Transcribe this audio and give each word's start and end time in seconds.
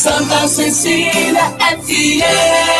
Santa 0.00 0.48
Cecília 0.48 1.54
FM. 1.76 2.79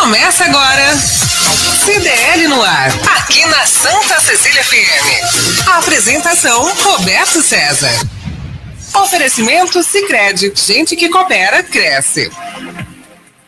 Começa 0.00 0.46
agora. 0.46 0.96
CDL 0.96 2.48
no 2.48 2.62
ar, 2.62 2.88
aqui 3.18 3.44
na 3.44 3.66
Santa 3.66 4.18
Cecília 4.22 4.64
FM. 4.64 5.68
A 5.68 5.78
apresentação 5.78 6.74
Roberto 6.74 7.42
César. 7.42 7.90
Oferecimento 8.94 9.82
Sicredi, 9.82 10.50
gente 10.56 10.96
que 10.96 11.10
coopera 11.10 11.62
cresce. 11.62 12.30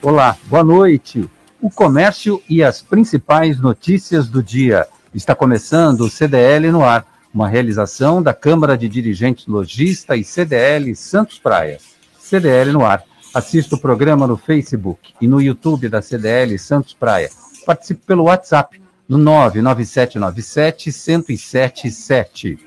Olá, 0.03 0.37
boa 0.45 0.63
noite. 0.63 1.27
O 1.59 1.71
comércio 1.71 2.43
e 2.47 2.63
as 2.63 2.83
principais 2.83 3.59
notícias 3.59 4.29
do 4.29 4.43
dia. 4.43 4.87
Está 5.15 5.35
começando 5.35 6.03
o 6.03 6.11
CDL 6.11 6.71
no 6.71 6.85
ar, 6.85 7.07
uma 7.33 7.49
realização 7.49 8.23
da 8.23 8.35
Câmara 8.35 8.77
de 8.77 8.91
Dirigentes 8.91 9.47
Logista 9.47 10.17
e 10.17 10.23
CDL 10.23 10.95
Santos 10.95 11.39
Praia. 11.39 11.79
CDL 12.21 12.73
no 12.73 12.85
ar. 12.85 13.03
Assista 13.35 13.77
o 13.77 13.79
programa 13.79 14.27
no 14.27 14.37
Facebook 14.37 15.15
e 15.19 15.27
no 15.27 15.41
YouTube 15.41 15.89
da 15.89 16.03
CDL 16.03 16.59
Santos 16.59 16.93
Praia. 16.93 17.31
Participe 17.65 18.03
pelo 18.05 18.25
WhatsApp 18.25 18.79
no 19.09 19.17
99797 19.17 20.91
1077. 20.93 22.59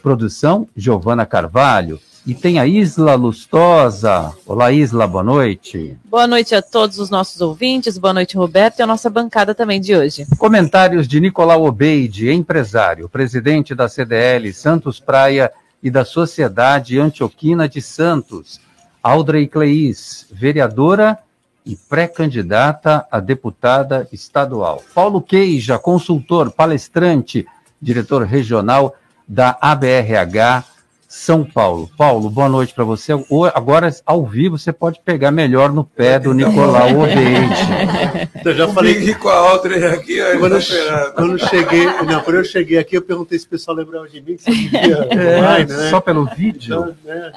Produção 0.00 0.68
Giovana 0.76 1.26
Carvalho. 1.26 1.98
E 2.24 2.34
tem 2.34 2.60
a 2.60 2.66
Isla 2.66 3.16
Lustosa. 3.16 4.32
Olá, 4.46 4.70
Isla, 4.70 5.08
boa 5.08 5.24
noite. 5.24 5.98
Boa 6.04 6.28
noite 6.28 6.54
a 6.54 6.62
todos 6.62 7.00
os 7.00 7.10
nossos 7.10 7.40
ouvintes, 7.40 7.98
boa 7.98 8.14
noite, 8.14 8.36
Roberto, 8.36 8.78
e 8.78 8.82
a 8.82 8.86
nossa 8.86 9.10
bancada 9.10 9.56
também 9.56 9.80
de 9.80 9.94
hoje. 9.96 10.24
Comentários 10.38 11.08
de 11.08 11.20
Nicolau 11.20 11.64
Obeide, 11.64 12.30
empresário, 12.30 13.08
presidente 13.08 13.74
da 13.74 13.88
CDL 13.88 14.52
Santos 14.54 15.00
Praia 15.00 15.50
e 15.82 15.90
da 15.90 16.04
Sociedade 16.04 16.98
Antioquina 16.98 17.68
de 17.68 17.82
Santos. 17.82 18.60
Audrey 19.04 19.46
Cleis, 19.46 20.26
vereadora 20.32 21.18
e 21.64 21.76
pré-candidata 21.76 23.06
a 23.10 23.20
deputada 23.20 24.08
estadual. 24.10 24.82
Paulo 24.94 25.20
Queija, 25.20 25.78
consultor, 25.78 26.50
palestrante, 26.50 27.46
diretor 27.78 28.22
regional 28.22 28.96
da 29.28 29.58
ABRH 29.60 30.64
são 31.06 31.44
Paulo. 31.44 31.88
Paulo, 31.98 32.30
boa 32.30 32.48
noite 32.48 32.72
para 32.72 32.82
você. 32.82 33.12
Agora, 33.54 33.94
ao 34.06 34.24
vivo, 34.24 34.58
você 34.58 34.72
pode 34.72 35.00
pegar 35.04 35.30
melhor 35.30 35.70
no 35.70 35.84
pé 35.84 36.18
do 36.18 36.32
Nicolau 36.32 37.00
Obeide. 37.00 38.40
Eu 38.42 38.54
já 38.54 38.68
falei 38.68 39.14
com 39.14 39.28
a 39.28 39.36
Audrey 39.36 39.84
aqui. 39.84 40.18
Quando, 40.38 40.56
eu, 40.56 41.12
quando 41.14 41.38
cheguei, 41.38 41.84
não, 42.04 42.20
quando 42.22 42.36
eu 42.36 42.44
cheguei 42.44 42.78
aqui, 42.78 42.96
eu 42.96 43.02
perguntei 43.02 43.38
se 43.38 43.44
o 43.44 43.50
pessoal 43.50 43.76
lembrava 43.76 44.08
de 44.08 44.20
mim, 44.22 44.36
que 44.36 44.42
você 44.42 44.86
é, 44.86 45.38
online, 45.38 45.72
né? 45.72 45.90
Só 45.90 46.00
pelo 46.00 46.24
vídeo? 46.24 46.74
Então, 46.74 46.96
né? 47.04 47.32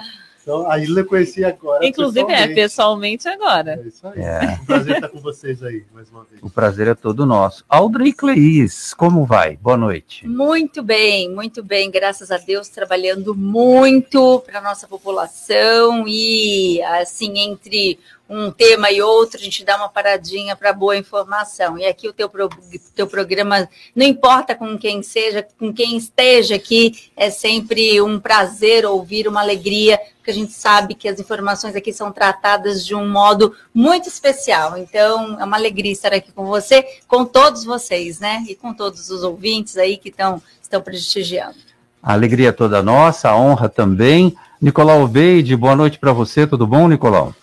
Então, 0.48 0.72
a 0.72 0.80
Ilha 0.80 1.02
eu 1.02 1.06
conheci 1.06 1.44
agora. 1.44 1.86
Inclusive, 1.86 2.26
pessoalmente. 2.26 2.52
é, 2.52 2.56
pessoalmente 2.56 3.28
agora. 3.28 3.82
É 3.84 3.86
isso 3.86 4.08
aí. 4.08 4.22
É. 4.22 4.60
Um 4.62 4.66
prazer 4.66 4.96
estar 4.96 5.10
com 5.10 5.20
vocês 5.20 5.62
aí, 5.62 5.84
mais 5.94 6.10
uma 6.10 6.24
vez. 6.24 6.42
O 6.42 6.50
prazer 6.50 6.88
é 6.88 6.96
todo 6.96 7.26
nosso. 7.26 7.66
Audrey 7.68 8.14
Cleis, 8.14 8.94
como 8.94 9.26
vai? 9.26 9.58
Boa 9.58 9.76
noite. 9.76 10.26
Muito 10.26 10.82
bem, 10.82 11.30
muito 11.30 11.62
bem, 11.62 11.92
graças 11.92 12.32
a 12.32 12.38
Deus, 12.38 12.70
trabalhando 12.70 13.36
muito 13.36 14.42
para 14.46 14.60
a 14.60 14.62
nossa 14.62 14.88
população 14.88 16.06
e, 16.08 16.82
assim, 16.82 17.38
entre 17.40 18.00
um 18.30 18.52
tema 18.52 18.92
e 18.92 19.02
outro, 19.02 19.38
a 19.40 19.44
gente 19.44 19.64
dá 19.64 19.78
uma 19.78 19.90
paradinha 19.90 20.56
para 20.56 20.74
boa 20.74 20.98
informação. 20.98 21.78
E 21.78 21.86
aqui 21.86 22.08
o 22.08 22.14
teu, 22.14 22.30
pro, 22.30 22.50
teu 22.94 23.08
programa, 23.08 23.70
não 23.96 24.06
importa 24.06 24.54
com 24.54 24.78
quem 24.78 25.02
seja, 25.02 25.46
com 25.58 25.74
quem 25.74 25.98
esteja 25.98 26.56
aqui, 26.56 27.10
é 27.16 27.30
sempre 27.30 28.02
um 28.02 28.20
prazer 28.20 28.86
ouvir, 28.86 29.28
uma 29.28 29.42
alegria, 29.42 30.00
porque 30.28 30.32
a 30.32 30.34
gente 30.34 30.52
sabe 30.52 30.94
que 30.94 31.08
as 31.08 31.22
informações 31.22 31.74
aqui 31.74 31.94
são 31.94 32.12
tratadas 32.12 32.86
de 32.86 32.94
um 32.94 33.08
modo 33.08 33.54
muito 33.74 34.10
especial. 34.10 34.78
Então, 34.78 35.40
é 35.40 35.46
uma 35.46 35.56
alegria 35.56 35.94
estar 35.94 36.12
aqui 36.12 36.34
com 36.34 36.46
você, 36.46 36.86
com 37.08 37.24
todos 37.24 37.64
vocês, 37.64 38.20
né? 38.20 38.44
E 38.50 38.54
com 38.54 38.74
todos 38.74 39.10
os 39.10 39.24
ouvintes 39.24 39.78
aí 39.78 39.96
que 39.96 40.10
estão, 40.10 40.42
estão 40.62 40.82
prestigiando. 40.82 41.56
A 42.04 42.12
alegria 42.12 42.50
é 42.50 42.52
toda 42.52 42.84
nossa, 42.84 43.30
a 43.30 43.38
honra 43.38 43.70
também. 43.70 44.36
Nicolau 44.62 45.08
Beide, 45.08 45.56
boa 45.56 45.78
noite 45.78 45.98
para 45.98 46.12
você, 46.12 46.46
tudo 46.46 46.68
bom, 46.68 46.90
Nicolau? 46.90 47.34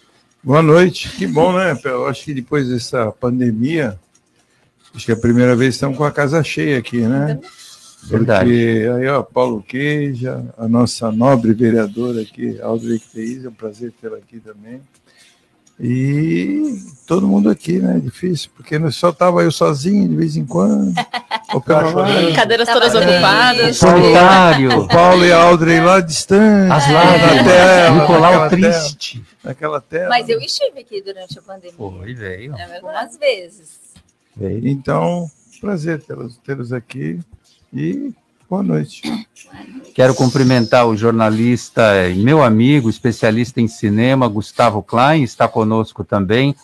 Boa 0.43 0.61
noite, 0.61 1.09
que 1.09 1.27
bom, 1.27 1.55
né? 1.55 1.79
Eu 1.85 2.07
acho 2.07 2.23
que 2.23 2.35
depois 2.35 2.69
dessa 2.69 3.11
pandemia, 3.13 3.99
acho 4.95 5.07
que 5.07 5.13
é 5.13 5.15
a 5.15 5.19
primeira 5.19 5.57
vez 5.57 5.71
que 5.71 5.77
estamos 5.77 5.97
com 5.97 6.05
a 6.05 6.13
casa 6.13 6.45
cheia 6.45 6.77
aqui, 6.77 7.01
né? 7.01 7.41
Verdade. 8.07 8.51
Porque 8.51 8.91
aí, 8.97 9.09
ó, 9.09 9.23
Paulo 9.23 9.63
Queija, 9.63 10.45
a 10.57 10.69
nossa 10.69 11.11
nobre 11.11 11.53
vereadora 11.53 12.21
aqui, 12.21 12.61
Audrey 12.61 12.99
Cleis, 12.99 13.45
é 13.45 13.49
um 13.49 13.53
prazer 13.53 13.93
tê-la 14.01 14.19
aqui 14.19 14.41
também. 14.41 14.81
E 15.81 16.79
todo 17.07 17.27
mundo 17.27 17.51
aqui, 17.51 17.81
né? 17.81 17.99
Difícil, 17.99 18.51
porque 18.55 18.79
só 18.93 19.11
tava 19.11 19.43
eu 19.43 19.51
sozinho 19.51 20.09
de 20.09 20.15
vez 20.15 20.37
em 20.37 20.45
quando. 20.45 20.95
O 21.55 21.61
Cadeiras 22.35 22.69
todas 22.69 22.93
ocupadas. 22.97 23.77
Solitário. 23.77 24.81
O 24.81 24.89
Paulo 24.89 25.25
e 25.25 25.31
a 25.31 25.41
Audrey 25.41 25.81
lá 25.81 26.01
distante. 26.01 26.73
As 26.73 26.91
lágrimas. 26.91 27.37
Na 27.37 27.45
tela, 27.45 28.01
Nicolau 28.01 28.49
triste. 28.49 29.19
Tela, 29.21 29.27
naquela 29.45 29.81
tela. 29.81 30.09
Mas 30.09 30.29
eu 30.29 30.41
estive 30.41 30.81
aqui 30.81 31.01
durante 31.01 31.39
a 31.39 31.43
pandemia. 31.43 31.77
Foi, 31.77 32.13
veio. 32.13 32.57
É 32.57 32.77
Algumas 32.77 33.17
vezes. 33.17 33.79
Veio. 34.37 34.67
Então, 34.67 35.31
prazer 35.61 36.03
tê-los 36.03 36.39
tê 36.39 36.77
aqui. 36.77 37.21
E 37.75 38.15
Boa 38.49 38.63
noite. 38.63 39.03
Quero 39.95 40.15
cumprimentar 40.15 40.87
o 40.87 40.97
jornalista 40.97 42.09
e 42.09 42.23
meu 42.23 42.43
amigo, 42.43 42.91
especialista 42.91 43.61
em 43.61 43.67
cinema, 43.67 44.29
Gustavo 44.29 44.83
Klein, 44.83 45.23
está 45.23 45.49
conosco 45.49 46.05
também, 46.05 46.55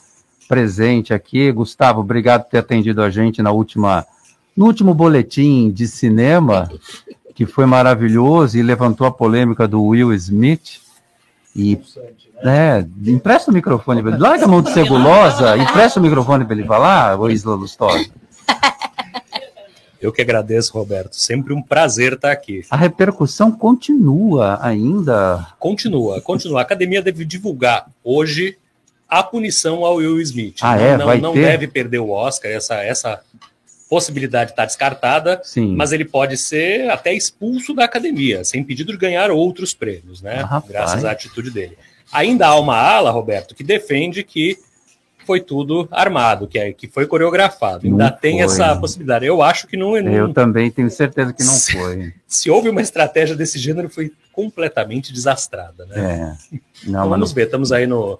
presente 0.48 1.12
aqui. 1.14 1.50
Gustavo, 1.50 2.00
obrigado 2.00 2.44
por 2.44 2.50
ter 2.50 2.58
atendido 2.58 3.02
a 3.02 3.10
gente 3.10 3.42
na 3.42 3.50
última, 3.50 4.06
no 4.56 4.66
último 4.66 4.94
boletim 4.94 5.70
de 5.70 5.88
cinema, 5.88 6.70
que 7.34 7.46
foi 7.46 7.66
maravilhoso 7.66 8.58
e 8.58 8.62
levantou 8.62 9.06
a 9.06 9.10
polêmica 9.10 9.66
do 9.66 9.82
Will 9.82 10.12
Smith. 10.12 10.80
E 11.56 11.80
é, 12.44 12.86
empresta 13.06 13.50
o 13.50 13.54
microfone. 13.54 14.02
Larga 14.02 14.44
a 14.44 14.48
mão 14.48 14.62
de 14.62 14.70
cebulosa, 14.72 15.56
empresta 15.56 15.98
o 15.98 16.02
microfone 16.02 16.44
para 16.44 16.54
ele 16.54 16.66
falar, 16.66 17.18
Isla 17.32 17.54
Lustosa. 17.56 18.10
Eu 20.00 20.12
que 20.12 20.22
agradeço, 20.22 20.72
Roberto. 20.72 21.14
Sempre 21.14 21.52
um 21.52 21.60
prazer 21.60 22.14
estar 22.14 22.32
aqui. 22.32 22.64
A 22.70 22.76
repercussão 22.76 23.52
continua 23.52 24.58
ainda. 24.62 25.46
Continua, 25.58 26.20
continua. 26.20 26.60
A 26.60 26.62
academia 26.62 27.02
deve 27.02 27.24
divulgar 27.24 27.86
hoje 28.02 28.56
a 29.08 29.22
punição 29.22 29.84
ao 29.84 29.96
Will 29.96 30.20
Smith. 30.20 30.58
Ah, 30.62 30.80
é? 30.80 30.96
Não, 30.96 31.06
Vai 31.06 31.20
não 31.20 31.32
ter? 31.34 31.42
deve 31.42 31.66
perder 31.66 31.98
o 31.98 32.10
Oscar, 32.10 32.50
essa, 32.50 32.76
essa 32.76 33.20
possibilidade 33.90 34.52
está 34.52 34.64
descartada, 34.64 35.40
Sim. 35.42 35.74
mas 35.74 35.92
ele 35.92 36.04
pode 36.04 36.36
ser 36.36 36.88
até 36.90 37.12
expulso 37.12 37.74
da 37.74 37.84
academia, 37.84 38.44
sem 38.44 38.62
pedido 38.62 38.92
de 38.92 38.98
ganhar 38.98 39.30
outros 39.32 39.74
prêmios, 39.74 40.22
né? 40.22 40.46
Ah. 40.48 40.62
Graças 40.66 41.04
à 41.04 41.10
atitude 41.10 41.50
dele. 41.50 41.76
Ainda 42.12 42.46
há 42.46 42.58
uma 42.58 42.76
ala, 42.76 43.10
Roberto, 43.10 43.54
que 43.54 43.64
defende 43.64 44.22
que 44.22 44.56
foi 45.26 45.40
tudo 45.40 45.86
armado, 45.90 46.46
que, 46.48 46.58
é, 46.58 46.72
que 46.72 46.88
foi 46.88 47.06
coreografado. 47.06 47.86
Ainda 47.86 48.10
Não 48.10 48.16
tem 48.18 48.36
foi. 48.36 48.44
essa 48.46 48.74
possibilidade. 48.76 49.26
Eu 49.26 49.42
acho 49.42 49.66
que 49.66 49.76
não, 49.76 49.92
não 50.00 50.12
Eu 50.12 50.32
também 50.32 50.70
tenho 50.70 50.90
certeza 50.90 51.32
que 51.32 51.42
não 51.44 51.52
Se- 51.52 51.72
foi. 51.72 52.12
se 52.26 52.50
houve 52.50 52.68
uma 52.68 52.80
estratégia 52.80 53.36
desse 53.36 53.58
gênero, 53.58 53.88
foi 53.88 54.12
completamente 54.32 55.12
desastrada. 55.12 55.86
Né? 55.86 55.96
É. 55.96 56.18
Não, 56.86 57.00
Então, 57.00 57.08
vamos 57.10 57.30
não- 57.30 57.34
ver, 57.34 57.44
estamos 57.44 57.70
aí 57.72 57.86
no. 57.86 58.18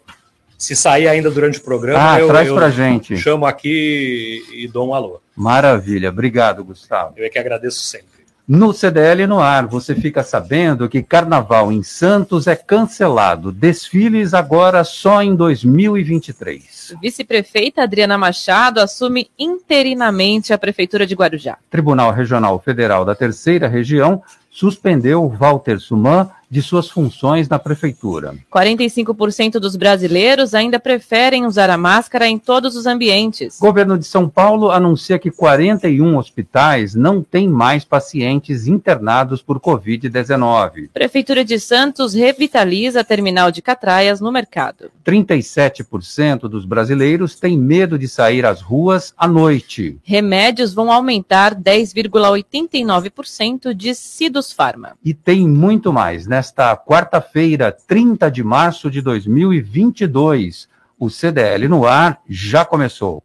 Se 0.59 0.77
sair 0.77 1.09
ainda 1.09 1.31
durante 1.31 1.59
o 1.59 1.63
programa, 1.63 2.13
Ah, 2.13 2.21
eu, 2.21 2.29
traz 2.29 2.47
eu 2.49 2.55
pra 2.55 2.69
gente. 2.69 3.17
chamo 3.17 3.47
aqui 3.47 4.43
e 4.53 4.69
dou 4.69 4.89
um 4.89 4.95
alô. 4.95 5.19
Maravilha. 5.35 6.11
Obrigado, 6.11 6.63
Gustavo. 6.63 7.15
Eu 7.17 7.25
é 7.25 7.31
que 7.31 7.39
agradeço 7.39 7.81
sempre. 7.81 8.09
No 8.47 8.73
CDL 8.75 9.27
no 9.27 9.39
ar, 9.41 9.67
você 9.67 9.95
fica 9.95 10.23
sabendo 10.23 10.87
que 10.89 11.03
carnaval 11.03 11.73
em 11.73 11.83
Santos 11.83 12.47
é 12.47 12.57
cancelado. 12.57 13.51
Desfiles 13.53 14.35
agora 14.35 14.83
só 14.85 15.23
em 15.23 15.35
2023. 15.35 16.80
Vice-prefeita 16.99 17.83
Adriana 17.83 18.17
Machado 18.17 18.81
assume 18.81 19.31
interinamente 19.39 20.53
a 20.53 20.59
Prefeitura 20.59 21.07
de 21.07 21.15
Guarujá. 21.15 21.59
Tribunal 21.69 22.13
Regional 22.13 22.59
Federal 22.59 23.05
da 23.05 23.15
Terceira 23.15 23.69
Região 23.69 24.23
suspendeu 24.51 25.29
Walter 25.29 25.79
Suman 25.79 26.31
de 26.51 26.61
suas 26.61 26.91
funções 26.91 27.49
na 27.49 27.59
prefeitura. 27.59 28.35
45% 28.53 29.61
dos 29.61 29.77
brasileiros 29.77 30.53
ainda 30.53 30.81
preferem 30.81 31.47
usar 31.47 31.71
a 31.71 31.79
máscara 31.79 32.27
em 32.27 32.39
todos 32.39 32.75
os 32.75 32.87
ambientes. 32.87 33.59
Governo 33.61 33.97
de 33.97 34.05
São 34.05 34.29
Paulo 34.29 34.71
anuncia 34.71 35.19
que 35.19 35.31
41 35.31 36.17
hospitais 36.17 36.95
não 36.95 37.23
têm 37.23 37.49
mais 37.49 37.85
pacientes 37.85 38.67
internados 38.67 39.41
por 39.41 39.61
Covid-19. 39.61 40.91
Prefeitura 40.93 41.45
de 41.45 41.61
Santos 41.61 42.15
revitaliza 42.15 43.01
a 43.01 43.05
terminal 43.05 43.53
de 43.53 43.63
Catraias 43.63 44.21
no 44.21 44.33
mercado. 44.33 44.91
37% 45.07 46.49
dos 46.49 46.65
brasileiros 46.65 47.37
têm 47.37 47.57
medo 47.57 47.97
de 47.99 48.09
sair 48.09 48.45
às 48.45 48.61
ruas 48.61 49.15
à 49.17 49.29
noite. 49.29 49.99
Remédios 50.03 50.75
vão 50.75 50.91
aumentar 50.91 51.55
10,89%, 51.55 53.73
diz 53.73 53.99
Sidus 53.99 54.53
Pharma. 54.53 54.97
E 55.05 55.15
tem 55.15 55.47
muito 55.47 55.93
mais. 55.93 56.27
Nesta 56.41 56.75
quarta-feira, 56.75 57.71
30 57.71 58.31
de 58.31 58.43
março 58.43 58.91
de 58.91 59.03
2022, 59.03 60.71
o 60.99 61.11
CDL 61.11 61.69
no 61.69 61.87
ar 61.87 62.19
já 62.27 62.65
começou. 62.65 63.23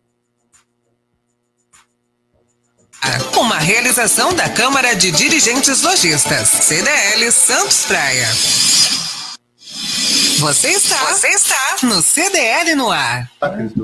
Uma 3.37 3.57
realização 3.57 4.33
da 4.33 4.49
Câmara 4.49 4.93
de 4.97 5.11
Dirigentes 5.11 5.81
Lojistas, 5.81 6.49
CDL 6.49 7.31
Santos 7.31 7.85
Praia. 7.85 8.27
Você 10.39 10.67
está, 10.67 10.97
você 11.05 11.27
está 11.29 11.77
no 11.81 11.99
CDL 11.99 12.75
no 12.75 12.91
ar. 12.91 13.31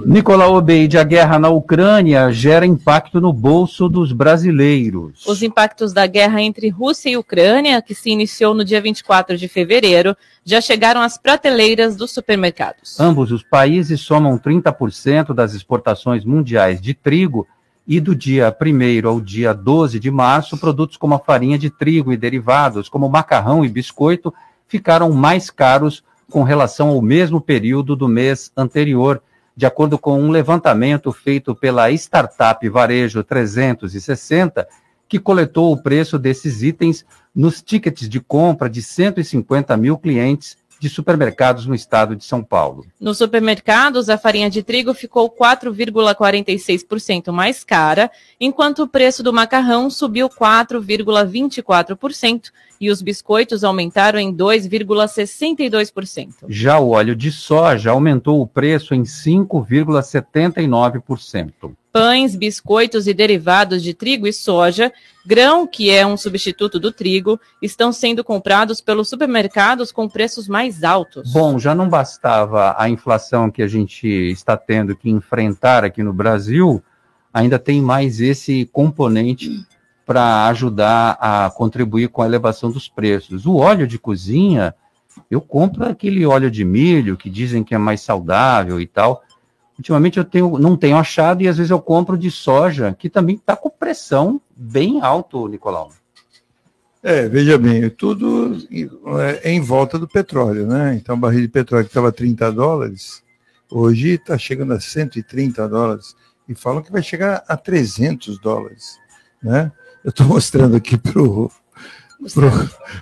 Nicolau 0.05 0.53
Obeide, 0.55 0.95
a 0.95 1.03
guerra 1.03 1.39
na 1.39 1.49
Ucrânia 1.49 2.31
gera 2.31 2.63
impacto 2.63 3.19
no 3.19 3.33
bolso 3.33 3.89
dos 3.89 4.11
brasileiros. 4.11 5.25
Os 5.25 5.41
impactos 5.41 5.93
da 5.93 6.05
guerra 6.05 6.39
entre 6.39 6.69
Rússia 6.69 7.09
e 7.09 7.17
Ucrânia, 7.17 7.81
que 7.81 7.95
se 7.95 8.11
iniciou 8.11 8.53
no 8.53 8.63
dia 8.63 8.79
24 8.79 9.35
de 9.35 9.47
fevereiro, 9.47 10.15
já 10.45 10.61
chegaram 10.61 11.01
às 11.01 11.17
prateleiras 11.17 11.95
dos 11.95 12.11
supermercados. 12.11 12.99
Ambos 12.99 13.31
os 13.31 13.41
países 13.41 14.01
somam 14.01 14.37
30% 14.37 15.33
das 15.33 15.55
exportações 15.55 16.23
mundiais 16.23 16.79
de 16.79 16.93
trigo 16.93 17.47
e 17.87 17.99
do 17.99 18.15
dia 18.15 18.55
1 18.55 19.07
ao 19.07 19.19
dia 19.19 19.53
12 19.53 19.99
de 19.99 20.11
março, 20.11 20.55
produtos 20.55 20.97
como 20.97 21.15
a 21.15 21.19
farinha 21.19 21.57
de 21.57 21.71
trigo 21.71 22.13
e 22.13 22.17
derivados, 22.17 22.87
como 22.87 23.09
macarrão 23.09 23.65
e 23.65 23.69
biscoito, 23.69 24.31
ficaram 24.67 25.09
mais 25.11 25.49
caros 25.49 26.03
com 26.31 26.41
relação 26.43 26.87
ao 26.87 26.99
mesmo 27.01 27.39
período 27.39 27.95
do 27.95 28.07
mês 28.07 28.51
anterior, 28.57 29.21
de 29.55 29.67
acordo 29.67 29.99
com 29.99 30.19
um 30.19 30.31
levantamento 30.31 31.11
feito 31.11 31.53
pela 31.53 31.91
startup 31.91 32.67
Varejo 32.69 33.23
360, 33.23 34.67
que 35.07 35.19
coletou 35.19 35.71
o 35.73 35.83
preço 35.83 36.17
desses 36.17 36.63
itens 36.63 37.05
nos 37.35 37.61
tickets 37.61 38.07
de 38.07 38.21
compra 38.21 38.69
de 38.69 38.81
150 38.81 39.75
mil 39.75 39.97
clientes 39.97 40.55
de 40.79 40.87
supermercados 40.89 41.65
no 41.67 41.75
estado 41.75 42.15
de 42.15 42.23
São 42.25 42.43
Paulo. 42.43 42.87
Nos 42.99 43.19
supermercados, 43.19 44.09
a 44.09 44.17
farinha 44.17 44.49
de 44.49 44.63
trigo 44.63 44.95
ficou 44.95 45.29
4,46% 45.29 47.31
mais 47.31 47.63
cara, 47.63 48.09
enquanto 48.39 48.81
o 48.83 48.87
preço 48.87 49.21
do 49.21 49.31
macarrão 49.31 49.91
subiu 49.91 50.27
4,24% 50.27 52.49
e 52.81 52.89
os 52.89 53.01
biscoitos 53.03 53.63
aumentaram 53.63 54.17
em 54.17 54.35
2,62%. 54.35 56.45
Já 56.49 56.79
o 56.79 56.89
óleo 56.89 57.15
de 57.15 57.31
soja 57.31 57.91
aumentou 57.91 58.41
o 58.41 58.47
preço 58.47 58.95
em 58.95 59.03
5,79%. 59.03 61.75
Pães, 61.93 62.35
biscoitos 62.35 63.05
e 63.05 63.13
derivados 63.13 63.83
de 63.83 63.93
trigo 63.93 64.25
e 64.25 64.33
soja, 64.33 64.91
grão, 65.25 65.67
que 65.67 65.91
é 65.91 66.07
um 66.07 66.17
substituto 66.17 66.79
do 66.79 66.91
trigo, 66.91 67.39
estão 67.61 67.91
sendo 67.91 68.23
comprados 68.23 68.81
pelos 68.81 69.09
supermercados 69.09 69.91
com 69.91 70.09
preços 70.09 70.47
mais 70.47 70.83
altos. 70.83 71.31
Bom, 71.31 71.59
já 71.59 71.75
não 71.75 71.87
bastava 71.87 72.73
a 72.79 72.89
inflação 72.89 73.51
que 73.51 73.61
a 73.61 73.67
gente 73.67 74.07
está 74.07 74.57
tendo 74.57 74.95
que 74.95 75.07
enfrentar 75.09 75.83
aqui 75.83 76.01
no 76.01 76.13
Brasil, 76.13 76.83
ainda 77.31 77.59
tem 77.59 77.79
mais 77.81 78.19
esse 78.19 78.67
componente 78.71 79.63
para 80.11 80.47
ajudar 80.47 81.17
a 81.21 81.49
contribuir 81.49 82.09
com 82.09 82.21
a 82.21 82.25
elevação 82.25 82.69
dos 82.69 82.89
preços. 82.89 83.45
O 83.45 83.55
óleo 83.55 83.87
de 83.87 83.97
cozinha, 83.97 84.75
eu 85.29 85.39
compro 85.39 85.85
aquele 85.85 86.25
óleo 86.25 86.51
de 86.51 86.65
milho 86.65 87.15
que 87.15 87.29
dizem 87.29 87.63
que 87.63 87.73
é 87.73 87.77
mais 87.77 88.01
saudável 88.01 88.81
e 88.81 88.85
tal. 88.85 89.23
Ultimamente 89.77 90.19
eu 90.19 90.25
tenho, 90.25 90.59
não 90.59 90.75
tenho 90.75 90.97
achado 90.97 91.41
e 91.41 91.47
às 91.47 91.55
vezes 91.55 91.71
eu 91.71 91.79
compro 91.79 92.17
de 92.17 92.29
soja, 92.29 92.93
que 92.93 93.09
também 93.09 93.37
está 93.37 93.55
com 93.55 93.69
pressão 93.69 94.41
bem 94.53 95.01
alto, 95.01 95.47
Nicolau. 95.47 95.91
É, 97.01 97.29
veja 97.29 97.57
bem, 97.57 97.89
tudo 97.89 98.57
é 99.41 99.49
em 99.49 99.61
volta 99.61 99.97
do 99.97 100.09
petróleo, 100.09 100.67
né? 100.67 100.93
Então, 100.93 101.17
barril 101.17 101.39
de 101.39 101.47
petróleo 101.47 101.85
que 101.85 101.89
estava 101.89 102.11
30 102.11 102.51
dólares, 102.51 103.23
hoje 103.71 104.09
está 104.09 104.37
chegando 104.37 104.73
a 104.73 104.79
130 104.81 105.69
dólares 105.69 106.17
e 106.49 106.53
falam 106.53 106.83
que 106.83 106.91
vai 106.91 107.01
chegar 107.01 107.45
a 107.47 107.55
300 107.55 108.37
dólares, 108.39 108.99
né? 109.41 109.71
Eu 110.03 110.09
estou 110.09 110.25
mostrando 110.25 110.75
aqui 110.75 110.97
para 110.97 111.21
o 111.21 111.51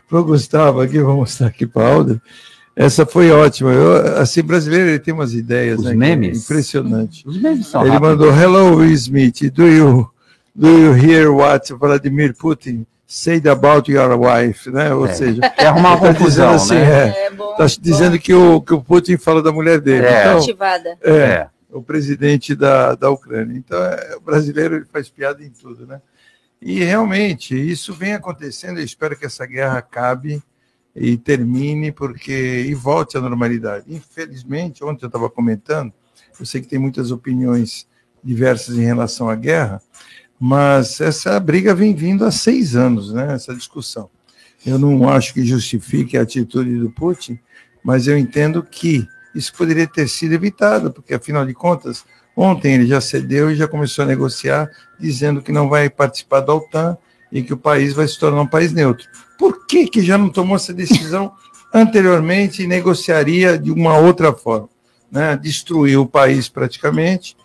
pro 0.08 0.24
Gustavo 0.24 0.82
aqui, 0.82 1.00
vou 1.00 1.18
mostrar 1.18 1.48
aqui 1.48 1.66
para 1.68 1.84
a 1.84 1.94
Alda. 1.94 2.22
Essa 2.76 3.06
foi 3.06 3.30
ótima. 3.32 3.72
Eu, 3.74 4.18
assim, 4.18 4.42
brasileiro 4.42 4.90
ele 4.90 5.00
tem 5.00 5.14
umas 5.14 5.34
ideias, 5.34 5.80
Os 5.80 5.86
né? 5.86 5.92
é 5.92 5.96
memes? 5.96 6.44
Impressionante. 6.46 7.28
Os 7.28 7.38
memes 7.42 7.68
são 7.68 7.82
Ele 7.82 7.92
rápidos. 7.92 8.10
mandou 8.10 8.34
Hello 8.34 8.78
Will 8.78 8.92
Smith, 8.94 9.50
do 9.52 9.68
you 9.68 10.10
do 10.56 10.68
you 10.68 10.94
hear 10.96 11.30
what 11.34 11.74
Vladimir 11.74 12.34
Putin 12.36 12.86
said 13.06 13.48
about 13.48 13.92
your 13.92 14.18
wife, 14.18 14.70
né? 14.72 14.94
Ou 14.94 15.06
É. 15.08 15.14
seja, 15.14 15.42
Quer 15.50 15.68
arrumar 15.68 15.96
uma 15.96 16.08
ele 16.10 16.18
tá 16.18 16.24
dizendo 16.26 16.48
confusão, 16.52 16.78
né? 16.78 16.84
é, 17.10 17.26
É 17.26 17.30
bom. 17.32 17.56
tá 17.56 17.66
dizendo 17.82 18.20
que 18.20 18.34
o 18.34 18.62
que 18.62 18.74
o 18.74 18.82
Putin 18.82 19.18
fala 19.18 19.42
da 19.42 19.52
mulher 19.52 19.80
dele. 19.82 20.06
É. 20.06 20.22
Então, 20.28 20.38
Ativada. 20.38 20.98
é, 21.02 21.12
É. 21.18 21.48
o 21.72 21.82
presidente 21.82 22.56
da, 22.56 22.96
da 22.96 23.10
Ucrânia. 23.10 23.58
Então, 23.58 23.78
é, 23.82 24.16
o 24.16 24.22
brasileiro 24.22 24.76
ele 24.76 24.86
faz 24.92 25.10
piada 25.10 25.44
em 25.44 25.50
tudo, 25.50 25.86
né? 25.86 26.00
E 26.62 26.84
realmente 26.84 27.56
isso 27.56 27.94
vem 27.94 28.14
acontecendo. 28.14 28.80
Eu 28.80 28.84
espero 28.84 29.18
que 29.18 29.26
essa 29.26 29.46
guerra 29.46 29.78
acabe 29.78 30.44
e 30.96 31.18
termine, 31.18 31.92
porque 31.92 32.66
e 32.68 32.74
volte 32.74 33.18
à 33.18 33.22
normalidade. 33.22 33.86
Infelizmente, 33.88 34.84
ontem 34.84 35.06
eu 35.06 35.08
estava 35.08 35.30
comentando, 35.30 35.94
eu 36.40 36.46
sei 36.46 36.62
que 36.62 36.68
tem 36.68 36.80
muitas 36.80 37.12
opiniões 37.12 37.88
diversas 38.24 38.78
em 38.78 38.84
relação 38.84 39.30
à 39.30 39.36
guerra, 39.36 39.82
mas 40.40 41.00
essa 41.00 41.40
briga 41.40 41.74
vem 41.74 41.96
vindo 41.96 42.26
há 42.26 42.32
seis 42.32 42.76
anos, 42.76 43.14
né? 43.14 43.34
Essa 43.34 43.56
discussão. 43.56 44.10
Eu 44.66 44.78
não 44.78 45.08
acho 45.08 45.34
que 45.34 45.46
justifique 45.46 46.18
a 46.18 46.24
atitude 46.24 46.78
do 46.78 46.92
Putin, 46.92 47.40
mas 47.84 48.08
eu 48.08 48.18
entendo 48.18 48.62
que 48.62 49.08
isso 49.34 49.54
poderia 49.54 49.88
ter 49.88 50.08
sido 50.10 50.34
evitado, 50.34 50.92
porque 50.92 51.14
afinal 51.14 51.46
de 51.46 51.54
contas, 51.54 52.04
ontem 52.40 52.76
ele 52.76 52.88
já 52.88 53.02
cedeu 53.02 53.52
e 53.52 53.56
já 53.56 53.68
começou 53.68 54.04
a 54.04 54.08
negociar, 54.08 54.72
dizendo 54.98 55.42
que 55.42 55.52
não 55.52 55.68
vai 55.68 55.90
participar 55.90 56.40
da 56.40 56.56
OTAN 56.56 56.98
e 57.30 57.44
que 57.44 57.54
o 57.54 57.58
país 57.58 57.92
vai 57.92 58.08
se 58.08 58.18
tornar 58.18 58.42
um 58.42 58.48
país 58.48 58.72
neutro. 58.72 59.06
Por 59.38 59.68
que, 59.68 59.88
que 59.88 60.02
já 60.02 60.18
não 60.18 60.30
tomou 60.30 60.56
essa 60.56 60.74
decisão 60.74 61.34
anteriormente 61.74 62.64
e 62.64 62.68
negociaria 62.68 63.58
de 63.60 63.70
uma 63.70 63.98
outra 63.98 64.32
forma? 64.32 64.70
Né? 65.12 65.36
Destruiu 65.36 66.04
o 66.04 66.08
país 66.08 66.48
praticamente, 66.48 67.36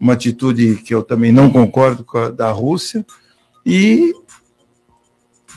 uma 0.00 0.14
atitude 0.14 0.76
que 0.84 0.92
eu 0.92 1.04
também 1.04 1.30
não 1.30 1.48
concordo 1.48 2.02
com 2.02 2.18
a 2.18 2.28
da 2.28 2.50
Rússia, 2.50 3.06
e 3.64 4.12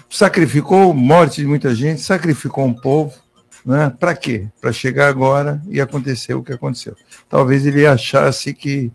sacrificou 0.07 0.93
morte 0.93 1.41
de 1.41 1.47
muita 1.47 1.73
gente, 1.73 2.01
sacrificou 2.01 2.63
um 2.63 2.73
povo, 2.73 3.13
né? 3.67 3.93
Para 3.99 4.15
quê? 4.15 4.47
Para 4.61 4.71
chegar 4.71 5.09
agora 5.09 5.61
e 5.69 5.81
acontecer 5.81 6.33
o 6.33 6.41
que 6.41 6.53
aconteceu. 6.53 6.95
Talvez 7.29 7.65
ele 7.65 7.85
achasse 7.85 8.53
que 8.53 8.89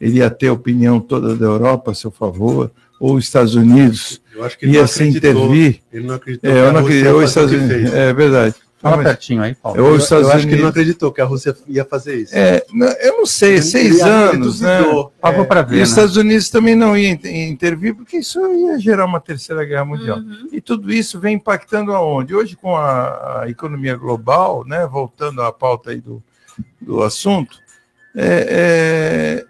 ele 0.00 0.18
ia 0.18 0.30
ter 0.30 0.48
a 0.48 0.52
opinião 0.54 0.98
toda 0.98 1.36
da 1.36 1.44
Europa 1.44 1.90
a 1.90 1.94
seu 1.94 2.10
favor, 2.10 2.70
ou 2.98 3.16
os 3.16 3.24
Estados 3.24 3.54
Unidos 3.54 4.22
Eu 4.34 4.44
acho 4.44 4.58
que 4.58 4.64
ele 4.64 4.76
ia 4.76 4.86
se 4.86 5.04
intervir. 5.04 5.82
Ele 5.92 6.06
não 6.06 6.14
acreditou 6.14 6.50
É, 6.50 6.60
eu 6.60 6.72
não 6.72 6.80
acredito, 6.80 7.10
os 7.10 7.28
Estados 7.28 7.52
Unidos, 7.52 7.92
é 7.92 8.14
verdade. 8.14 8.54
Fala 8.84 8.98
Mas- 8.98 9.06
pertinho 9.06 9.42
aí, 9.42 9.54
Paulo. 9.54 9.78
Eu- 9.78 9.86
Eu, 9.86 9.92
os 9.94 10.02
Estados 10.02 10.28
eu 10.28 10.32
acho 10.34 10.40
que 10.46 10.52
ele 10.52 10.56
não 10.56 10.64
Unidos- 10.64 10.70
acreditou 10.82 11.10
que 11.10 11.20
a 11.22 11.24
Rússia 11.24 11.56
ia 11.66 11.86
fazer 11.86 12.16
isso. 12.16 12.36
É, 12.36 12.62
não, 12.70 12.86
eu 12.86 13.16
não 13.16 13.24
sei, 13.24 13.54
Ele- 13.54 13.62
seis 13.62 14.02
anos, 14.02 14.60
né? 14.60 14.78
É, 15.22 15.44
para 15.44 15.60
E 15.60 15.64
ver, 15.64 15.72
os 15.76 15.78
né? 15.78 15.82
Estados 15.84 16.16
Unidos 16.18 16.50
também 16.50 16.74
não 16.76 16.94
iam 16.94 17.12
inter- 17.14 17.34
intervir, 17.34 17.94
porque 17.94 18.18
isso 18.18 18.38
ia 18.46 18.78
gerar 18.78 19.06
uma 19.06 19.20
terceira 19.20 19.64
guerra 19.64 19.86
mundial. 19.86 20.18
Uhum. 20.18 20.48
E 20.52 20.60
tudo 20.60 20.92
isso 20.92 21.18
vem 21.18 21.36
impactando 21.36 21.92
aonde? 21.94 22.34
Hoje, 22.34 22.56
com 22.56 22.76
a, 22.76 23.40
a 23.44 23.48
economia 23.48 23.96
global, 23.96 24.66
né, 24.66 24.86
voltando 24.86 25.40
à 25.40 25.50
pauta 25.50 25.90
aí 25.90 26.00
do, 26.02 26.22
do 26.78 27.02
assunto, 27.02 27.56
é, 28.14 29.40
é, 29.40 29.44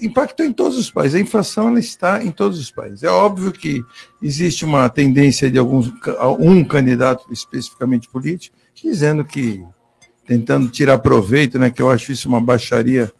impactou 0.00 0.44
em 0.44 0.52
todos 0.52 0.78
os 0.78 0.90
países. 0.90 1.14
A 1.14 1.20
inflação 1.20 1.68
ela 1.68 1.78
está 1.78 2.22
em 2.22 2.30
todos 2.30 2.58
os 2.58 2.70
países. 2.70 3.02
É 3.02 3.08
óbvio 3.08 3.52
que 3.52 3.84
existe 4.22 4.64
uma 4.64 4.88
tendência 4.88 5.50
de 5.50 5.58
alguns 5.58 5.92
um 6.38 6.64
candidato 6.64 7.24
especificamente 7.32 8.08
político 8.08 8.56
dizendo 8.82 9.24
que 9.24 9.64
tentando 10.26 10.68
tirar 10.68 10.98
proveito, 10.98 11.58
né, 11.58 11.70
que 11.70 11.80
eu 11.80 11.90
acho 11.90 12.12
isso 12.12 12.28
uma 12.28 12.40
baixaria 12.40 13.10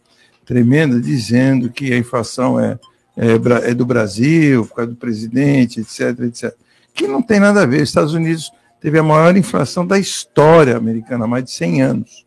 tremenda, 0.45 0.99
dizendo 0.99 1.69
que 1.69 1.91
a 1.91 1.97
inflação 1.97 2.59
é, 2.59 2.79
é, 3.17 3.69
é 3.69 3.73
do 3.73 3.85
Brasil, 3.85 4.65
por 4.65 4.75
causa 4.75 4.91
do 4.91 4.97
presidente, 4.97 5.79
etc, 5.79 6.19
etc. 6.21 6.55
Que 6.93 7.07
não 7.07 7.21
tem 7.21 7.39
nada 7.39 7.63
a 7.63 7.65
ver. 7.65 7.81
Os 7.81 7.89
Estados 7.89 8.13
Unidos 8.13 8.51
teve 8.79 8.99
a 8.99 9.03
maior 9.03 9.35
inflação 9.35 9.85
da 9.85 9.97
história 9.97 10.77
americana, 10.77 11.25
há 11.25 11.27
mais 11.27 11.43
de 11.43 11.51
100 11.51 11.81
anos. 11.81 12.25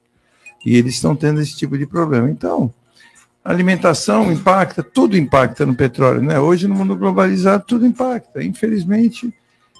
E 0.64 0.76
eles 0.76 0.94
estão 0.94 1.16
tendo 1.16 1.40
esse 1.40 1.56
tipo 1.56 1.78
de 1.78 1.86
problema. 1.86 2.30
Então, 2.30 2.72
alimentação 3.44 4.30
impacta, 4.32 4.82
tudo 4.82 5.16
impacta 5.16 5.66
no 5.66 5.74
petróleo, 5.74 6.22
né? 6.22 6.38
Hoje, 6.38 6.68
no 6.68 6.74
mundo 6.74 6.96
globalizado, 6.96 7.64
tudo 7.66 7.86
impacta. 7.86 8.42
Infelizmente, 8.42 9.32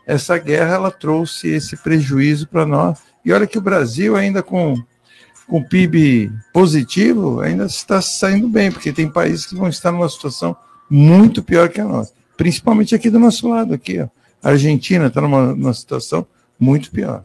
essa 0.07 0.37
guerra 0.39 0.75
ela 0.75 0.91
trouxe 0.91 1.49
esse 1.49 1.77
prejuízo 1.77 2.49
para 2.49 2.67
nós. 2.67 2.99
E 3.25 3.33
olha 3.33 3.47
que 3.47 3.59
o 3.59 3.63
Brasil, 3.63 4.17
ainda 4.17 4.43
com, 4.43 4.75
com 5.47 5.63
PIB 5.63 6.33
positivo, 6.53 7.41
ainda 7.41 7.67
está 7.67 8.03
saindo 8.03 8.49
bem, 8.49 8.73
porque 8.73 8.93
tem 8.93 9.09
países 9.09 9.47
que 9.47 9.55
vão 9.55 9.69
estar 9.69 9.93
numa 9.93 10.09
situação 10.09 10.57
muito 10.91 11.43
pior 11.43 11.69
que 11.69 11.81
a 11.81 11.85
nossa. 11.85 12.13
Principalmente 12.37 12.95
aqui 12.95 13.09
do 13.09 13.21
nosso 13.21 13.49
lado, 13.49 13.75
aqui, 13.75 14.01
ó. 14.01 14.09
A 14.43 14.51
Argentina 14.51 15.07
está 15.07 15.21
numa, 15.21 15.55
numa 15.55 15.73
situação 15.73 16.27
muito 16.59 16.91
pior. 16.91 17.25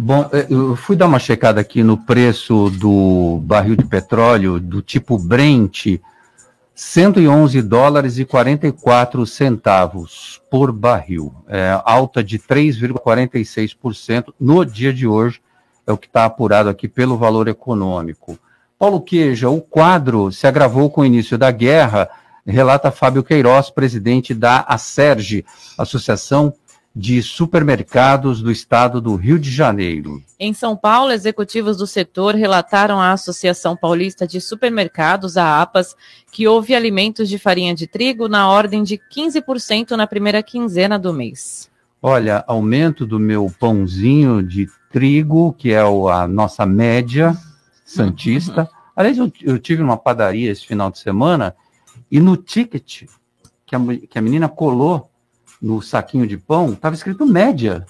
Bom, 0.00 0.30
eh, 0.32 0.46
eu 0.48 0.76
fui 0.76 0.94
dar 0.94 1.06
uma 1.06 1.18
checada 1.18 1.60
aqui 1.60 1.82
no 1.82 1.96
preço 1.98 2.70
do 2.70 3.40
barril 3.42 3.74
de 3.74 3.84
petróleo 3.84 4.60
do 4.60 4.80
tipo 4.80 5.18
Brent, 5.18 5.98
111 6.72 7.60
dólares 7.62 8.16
e 8.16 8.24
44 8.24 9.26
centavos 9.26 10.40
por 10.48 10.70
barril, 10.70 11.34
é, 11.48 11.82
alta 11.84 12.22
de 12.22 12.38
3,46% 12.38 14.32
no 14.38 14.64
dia 14.64 14.92
de 14.94 15.04
hoje, 15.04 15.40
é 15.84 15.92
o 15.92 15.98
que 15.98 16.06
está 16.06 16.24
apurado 16.24 16.68
aqui 16.68 16.86
pelo 16.86 17.18
valor 17.18 17.48
econômico. 17.48 18.38
Paulo 18.78 19.00
Queja, 19.00 19.50
o 19.50 19.60
quadro 19.60 20.30
se 20.30 20.46
agravou 20.46 20.88
com 20.90 21.00
o 21.00 21.06
início 21.06 21.36
da 21.36 21.50
guerra, 21.50 22.08
relata 22.46 22.92
Fábio 22.92 23.24
Queiroz, 23.24 23.68
presidente 23.68 24.32
da 24.32 24.64
ASERGE, 24.68 25.44
Associação 25.76 26.54
de 26.98 27.22
Supermercados 27.22 28.42
do 28.42 28.50
Estado 28.50 29.00
do 29.00 29.14
Rio 29.14 29.38
de 29.38 29.52
Janeiro. 29.52 30.20
Em 30.36 30.52
São 30.52 30.76
Paulo, 30.76 31.12
executivos 31.12 31.76
do 31.76 31.86
setor 31.86 32.34
relataram 32.34 33.00
à 33.00 33.12
Associação 33.12 33.76
Paulista 33.76 34.26
de 34.26 34.40
Supermercados, 34.40 35.36
a 35.36 35.62
APAS, 35.62 35.94
que 36.32 36.48
houve 36.48 36.74
alimentos 36.74 37.28
de 37.28 37.38
farinha 37.38 37.72
de 37.72 37.86
trigo 37.86 38.26
na 38.26 38.50
ordem 38.50 38.82
de 38.82 38.98
15% 38.98 39.92
na 39.92 40.08
primeira 40.08 40.42
quinzena 40.42 40.98
do 40.98 41.14
mês. 41.14 41.70
Olha, 42.02 42.42
aumento 42.48 43.06
do 43.06 43.20
meu 43.20 43.48
pãozinho 43.60 44.42
de 44.42 44.68
trigo, 44.90 45.52
que 45.52 45.70
é 45.70 45.80
a 45.80 46.26
nossa 46.26 46.66
média 46.66 47.32
santista. 47.84 48.68
Aliás, 48.96 49.16
eu, 49.16 49.32
eu 49.40 49.56
tive 49.60 49.82
numa 49.82 49.96
padaria 49.96 50.50
esse 50.50 50.66
final 50.66 50.90
de 50.90 50.98
semana 50.98 51.54
e 52.10 52.18
no 52.18 52.36
ticket 52.36 53.04
que 53.64 53.76
a, 53.76 53.78
que 54.10 54.18
a 54.18 54.22
menina 54.22 54.48
colou 54.48 55.07
no 55.60 55.82
saquinho 55.82 56.26
de 56.26 56.36
pão, 56.36 56.72
estava 56.72 56.94
escrito 56.94 57.26
média. 57.26 57.84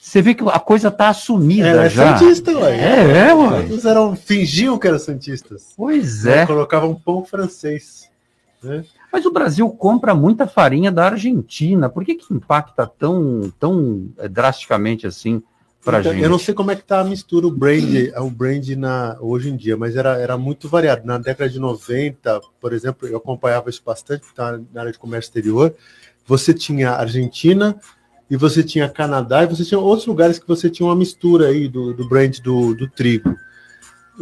Você 0.00 0.22
vê 0.22 0.34
que 0.34 0.42
a 0.48 0.58
coisa 0.58 0.88
está 0.88 1.08
assumida 1.08 1.68
Era 1.68 1.88
já. 1.88 2.18
Santista, 2.18 2.50
ué. 2.58 2.76
É, 2.76 3.28
é, 3.28 3.34
ué. 3.34 3.60
Eles 3.60 3.84
eram, 3.84 4.16
fingiam 4.16 4.78
que 4.78 4.88
eram 4.88 4.98
Santistas. 4.98 5.72
Pois 5.76 6.24
Né? 6.24 6.38
é. 6.40 6.46
Colocavam 6.46 6.94
pão 6.94 7.24
francês. 7.24 8.10
Né? 8.62 8.84
Mas 9.12 9.26
o 9.26 9.32
Brasil 9.32 9.68
compra 9.70 10.14
muita 10.14 10.46
farinha 10.46 10.90
da 10.90 11.06
Argentina. 11.06 11.88
Por 11.88 12.04
que, 12.04 12.14
que 12.14 12.32
impacta 12.32 12.86
tão, 12.86 13.52
tão 13.58 14.08
eh, 14.18 14.28
drasticamente 14.28 15.06
assim 15.06 15.42
para 15.84 16.00
Então, 16.00 16.12
gente? 16.12 16.22
Eu 16.22 16.30
não 16.30 16.38
sei 16.38 16.54
como 16.54 16.70
é 16.70 16.76
que 16.76 16.84
tá 16.84 17.00
a 17.00 17.04
mistura, 17.04 17.46
o 17.46 17.50
brand, 17.50 18.10
o 18.16 18.30
brand 18.30 18.66
na, 18.70 19.16
hoje 19.20 19.50
em 19.50 19.56
dia, 19.56 19.76
mas 19.76 19.96
era, 19.96 20.16
era 20.18 20.38
muito 20.38 20.68
variado. 20.68 21.04
Na 21.04 21.18
década 21.18 21.50
de 21.50 21.58
90, 21.58 22.40
por 22.60 22.72
exemplo, 22.72 23.08
eu 23.08 23.18
acompanhava 23.18 23.68
isso 23.68 23.82
bastante, 23.84 24.24
tá 24.34 24.58
na 24.72 24.80
área 24.80 24.92
de 24.92 24.98
comércio 24.98 25.28
exterior. 25.28 25.74
Você 26.26 26.54
tinha 26.54 26.90
Argentina 26.90 27.76
e 28.30 28.36
você 28.36 28.62
tinha 28.62 28.88
Canadá 28.88 29.42
e 29.42 29.46
você 29.46 29.64
tinha 29.64 29.78
outros 29.78 30.06
lugares 30.06 30.38
que 30.38 30.48
você 30.48 30.70
tinha 30.70 30.86
uma 30.86 30.96
mistura 30.96 31.48
aí 31.48 31.68
do, 31.68 31.92
do 31.92 32.08
brand 32.08 32.38
do, 32.40 32.74
do 32.74 32.88
trigo. 32.88 33.34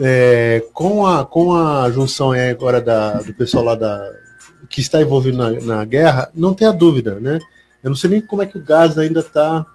É, 0.00 0.64
com, 0.72 1.06
a, 1.06 1.26
com 1.26 1.54
a 1.54 1.90
junção 1.90 2.32
aí 2.32 2.50
agora 2.50 2.80
da, 2.80 3.20
do 3.20 3.34
pessoal 3.34 3.64
lá 3.64 3.74
da, 3.74 4.12
que 4.68 4.80
está 4.80 5.00
envolvido 5.00 5.36
na, 5.36 5.50
na 5.50 5.84
guerra, 5.84 6.30
não 6.34 6.54
tenha 6.54 6.72
dúvida, 6.72 7.18
né? 7.20 7.38
Eu 7.82 7.90
não 7.90 7.96
sei 7.96 8.10
nem 8.10 8.20
como 8.20 8.42
é 8.42 8.46
que 8.46 8.58
o 8.58 8.62
gás 8.62 8.98
ainda 8.98 9.20
está 9.20 9.66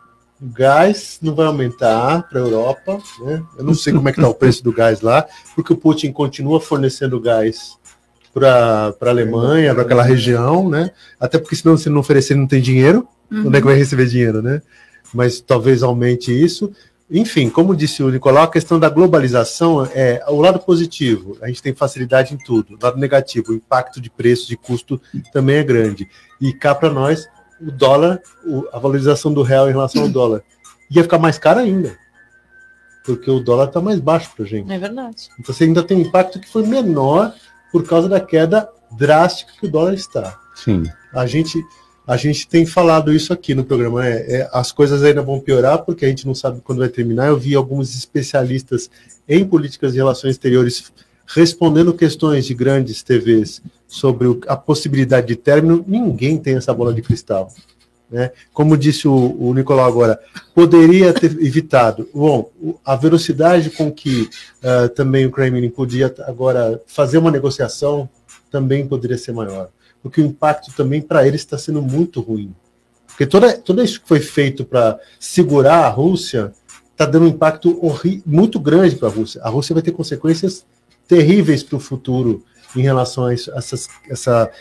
o 0.42 0.48
gás 0.48 1.18
não 1.22 1.34
vai 1.34 1.46
aumentar 1.46 2.28
para 2.28 2.40
a 2.40 2.44
Europa, 2.44 3.00
né? 3.22 3.42
Eu 3.58 3.64
não 3.64 3.74
sei 3.74 3.94
como 3.94 4.08
é 4.10 4.12
que 4.12 4.20
está 4.20 4.30
o 4.30 4.36
preço 4.36 4.64
do 4.64 4.72
gás 4.72 5.02
lá, 5.02 5.26
porque 5.56 5.72
o 5.72 5.78
Putin 5.78 6.12
continua 6.12 6.60
fornecendo 6.60 7.20
gás 7.22 7.78
para 8.36 8.94
a 9.02 9.10
Alemanha, 9.10 9.74
para 9.74 9.84
aquela 9.84 10.04
região, 10.04 10.70
né? 10.70 10.92
Até 11.20 11.40
porque 11.40 11.56
senão 11.56 11.78
se 11.78 11.90
não 11.90 12.02
oferecer 12.02 12.36
não 12.36 12.46
tem 12.48 12.62
dinheiro, 12.62 13.08
Uhum. 13.32 13.48
onde 13.48 13.58
é 13.58 13.60
que 13.62 13.66
vai 13.66 13.76
receber 13.76 14.06
dinheiro, 14.06 14.42
né? 14.42 14.62
Mas 15.14 15.40
talvez 15.40 15.82
aumente 15.82 16.32
isso. 16.32 16.72
Enfim, 17.10 17.50
como 17.50 17.76
disse 17.76 18.04
o 18.04 18.10
Nicolau, 18.10 18.44
a 18.44 18.52
questão 18.52 18.80
da 18.80 18.90
globalização 18.90 19.88
é 19.94 20.24
o 20.28 20.40
lado 20.40 20.60
positivo, 20.60 21.38
a 21.42 21.48
gente 21.48 21.62
tem 21.62 21.74
facilidade 21.74 22.34
em 22.34 22.38
tudo. 22.38 22.76
O 22.76 22.84
lado 22.84 22.98
negativo, 23.00 23.52
o 23.52 23.56
impacto 23.56 24.00
de 24.02 24.10
preço, 24.10 24.48
de 24.48 24.58
custo 24.58 25.02
também 25.34 25.56
é 25.58 25.64
grande. 25.64 26.08
E 26.42 26.52
cá 26.54 26.76
para 26.76 26.90
nós, 26.92 27.28
o 27.60 27.72
dólar, 27.72 28.22
a 28.74 28.78
valorização 28.80 29.34
do 29.34 29.42
real 29.44 29.70
em 29.70 29.72
relação 29.74 30.04
ao 30.04 30.10
dólar, 30.10 30.44
ia 30.92 31.02
ficar 31.04 31.18
mais 31.20 31.38
caro 31.40 31.60
ainda. 31.62 31.96
Porque 33.04 33.30
o 33.30 33.40
dólar 33.40 33.68
está 33.68 33.80
mais 33.82 34.00
baixo 34.00 34.32
para 34.36 34.46
gente. 34.46 34.72
É 34.72 34.78
verdade. 34.80 35.30
Então 35.40 35.54
você 35.54 35.64
ainda 35.64 35.84
tem 35.84 35.98
um 35.98 36.02
impacto 36.02 36.40
que 36.40 36.50
foi 36.50 36.66
menor 36.66 37.34
por 37.76 37.84
causa 37.84 38.08
da 38.08 38.22
queda 38.22 38.70
drástica 38.90 39.52
que 39.60 39.68
o 39.68 39.70
dólar 39.70 39.96
está. 39.96 40.40
Sim. 40.56 40.84
A 41.14 41.26
gente, 41.26 41.62
a 42.08 42.16
gente 42.16 42.48
tem 42.48 42.66
falado 42.66 43.12
isso 43.12 43.34
aqui 43.34 43.54
no 43.54 43.66
programa. 43.66 44.08
É, 44.08 44.38
é, 44.38 44.50
as 44.54 44.72
coisas 44.72 45.04
ainda 45.04 45.22
vão 45.22 45.42
piorar 45.42 45.80
porque 45.80 46.06
a 46.06 46.08
gente 46.08 46.26
não 46.26 46.34
sabe 46.34 46.62
quando 46.64 46.80
vai 46.80 46.88
terminar. 46.88 47.28
Eu 47.28 47.38
vi 47.38 47.54
alguns 47.54 47.94
especialistas 47.94 48.90
em 49.28 49.44
políticas 49.44 49.92
de 49.92 49.98
relações 49.98 50.36
exteriores 50.36 50.90
respondendo 51.26 51.94
questões 51.94 52.46
de 52.46 52.54
grandes 52.54 53.04
TVs 53.04 53.62
sobre 53.86 54.40
a 54.48 54.56
possibilidade 54.56 55.28
de 55.28 55.36
término. 55.36 55.84
Ninguém 55.86 56.38
tem 56.38 56.56
essa 56.56 56.74
bola 56.74 56.94
de 56.94 57.02
cristal. 57.02 57.52
Né? 58.10 58.32
Como 58.54 58.78
disse 58.78 59.08
o, 59.08 59.36
o 59.40 59.54
Nicolau 59.54 59.86
agora, 59.86 60.20
poderia 60.54 61.14
ter 61.14 61.32
evitado. 61.42 62.08
Bom, 62.14 62.52
a 62.84 62.96
velocidade 62.96 63.70
com 63.72 63.92
que 63.92 64.30
ah, 64.64 64.90
também 64.90 65.26
o 65.26 65.32
Kremlin 65.32 65.70
podia 65.70 66.14
agora 66.28 66.82
fazer 66.88 67.18
uma 67.18 67.32
negociação 67.32 68.10
também 68.52 68.88
poderia 68.88 69.18
ser 69.18 69.32
maior. 69.32 69.70
Porque 70.02 70.22
o 70.22 70.26
impacto 70.26 70.72
também 70.76 71.02
para 71.02 71.28
eles 71.28 71.42
está 71.42 71.58
sendo 71.58 71.82
muito 71.82 72.22
ruim. 72.22 72.54
Porque 73.08 73.26
toda, 73.26 73.58
tudo 73.58 73.84
isso 73.84 74.02
que 74.02 74.08
foi 74.08 74.20
feito 74.20 74.64
para 74.64 75.00
segurar 75.20 75.86
a 75.86 75.90
Rússia 75.90 76.54
está 76.92 77.06
dando 77.06 77.26
um 77.26 77.30
impacto 77.30 77.78
muito 78.26 78.60
grande 78.60 78.96
para 78.96 79.08
a 79.08 79.12
Rússia. 79.12 79.42
A 79.42 79.50
Rússia 79.50 79.74
vai 79.74 79.82
ter 79.82 79.92
consequências 79.92 80.66
terríveis 81.08 81.64
para 81.64 81.78
o 81.78 81.80
futuro 81.80 82.44
em 82.76 82.82
relação 82.82 83.26
a 83.26 83.34
isso, 83.34 83.52
essas, 83.56 83.88
essa 84.10 84.52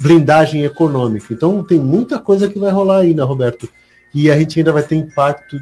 blindagem 0.00 0.64
econômica. 0.64 1.32
Então 1.32 1.62
tem 1.62 1.78
muita 1.78 2.18
coisa 2.18 2.48
que 2.48 2.58
vai 2.58 2.70
rolar 2.70 2.98
ainda, 2.98 3.24
Roberto. 3.24 3.68
E 4.14 4.30
a 4.30 4.38
gente 4.38 4.58
ainda 4.58 4.72
vai 4.72 4.82
ter 4.82 4.96
impacto 4.96 5.60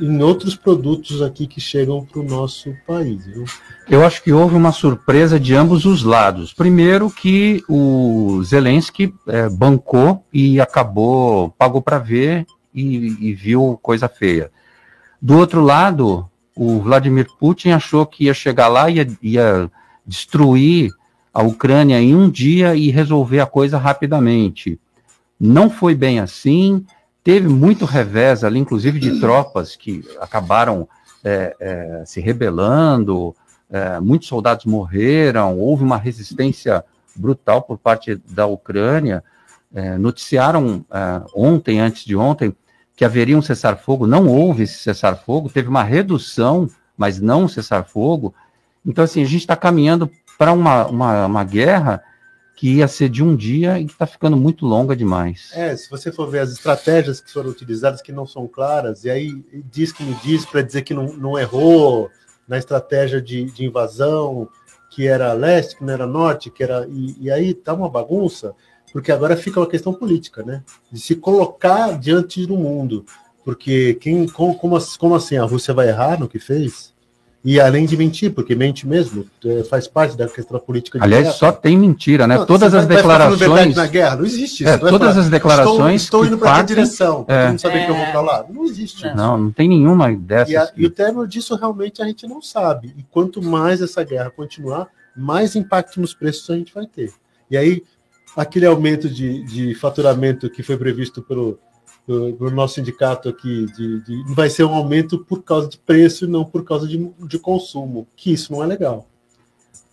em 0.00 0.22
outros 0.22 0.56
produtos 0.56 1.22
aqui 1.22 1.46
que 1.46 1.60
chegam 1.60 2.04
para 2.04 2.20
o 2.20 2.24
nosso 2.24 2.74
país. 2.86 3.26
Viu? 3.26 3.44
Eu 3.88 4.04
acho 4.04 4.22
que 4.22 4.32
houve 4.32 4.56
uma 4.56 4.72
surpresa 4.72 5.38
de 5.38 5.54
ambos 5.54 5.84
os 5.84 6.02
lados. 6.02 6.52
Primeiro 6.52 7.10
que 7.10 7.62
o 7.68 8.42
Zelensky 8.42 9.14
eh, 9.28 9.48
bancou 9.48 10.24
e 10.32 10.60
acabou, 10.60 11.50
pagou 11.50 11.80
para 11.80 11.98
ver 11.98 12.46
e, 12.74 13.28
e 13.28 13.34
viu 13.34 13.78
coisa 13.80 14.08
feia. 14.08 14.50
Do 15.20 15.38
outro 15.38 15.62
lado, 15.62 16.28
o 16.56 16.80
Vladimir 16.80 17.28
Putin 17.38 17.70
achou 17.70 18.04
que 18.04 18.24
ia 18.24 18.34
chegar 18.34 18.68
lá 18.68 18.90
e 18.90 18.96
ia, 18.96 19.08
ia 19.22 19.70
destruir 20.06 20.90
a 21.34 21.42
Ucrânia 21.42 22.00
em 22.00 22.14
um 22.14 22.30
dia 22.30 22.76
e 22.76 22.90
resolver 22.90 23.40
a 23.40 23.46
coisa 23.46 23.76
rapidamente. 23.76 24.78
Não 25.38 25.68
foi 25.68 25.94
bem 25.94 26.20
assim. 26.20 26.86
teve 27.24 27.48
muito 27.48 27.84
revés 27.84 28.44
ali, 28.44 28.58
inclusive 28.60 29.00
de 29.00 29.18
tropas 29.18 29.74
que 29.74 30.04
acabaram 30.20 30.86
é, 31.24 31.56
é, 31.58 32.02
se 32.04 32.20
rebelando, 32.20 33.34
é, 33.70 33.98
muitos 33.98 34.28
soldados 34.28 34.66
morreram, 34.66 35.58
houve 35.58 35.82
uma 35.82 35.96
resistência 35.96 36.84
brutal 37.16 37.62
por 37.62 37.78
parte 37.78 38.14
da 38.28 38.46
Ucrânia. 38.46 39.24
É, 39.74 39.98
noticiaram 39.98 40.84
é, 40.90 41.22
ontem, 41.34 41.80
antes 41.80 42.04
de 42.04 42.14
ontem, 42.14 42.54
que 42.94 43.04
haveria 43.04 43.36
um 43.36 43.42
cessar-fogo, 43.42 44.06
não 44.06 44.28
houve 44.28 44.62
esse 44.62 44.78
cessar-fogo, 44.78 45.48
teve 45.48 45.68
uma 45.68 45.82
redução, 45.82 46.68
mas 46.96 47.20
não 47.20 47.44
um 47.44 47.48
cessar-fogo. 47.48 48.32
Então, 48.86 49.02
assim, 49.02 49.22
a 49.22 49.26
gente 49.26 49.40
está 49.40 49.56
caminhando 49.56 50.08
para 50.38 50.52
uma, 50.52 50.86
uma, 50.86 51.26
uma 51.26 51.44
guerra 51.44 52.02
que 52.56 52.76
ia 52.76 52.88
ser 52.88 53.08
de 53.08 53.22
um 53.22 53.34
dia 53.34 53.78
e 53.78 53.84
está 53.84 54.06
ficando 54.06 54.36
muito 54.36 54.64
longa 54.64 54.94
demais. 54.94 55.50
É, 55.52 55.76
se 55.76 55.90
você 55.90 56.12
for 56.12 56.30
ver 56.30 56.40
as 56.40 56.52
estratégias 56.52 57.20
que 57.20 57.32
foram 57.32 57.50
utilizadas 57.50 58.00
que 58.00 58.12
não 58.12 58.26
são 58.26 58.46
claras, 58.46 59.04
e 59.04 59.10
aí 59.10 59.44
diz 59.70 59.92
que 59.92 60.04
me 60.04 60.14
diz 60.22 60.46
para 60.46 60.62
dizer 60.62 60.82
que 60.82 60.94
não, 60.94 61.12
não 61.14 61.38
errou 61.38 62.10
na 62.46 62.56
estratégia 62.56 63.20
de, 63.20 63.44
de, 63.46 63.64
invasão, 63.64 64.48
que 64.90 65.06
era 65.06 65.32
leste, 65.32 65.76
que 65.76 65.84
não 65.84 65.92
era 65.92 66.06
norte, 66.06 66.50
que 66.50 66.62
era. 66.62 66.86
E, 66.88 67.16
e 67.24 67.30
aí 67.30 67.54
tá 67.54 67.74
uma 67.74 67.88
bagunça, 67.88 68.54
porque 68.92 69.10
agora 69.10 69.36
fica 69.36 69.58
uma 69.58 69.68
questão 69.68 69.92
política, 69.92 70.42
né? 70.42 70.62
De 70.92 71.00
se 71.00 71.16
colocar 71.16 71.98
diante 71.98 72.46
do 72.46 72.56
mundo. 72.56 73.04
Porque 73.44 73.94
quem, 73.94 74.26
como, 74.28 74.56
como 74.56 75.16
assim 75.16 75.36
a 75.36 75.44
Rússia 75.44 75.74
vai 75.74 75.88
errar 75.88 76.18
no 76.18 76.28
que 76.28 76.38
fez? 76.38 76.93
E 77.44 77.60
além 77.60 77.84
de 77.84 77.94
mentir, 77.94 78.32
porque 78.32 78.54
mente 78.54 78.88
mesmo, 78.88 79.26
é, 79.44 79.62
faz 79.64 79.86
parte 79.86 80.16
da 80.16 80.26
questão 80.26 80.58
política. 80.58 80.98
Aliás, 81.02 81.24
guerra. 81.24 81.36
só 81.36 81.52
tem 81.52 81.76
mentira, 81.76 82.26
né? 82.26 82.38
Não, 82.38 82.46
todas 82.46 82.72
as 82.72 82.86
vai, 82.86 82.96
declarações. 82.96 83.74
Vai 83.74 83.84
na 83.84 83.86
guerra, 83.86 84.16
não 84.16 84.24
existe 84.24 84.64
isso. 84.64 84.72
É, 84.72 84.78
todas 84.78 85.10
falar, 85.10 85.20
as 85.20 85.28
declarações. 85.28 86.02
Estou, 86.02 86.22
estou 86.22 86.26
indo 86.26 86.38
para 86.38 86.52
partem... 86.52 86.74
direção, 86.74 87.26
é. 87.28 87.50
não 87.50 87.58
saber 87.58 87.80
é. 87.80 87.84
que 87.84 87.90
eu 87.90 87.96
vou 87.96 88.06
para 88.06 88.20
lá. 88.22 88.46
Não 88.48 88.64
existe. 88.64 89.06
Isso. 89.06 89.14
Não, 89.14 89.36
não 89.36 89.52
tem 89.52 89.68
nenhuma 89.68 90.10
dessas. 90.16 90.54
E, 90.54 90.56
a, 90.56 90.72
e 90.74 90.86
o 90.86 90.90
término 90.90 91.28
disso 91.28 91.54
realmente 91.54 92.00
a 92.00 92.06
gente 92.06 92.26
não 92.26 92.40
sabe. 92.40 92.94
E 92.96 93.02
quanto 93.02 93.42
mais 93.42 93.82
essa 93.82 94.02
guerra 94.02 94.30
continuar, 94.30 94.88
mais 95.14 95.54
impacto 95.54 96.00
nos 96.00 96.14
preços 96.14 96.48
a 96.48 96.56
gente 96.56 96.72
vai 96.72 96.86
ter. 96.86 97.12
E 97.50 97.58
aí, 97.58 97.82
aquele 98.34 98.64
aumento 98.64 99.06
de, 99.06 99.44
de 99.44 99.74
faturamento 99.74 100.48
que 100.48 100.62
foi 100.62 100.78
previsto 100.78 101.20
pelo 101.20 101.58
do, 102.06 102.50
nosso 102.50 102.74
sindicato 102.74 103.28
aqui, 103.28 103.66
de, 103.66 104.00
de, 104.00 104.34
vai 104.34 104.50
ser 104.50 104.64
um 104.64 104.74
aumento 104.74 105.18
por 105.18 105.42
causa 105.42 105.68
de 105.68 105.78
preço 105.78 106.24
e 106.24 106.28
não 106.28 106.44
por 106.44 106.64
causa 106.64 106.86
de, 106.86 107.10
de 107.26 107.38
consumo, 107.38 108.06
que 108.16 108.32
isso 108.32 108.52
não 108.52 108.62
é 108.62 108.66
legal. 108.66 109.06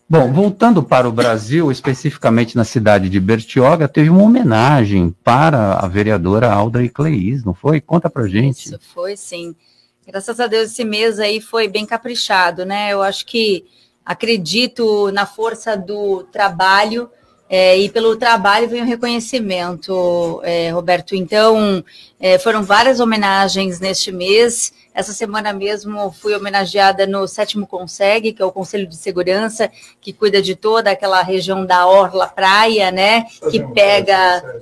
Bom, 0.09 0.29
voltando 0.33 0.83
para 0.83 1.07
o 1.07 1.11
Brasil, 1.11 1.71
especificamente 1.71 2.57
na 2.57 2.65
cidade 2.65 3.07
de 3.07 3.17
Bertioga, 3.17 3.87
teve 3.87 4.09
uma 4.09 4.23
homenagem 4.23 5.15
para 5.23 5.75
a 5.75 5.87
vereadora 5.87 6.51
Alda 6.51 6.83
Icleis, 6.83 7.45
não 7.45 7.53
foi? 7.53 7.79
Conta 7.79 8.09
para 8.09 8.27
gente. 8.27 8.65
Isso, 8.65 8.79
foi 8.93 9.15
sim. 9.15 9.55
Graças 10.05 10.37
a 10.41 10.47
Deus 10.47 10.69
esse 10.71 10.83
mês 10.83 11.17
aí 11.17 11.39
foi 11.39 11.69
bem 11.69 11.85
caprichado, 11.85 12.65
né? 12.65 12.91
Eu 12.91 13.01
acho 13.01 13.25
que 13.25 13.63
acredito 14.05 15.09
na 15.13 15.25
força 15.25 15.77
do 15.77 16.23
trabalho, 16.23 17.09
é, 17.53 17.77
e 17.77 17.89
pelo 17.89 18.15
trabalho 18.15 18.69
vem 18.69 18.81
o 18.81 18.85
reconhecimento, 18.85 20.39
é, 20.41 20.69
Roberto. 20.69 21.13
Então, 21.13 21.83
é, 22.17 22.39
foram 22.39 22.63
várias 22.63 23.01
homenagens 23.01 23.81
neste 23.81 24.09
mês. 24.09 24.71
Essa 24.93 25.11
semana 25.11 25.51
mesmo 25.51 26.13
fui 26.13 26.33
homenageada 26.33 27.05
no 27.05 27.27
Sétimo 27.27 27.67
Conseg, 27.67 28.31
que 28.31 28.41
é 28.41 28.45
o 28.45 28.53
Conselho 28.53 28.87
de 28.87 28.95
Segurança, 28.95 29.69
que 29.99 30.13
cuida 30.13 30.41
de 30.41 30.55
toda 30.55 30.91
aquela 30.91 31.21
região 31.21 31.65
da 31.65 31.85
Orla 31.85 32.27
Praia, 32.27 32.89
né? 32.89 33.25
Que 33.51 33.61
pega. 33.73 34.61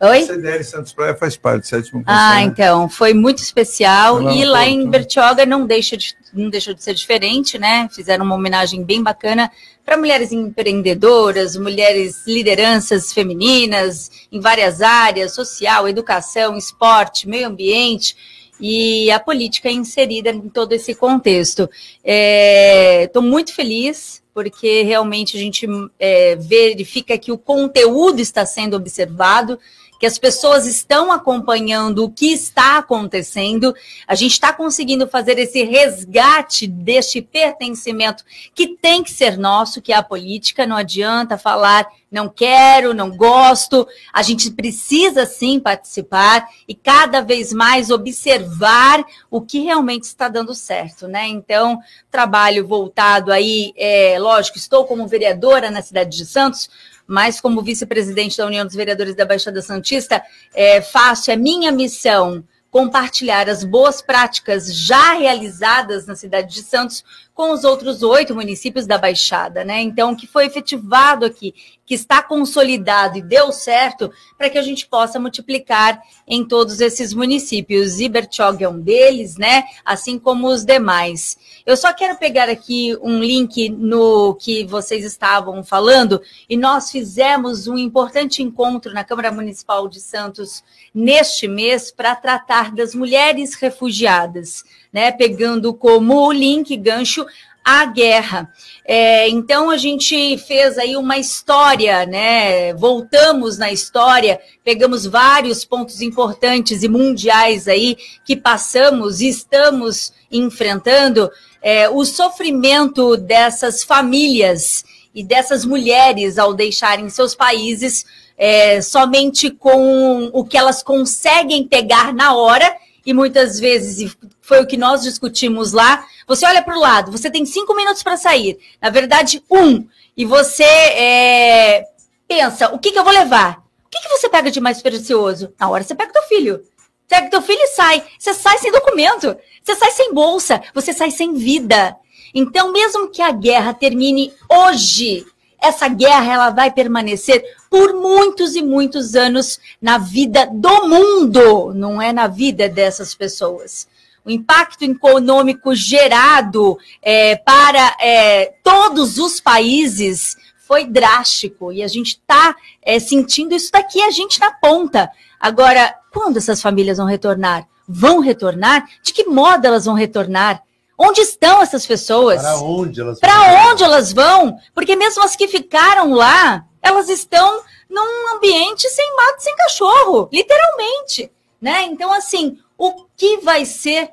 Oi? 0.00 0.18
A 0.18 0.26
CDL 0.26 0.62
Santos 0.62 0.92
Praia 0.92 1.16
faz 1.16 1.36
parte 1.36 1.62
do 1.62 1.66
sétimo 1.66 2.04
Ah, 2.06 2.40
então, 2.42 2.88
foi 2.88 3.14
muito 3.14 3.42
especial. 3.42 4.30
e 4.30 4.44
lá 4.44 4.64
em 4.64 4.88
Bertioga 4.88 5.44
não 5.44 5.66
deixa, 5.66 5.96
de, 5.96 6.14
não 6.32 6.48
deixa 6.48 6.72
de 6.72 6.84
ser 6.84 6.94
diferente, 6.94 7.58
né? 7.58 7.88
Fizeram 7.92 8.24
uma 8.24 8.36
homenagem 8.36 8.84
bem 8.84 9.02
bacana 9.02 9.50
para 9.84 9.96
mulheres 9.96 10.32
empreendedoras, 10.32 11.56
mulheres 11.56 12.26
lideranças 12.26 13.12
femininas 13.12 14.10
em 14.30 14.40
várias 14.40 14.80
áreas, 14.80 15.34
social, 15.34 15.88
educação, 15.88 16.56
esporte, 16.56 17.28
meio 17.28 17.48
ambiente 17.48 18.16
e 18.60 19.10
a 19.10 19.18
política 19.18 19.68
é 19.68 19.72
inserida 19.72 20.30
em 20.30 20.48
todo 20.48 20.72
esse 20.72 20.94
contexto. 20.94 21.68
Estou 22.04 23.22
é, 23.22 23.26
muito 23.26 23.52
feliz 23.52 24.22
porque 24.32 24.82
realmente 24.82 25.36
a 25.36 25.40
gente 25.40 25.66
é, 25.98 26.36
verifica 26.36 27.18
que 27.18 27.32
o 27.32 27.36
conteúdo 27.36 28.20
está 28.20 28.46
sendo 28.46 28.76
observado 28.76 29.58
que 30.02 30.06
as 30.06 30.18
pessoas 30.18 30.66
estão 30.66 31.12
acompanhando 31.12 32.02
o 32.02 32.10
que 32.10 32.32
está 32.32 32.78
acontecendo, 32.78 33.72
a 34.04 34.16
gente 34.16 34.32
está 34.32 34.52
conseguindo 34.52 35.06
fazer 35.06 35.38
esse 35.38 35.62
resgate 35.62 36.66
deste 36.66 37.22
pertencimento 37.22 38.24
que 38.52 38.76
tem 38.76 39.04
que 39.04 39.12
ser 39.12 39.38
nosso, 39.38 39.80
que 39.80 39.92
é 39.92 39.96
a 39.96 40.02
política, 40.02 40.66
não 40.66 40.76
adianta 40.76 41.38
falar 41.38 41.86
não 42.12 42.28
quero, 42.28 42.92
não 42.92 43.16
gosto, 43.16 43.88
a 44.12 44.22
gente 44.22 44.50
precisa 44.50 45.24
sim 45.24 45.58
participar 45.58 46.46
e 46.68 46.74
cada 46.74 47.22
vez 47.22 47.54
mais 47.54 47.90
observar 47.90 49.02
o 49.30 49.40
que 49.40 49.60
realmente 49.60 50.02
está 50.02 50.28
dando 50.28 50.54
certo, 50.54 51.08
né? 51.08 51.26
Então, 51.26 51.80
trabalho 52.10 52.66
voltado 52.68 53.32
aí, 53.32 53.72
é, 53.78 54.18
lógico, 54.18 54.58
estou 54.58 54.84
como 54.84 55.08
vereadora 55.08 55.70
na 55.70 55.80
cidade 55.80 56.14
de 56.14 56.26
Santos, 56.26 56.68
mas 57.12 57.42
como 57.42 57.60
vice-presidente 57.60 58.38
da 58.38 58.46
União 58.46 58.64
dos 58.64 58.74
Vereadores 58.74 59.14
da 59.14 59.26
Baixada 59.26 59.60
Santista, 59.60 60.22
é, 60.54 60.80
faço, 60.80 61.30
é 61.30 61.36
minha 61.36 61.70
missão 61.70 62.42
compartilhar 62.70 63.50
as 63.50 63.64
boas 63.64 64.00
práticas 64.00 64.74
já 64.74 65.12
realizadas 65.12 66.06
na 66.06 66.16
cidade 66.16 66.54
de 66.54 66.62
Santos 66.62 67.04
com 67.34 67.52
os 67.52 67.64
outros 67.64 68.02
oito 68.02 68.34
municípios 68.34 68.86
da 68.86 68.96
Baixada, 68.96 69.62
né? 69.62 69.82
Então, 69.82 70.12
o 70.12 70.16
que 70.16 70.26
foi 70.26 70.46
efetivado 70.46 71.26
aqui, 71.26 71.54
que 71.84 71.94
está 71.94 72.22
consolidado 72.22 73.18
e 73.18 73.22
deu 73.22 73.52
certo, 73.52 74.10
para 74.38 74.48
que 74.48 74.56
a 74.56 74.62
gente 74.62 74.86
possa 74.86 75.20
multiplicar 75.20 76.00
em 76.26 76.46
todos 76.48 76.80
esses 76.80 77.12
municípios. 77.12 78.00
Ibertog 78.00 78.64
é 78.64 78.68
um 78.70 78.80
deles, 78.80 79.36
né? 79.36 79.64
Assim 79.84 80.18
como 80.18 80.48
os 80.48 80.64
demais. 80.64 81.36
Eu 81.64 81.76
só 81.76 81.92
quero 81.92 82.16
pegar 82.16 82.48
aqui 82.48 82.96
um 83.00 83.20
link 83.20 83.68
no 83.68 84.34
que 84.34 84.64
vocês 84.64 85.04
estavam 85.04 85.62
falando, 85.62 86.20
e 86.48 86.56
nós 86.56 86.90
fizemos 86.90 87.68
um 87.68 87.78
importante 87.78 88.42
encontro 88.42 88.92
na 88.92 89.04
Câmara 89.04 89.30
Municipal 89.30 89.86
de 89.86 90.00
Santos 90.00 90.64
neste 90.94 91.46
mês 91.46 91.92
para 91.92 92.16
tratar 92.16 92.72
das 92.72 92.94
mulheres 92.94 93.54
refugiadas, 93.54 94.64
né? 94.92 95.12
Pegando 95.12 95.72
como 95.72 96.32
link, 96.32 96.76
gancho, 96.76 97.24
a 97.64 97.84
guerra. 97.86 98.52
É, 98.84 99.28
então 99.28 99.70
a 99.70 99.76
gente 99.76 100.36
fez 100.38 100.76
aí 100.78 100.96
uma 100.96 101.16
história, 101.16 102.04
né? 102.04 102.74
Voltamos 102.74 103.56
na 103.56 103.70
história, 103.70 104.40
pegamos 104.64 105.06
vários 105.06 105.64
pontos 105.64 106.00
importantes 106.00 106.82
e 106.82 106.88
mundiais 106.88 107.68
aí 107.68 107.96
que 108.24 108.36
passamos 108.36 109.20
e 109.20 109.28
estamos 109.28 110.12
enfrentando 110.30 111.30
é, 111.62 111.88
o 111.88 112.04
sofrimento 112.04 113.16
dessas 113.16 113.84
famílias 113.84 114.84
e 115.14 115.22
dessas 115.22 115.64
mulheres 115.64 116.38
ao 116.38 116.52
deixarem 116.52 117.08
seus 117.08 117.34
países 117.34 118.04
é, 118.36 118.80
somente 118.80 119.50
com 119.50 120.30
o 120.32 120.44
que 120.44 120.58
elas 120.58 120.82
conseguem 120.82 121.66
pegar 121.66 122.12
na 122.12 122.34
hora 122.34 122.76
e 123.04 123.12
muitas 123.12 123.58
vezes 123.58 124.16
foi 124.40 124.60
o 124.60 124.66
que 124.66 124.76
nós 124.76 125.02
discutimos 125.02 125.72
lá. 125.72 126.04
Você 126.26 126.46
olha 126.46 126.62
para 126.62 126.76
o 126.76 126.80
lado, 126.80 127.12
você 127.12 127.30
tem 127.30 127.44
cinco 127.44 127.74
minutos 127.74 128.02
para 128.02 128.16
sair, 128.16 128.58
na 128.80 128.90
verdade 128.90 129.42
um, 129.50 129.86
e 130.16 130.24
você 130.24 130.64
é, 130.64 131.86
pensa, 132.26 132.72
o 132.74 132.78
que, 132.78 132.90
que 132.90 132.98
eu 132.98 133.04
vou 133.04 133.12
levar? 133.12 133.62
O 133.84 133.90
que, 133.90 134.00
que 134.00 134.08
você 134.08 134.28
pega 134.28 134.50
de 134.50 134.60
mais 134.60 134.80
precioso? 134.80 135.52
Na 135.58 135.68
hora 135.68 135.84
você 135.84 135.94
pega 135.94 136.12
teu 136.12 136.22
filho. 136.22 136.64
Pega 137.12 137.28
teu 137.28 137.42
filho 137.42 137.60
e 137.60 137.66
sai. 137.66 138.02
Você 138.18 138.32
sai 138.32 138.56
sem 138.56 138.72
documento. 138.72 139.36
Você 139.62 139.74
sai 139.76 139.90
sem 139.90 140.14
bolsa. 140.14 140.62
Você 140.72 140.94
sai 140.94 141.10
sem 141.10 141.34
vida. 141.34 141.94
Então, 142.34 142.72
mesmo 142.72 143.10
que 143.10 143.20
a 143.20 143.30
guerra 143.30 143.74
termine 143.74 144.32
hoje, 144.50 145.26
essa 145.60 145.88
guerra 145.88 146.32
ela 146.32 146.48
vai 146.48 146.70
permanecer 146.70 147.44
por 147.68 147.92
muitos 147.92 148.56
e 148.56 148.62
muitos 148.62 149.14
anos 149.14 149.60
na 149.78 149.98
vida 149.98 150.48
do 150.50 150.88
mundo, 150.88 151.74
não 151.74 152.00
é 152.00 152.14
na 152.14 152.28
vida 152.28 152.66
dessas 152.66 153.14
pessoas. 153.14 153.86
O 154.24 154.30
impacto 154.30 154.82
econômico 154.82 155.74
gerado 155.74 156.78
é, 157.02 157.36
para 157.36 157.94
é, 158.00 158.54
todos 158.64 159.18
os 159.18 159.38
países 159.38 160.34
foi 160.66 160.84
drástico 160.86 161.72
e 161.72 161.82
a 161.82 161.88
gente 161.88 162.12
está 162.12 162.54
é, 162.80 162.98
sentindo 162.98 163.54
isso 163.54 163.70
daqui, 163.72 164.00
a 164.02 164.10
gente 164.10 164.40
na 164.40 164.52
ponta. 164.52 165.10
Agora, 165.38 165.94
quando 166.12 166.36
essas 166.36 166.62
famílias 166.62 166.98
vão 166.98 167.06
retornar? 167.06 167.66
Vão 167.88 168.20
retornar? 168.20 168.88
De 169.02 169.12
que 169.12 169.24
modo 169.24 169.66
elas 169.66 169.84
vão 169.84 169.94
retornar? 169.94 170.62
Onde 170.96 171.20
estão 171.20 171.60
essas 171.60 171.84
pessoas? 171.84 172.40
Para 172.40 172.56
onde 172.58 173.00
elas 173.00 173.18
vão? 173.18 173.28
Para 173.28 173.70
onde 173.70 173.84
elas 173.84 174.12
vão? 174.12 174.58
Porque 174.74 174.94
mesmo 174.94 175.22
as 175.24 175.34
que 175.34 175.48
ficaram 175.48 176.12
lá, 176.12 176.64
elas 176.80 177.08
estão 177.08 177.62
num 177.90 178.36
ambiente 178.36 178.88
sem 178.88 179.16
mato, 179.16 179.40
sem 179.42 179.56
cachorro, 179.56 180.28
literalmente. 180.32 181.30
né? 181.60 181.84
Então, 181.84 182.12
assim, 182.12 182.58
o 182.78 183.04
que 183.16 183.38
vai 183.38 183.64
ser 183.64 184.10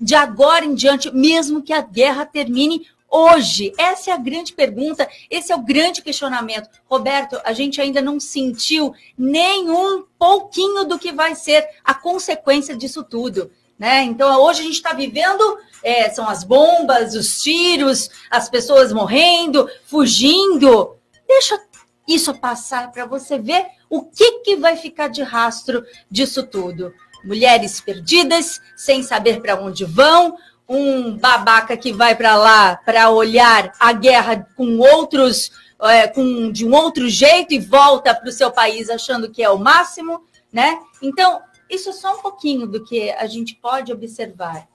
de 0.00 0.14
agora 0.14 0.64
em 0.64 0.74
diante, 0.74 1.10
mesmo 1.14 1.62
que 1.62 1.72
a 1.72 1.80
guerra 1.80 2.24
termine 2.24 2.86
hoje? 3.10 3.72
Essa 3.78 4.10
é 4.10 4.14
a 4.14 4.18
grande 4.18 4.52
pergunta, 4.52 5.08
esse 5.30 5.52
é 5.52 5.56
o 5.56 5.62
grande 5.62 6.02
questionamento. 6.02 6.68
Roberto, 6.86 7.40
a 7.44 7.52
gente 7.52 7.80
ainda 7.80 8.00
não 8.00 8.20
sentiu 8.20 8.94
nenhum 9.16 10.04
pouquinho 10.18 10.84
do 10.84 10.98
que 10.98 11.12
vai 11.12 11.34
ser 11.34 11.66
a 11.84 11.94
consequência 11.94 12.76
disso 12.76 13.02
tudo. 13.02 13.50
Né? 13.78 14.02
Então, 14.02 14.42
hoje 14.42 14.60
a 14.60 14.64
gente 14.64 14.74
está 14.74 14.92
vivendo, 14.92 15.58
é, 15.84 16.10
são 16.10 16.28
as 16.28 16.42
bombas, 16.42 17.14
os 17.14 17.40
tiros, 17.40 18.10
as 18.28 18.48
pessoas 18.48 18.92
morrendo, 18.92 19.68
fugindo. 19.86 20.96
Deixa 21.26 21.60
isso 22.08 22.34
passar 22.34 22.90
para 22.90 23.06
você 23.06 23.38
ver 23.38 23.66
o 23.88 24.02
que, 24.02 24.40
que 24.40 24.56
vai 24.56 24.76
ficar 24.76 25.08
de 25.08 25.22
rastro 25.22 25.84
disso 26.10 26.42
tudo. 26.42 26.92
Mulheres 27.22 27.80
perdidas, 27.80 28.60
sem 28.76 29.02
saber 29.02 29.40
para 29.40 29.60
onde 29.60 29.84
vão, 29.84 30.36
um 30.68 31.16
babaca 31.16 31.76
que 31.76 31.92
vai 31.92 32.14
para 32.14 32.36
lá 32.36 32.76
para 32.76 33.10
olhar 33.10 33.72
a 33.80 33.92
guerra 33.92 34.46
com 34.56 34.78
outros, 34.78 35.50
é, 35.82 36.06
com, 36.08 36.52
de 36.52 36.66
um 36.66 36.74
outro 36.74 37.08
jeito 37.08 37.54
e 37.54 37.58
volta 37.58 38.14
para 38.14 38.28
o 38.28 38.32
seu 38.32 38.50
país 38.50 38.90
achando 38.90 39.30
que 39.30 39.42
é 39.42 39.48
o 39.48 39.58
máximo, 39.58 40.22
né? 40.52 40.78
Então, 41.00 41.40
isso 41.70 41.90
é 41.90 41.92
só 41.92 42.16
um 42.16 42.20
pouquinho 42.20 42.66
do 42.66 42.84
que 42.84 43.10
a 43.12 43.26
gente 43.26 43.54
pode 43.54 43.92
observar. 43.92 44.68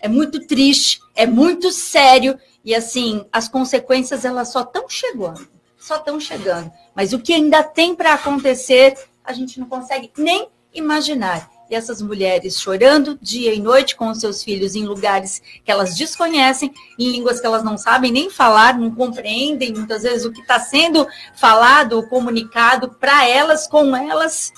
É 0.00 0.08
muito 0.08 0.46
triste, 0.46 1.00
é 1.14 1.26
muito 1.26 1.70
sério 1.72 2.38
e 2.64 2.74
assim 2.74 3.26
as 3.32 3.48
consequências 3.48 4.24
elas 4.24 4.48
só 4.48 4.60
estão 4.60 4.88
chegando, 4.88 5.48
só 5.78 5.96
estão 5.96 6.20
chegando. 6.20 6.70
Mas 6.94 7.12
o 7.12 7.18
que 7.18 7.34
ainda 7.34 7.62
tem 7.62 7.94
para 7.94 8.14
acontecer 8.14 8.96
a 9.24 9.32
gente 9.32 9.60
não 9.60 9.68
consegue 9.68 10.10
nem 10.16 10.48
imaginar. 10.72 11.49
E 11.70 11.74
essas 11.76 12.02
mulheres 12.02 12.60
chorando 12.60 13.16
dia 13.22 13.54
e 13.54 13.60
noite 13.60 13.94
com 13.94 14.10
os 14.10 14.18
seus 14.18 14.42
filhos 14.42 14.74
em 14.74 14.84
lugares 14.84 15.40
que 15.64 15.70
elas 15.70 15.96
desconhecem, 15.96 16.74
em 16.98 17.12
línguas 17.12 17.40
que 17.40 17.46
elas 17.46 17.62
não 17.62 17.78
sabem 17.78 18.10
nem 18.10 18.28
falar, 18.28 18.76
não 18.76 18.90
compreendem 18.92 19.72
muitas 19.72 20.02
vezes 20.02 20.24
o 20.24 20.32
que 20.32 20.40
está 20.40 20.58
sendo 20.58 21.06
falado, 21.36 22.02
comunicado 22.08 22.88
para 22.88 23.24
elas, 23.28 23.68
com 23.68 23.94
elas. 23.94 24.52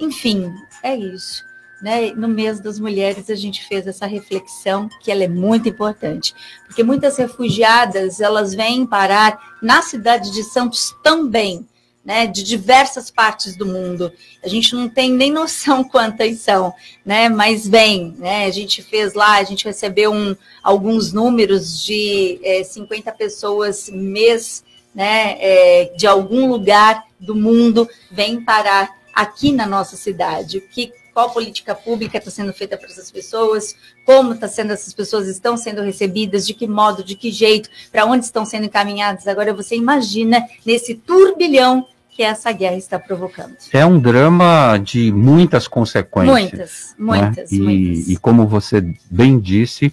Enfim, 0.00 0.52
é 0.82 0.96
isso. 0.96 1.44
Né? 1.80 2.10
No 2.12 2.26
mês 2.26 2.58
das 2.58 2.80
mulheres 2.80 3.30
a 3.30 3.36
gente 3.36 3.64
fez 3.68 3.86
essa 3.86 4.06
reflexão 4.06 4.88
que 5.00 5.12
ela 5.12 5.22
é 5.22 5.28
muito 5.28 5.68
importante, 5.68 6.34
porque 6.66 6.82
muitas 6.82 7.16
refugiadas 7.16 8.20
elas 8.20 8.54
vêm 8.54 8.84
parar 8.84 9.56
na 9.62 9.82
cidade 9.82 10.32
de 10.32 10.42
Santos 10.42 10.96
também, 11.04 11.64
né? 12.06 12.24
De 12.24 12.44
diversas 12.44 13.10
partes 13.10 13.56
do 13.56 13.66
mundo. 13.66 14.12
A 14.42 14.46
gente 14.46 14.76
não 14.76 14.88
tem 14.88 15.10
nem 15.10 15.32
noção 15.32 15.82
quantas 15.84 16.38
são, 16.38 16.72
né? 17.04 17.28
Mas 17.28 17.66
vem, 17.66 18.14
né? 18.16 18.46
A 18.46 18.50
gente 18.50 18.80
fez 18.80 19.12
lá, 19.12 19.38
a 19.38 19.42
gente 19.42 19.64
recebeu 19.64 20.12
um, 20.12 20.36
alguns 20.62 21.12
números 21.12 21.84
de 21.84 22.38
é, 22.44 22.62
50 22.62 23.10
pessoas 23.12 23.90
mês, 23.90 24.62
né? 24.94 25.36
É, 25.40 25.92
de 25.96 26.06
algum 26.06 26.48
lugar 26.48 27.04
do 27.18 27.34
mundo 27.34 27.88
vem 28.12 28.40
parar 28.40 28.88
aqui 29.12 29.50
na 29.50 29.66
nossa 29.66 29.96
cidade, 29.96 30.60
que 30.60 30.92
qual 31.12 31.30
política 31.30 31.74
pública 31.74 32.18
está 32.18 32.30
sendo 32.30 32.52
feita 32.52 32.76
para 32.76 32.88
essas 32.88 33.10
pessoas, 33.10 33.74
como 34.04 34.34
está 34.34 34.46
sendo 34.46 34.74
essas 34.74 34.92
pessoas 34.92 35.26
estão 35.26 35.56
sendo 35.56 35.80
recebidas, 35.80 36.46
de 36.46 36.52
que 36.52 36.66
modo, 36.66 37.02
de 37.02 37.16
que 37.16 37.32
jeito, 37.32 37.70
para 37.90 38.04
onde 38.04 38.26
estão 38.26 38.44
sendo 38.44 38.66
encaminhadas. 38.66 39.26
Agora 39.26 39.54
você 39.54 39.74
imagina 39.74 40.46
nesse 40.64 40.94
turbilhão 40.94 41.88
que 42.16 42.22
essa 42.22 42.50
guerra 42.50 42.76
está 42.76 42.98
provocando. 42.98 43.54
É 43.70 43.84
um 43.84 44.00
drama 44.00 44.78
de 44.78 45.12
muitas 45.12 45.68
consequências. 45.68 46.94
Muitas, 46.96 46.96
muitas, 46.98 47.50
né? 47.52 47.58
e, 47.58 47.60
muitas. 47.60 48.08
E 48.08 48.16
como 48.16 48.46
você 48.46 48.80
bem 49.10 49.38
disse, 49.38 49.92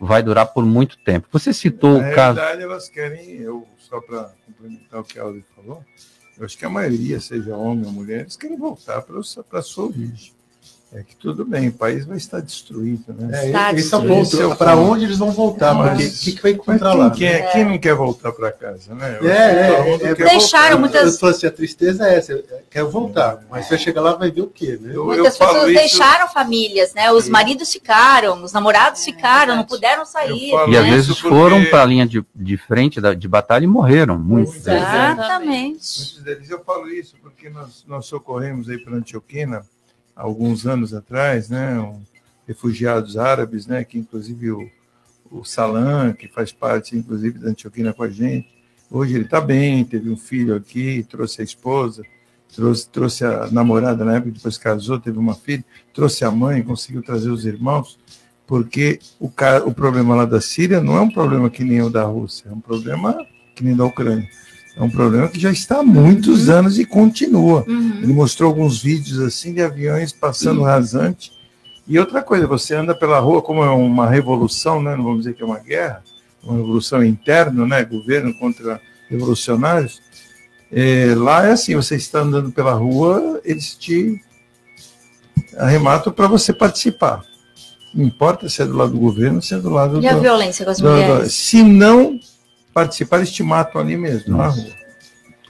vai 0.00 0.22
durar 0.22 0.46
por 0.46 0.64
muito 0.64 0.96
tempo. 0.98 1.26
Você 1.32 1.52
citou 1.52 2.00
Na 2.00 2.10
o 2.10 2.14
caso. 2.14 2.38
realidade, 2.38 2.62
elas 2.62 2.88
querem, 2.88 3.28
eu, 3.40 3.66
só 3.76 4.00
para 4.00 4.30
complementar 4.46 5.00
o 5.00 5.04
que 5.04 5.18
a 5.18 5.24
Aldi 5.24 5.44
falou, 5.56 5.84
eu 6.38 6.44
acho 6.44 6.56
que 6.56 6.64
a 6.64 6.70
maioria, 6.70 7.18
seja 7.18 7.56
homem 7.56 7.84
ou 7.86 7.92
mulher, 7.92 8.20
eles 8.20 8.36
querem 8.36 8.56
voltar 8.56 9.02
para 9.02 9.18
a 9.58 9.62
sua 9.62 9.86
origem. 9.86 10.32
É 10.96 11.02
que 11.02 11.16
tudo 11.16 11.44
bem, 11.44 11.66
o 11.66 11.72
país 11.72 12.06
vai 12.06 12.16
estar 12.16 12.38
destruído, 12.40 13.12
né? 13.18 13.50
É, 13.52 13.74
esse 13.74 13.92
é 13.92 13.96
o 13.96 14.06
ponto. 14.06 14.54
Para 14.56 14.76
onde 14.76 15.04
eles 15.04 15.18
vão 15.18 15.32
voltar? 15.32 15.74
Porque 15.74 16.04
o 16.06 16.12
que, 16.12 16.32
que 16.36 16.40
vai 16.42 16.52
encontrar 16.52 16.94
lá? 16.94 17.10
Quem, 17.10 17.18
quer, 17.28 17.50
quem 17.52 17.64
não 17.64 17.78
quer 17.78 17.94
voltar 17.96 18.30
para 18.30 18.52
casa, 18.52 18.94
né? 18.94 19.18
Eu 19.20 19.28
É, 19.28 19.36
é, 19.70 19.94
é, 19.94 20.14
quer 20.14 20.24
Deixaram 20.28 20.78
voltar. 20.78 20.78
muitas- 20.78 21.14
Eu 21.14 21.18
falo 21.18 21.32
assim, 21.32 21.46
a 21.48 21.50
tristeza 21.50 22.06
é 22.08 22.14
essa, 22.14 22.32
eu 22.32 22.44
quero 22.70 22.88
voltar, 22.92 23.40
mas 23.50 23.66
você 23.66 23.76
chegar 23.76 24.02
lá 24.02 24.12
vai 24.14 24.30
ver 24.30 24.42
o 24.42 24.46
quê, 24.46 24.78
né? 24.80 24.90
Eu, 24.90 24.94
eu 24.94 25.04
Muitas 25.06 25.36
falo 25.36 25.52
pessoas 25.54 25.70
isso, 25.72 25.80
deixaram 25.80 26.28
famílias, 26.28 26.94
né? 26.94 27.10
Os 27.10 27.28
maridos 27.28 27.72
ficaram, 27.72 28.44
os 28.44 28.52
namorados 28.52 29.04
ficaram, 29.04 29.56
não 29.56 29.64
puderam 29.64 30.06
sair. 30.06 30.52
falo 30.52 30.72
E 30.72 30.76
às 30.76 30.84
né? 30.84 30.90
vezes 30.92 31.20
porque- 31.20 31.28
foram 31.28 31.64
para 31.64 31.82
a 31.82 31.86
linha 31.86 32.06
de, 32.06 32.24
de 32.32 32.56
frente 32.56 33.00
da, 33.00 33.14
de 33.14 33.26
batalha 33.26 33.64
e 33.64 33.66
morreram. 33.66 34.16
Muitos 34.16 34.62
deles. 34.62 34.80
Exatamente. 34.80 35.64
Muitos 35.98 36.22
deles 36.22 36.50
eu 36.50 36.62
falo 36.62 36.88
isso 36.88 37.16
porque 37.20 37.50
nós, 37.50 37.84
nós 37.88 38.06
socorremos 38.06 38.68
aí 38.68 38.78
para 38.78 38.94
Antioquina 38.94 39.64
alguns 40.14 40.66
anos 40.66 40.94
atrás, 40.94 41.48
né, 41.48 41.78
um, 41.78 42.00
refugiados 42.46 43.16
árabes, 43.16 43.66
né, 43.66 43.84
que 43.84 43.98
inclusive 43.98 44.50
o, 44.50 44.70
o 45.30 45.44
Salam, 45.44 46.12
que 46.12 46.28
faz 46.28 46.52
parte 46.52 46.96
inclusive 46.96 47.38
da 47.38 47.50
Antioquina 47.50 47.92
com 47.92 48.02
a 48.02 48.10
gente, 48.10 48.48
hoje 48.90 49.14
ele 49.14 49.24
está 49.24 49.40
bem, 49.40 49.84
teve 49.84 50.10
um 50.10 50.16
filho 50.16 50.54
aqui, 50.54 51.04
trouxe 51.08 51.40
a 51.40 51.44
esposa, 51.44 52.02
trouxe, 52.54 52.88
trouxe 52.88 53.24
a 53.24 53.50
namorada 53.50 54.04
na 54.04 54.16
época, 54.16 54.32
depois 54.32 54.56
casou, 54.56 55.00
teve 55.00 55.18
uma 55.18 55.34
filha, 55.34 55.64
trouxe 55.92 56.24
a 56.24 56.30
mãe, 56.30 56.62
conseguiu 56.62 57.02
trazer 57.02 57.30
os 57.30 57.44
irmãos, 57.44 57.98
porque 58.46 59.00
o, 59.18 59.30
o 59.66 59.74
problema 59.74 60.14
lá 60.14 60.24
da 60.24 60.40
Síria 60.40 60.80
não 60.80 60.96
é 60.96 61.00
um 61.00 61.10
problema 61.10 61.50
que 61.50 61.64
nem 61.64 61.82
o 61.82 61.90
da 61.90 62.04
Rússia, 62.04 62.48
é 62.48 62.52
um 62.52 62.60
problema 62.60 63.16
que 63.54 63.64
nem 63.64 63.74
da 63.74 63.84
Ucrânia. 63.84 64.28
É 64.76 64.82
um 64.82 64.90
problema 64.90 65.28
que 65.28 65.38
já 65.38 65.52
está 65.52 65.78
há 65.78 65.82
muitos 65.84 66.48
anos 66.48 66.78
e 66.78 66.84
continua. 66.84 67.64
Uhum. 67.68 68.00
Ele 68.02 68.12
mostrou 68.12 68.48
alguns 68.48 68.82
vídeos 68.82 69.20
assim 69.20 69.54
de 69.54 69.62
aviões 69.62 70.12
passando 70.12 70.62
rasante. 70.62 71.32
E 71.86 71.98
outra 71.98 72.22
coisa, 72.22 72.46
você 72.46 72.74
anda 72.74 72.94
pela 72.94 73.20
rua 73.20 73.40
como 73.40 73.62
é 73.62 73.70
uma 73.70 74.08
revolução, 74.08 74.82
né? 74.82 74.96
Não 74.96 75.04
vamos 75.04 75.20
dizer 75.20 75.34
que 75.34 75.42
é 75.42 75.46
uma 75.46 75.60
guerra, 75.60 76.02
uma 76.42 76.56
revolução 76.56 77.04
interna, 77.04 77.64
né? 77.66 77.84
Governo 77.84 78.34
contra 78.34 78.80
revolucionários. 79.08 80.02
É, 80.72 81.14
lá 81.16 81.46
é 81.46 81.52
assim, 81.52 81.76
você 81.76 81.94
está 81.94 82.20
andando 82.20 82.50
pela 82.50 82.72
rua, 82.72 83.40
eles 83.44 83.76
te 83.76 84.20
arrematam 85.56 86.12
para 86.12 86.26
você 86.26 86.52
participar. 86.52 87.22
Não 87.94 88.04
importa 88.04 88.48
se 88.48 88.60
é 88.60 88.66
do 88.66 88.76
lado 88.76 88.92
do 88.92 88.98
governo, 88.98 89.40
se 89.40 89.54
é 89.54 89.58
do 89.58 89.70
lado 89.70 90.00
E 90.00 90.08
a 90.08 90.14
do, 90.14 90.20
violência 90.20 90.64
com 90.64 90.72
as 90.72 90.80
mulheres? 90.80 91.32
Se 91.32 91.62
não 91.62 92.18
participar, 92.74 93.18
eles 93.18 93.32
te 93.32 93.42
matam 93.42 93.80
ali 93.80 93.96
mesmo, 93.96 94.36
na 94.36 94.48
rua. 94.48 94.74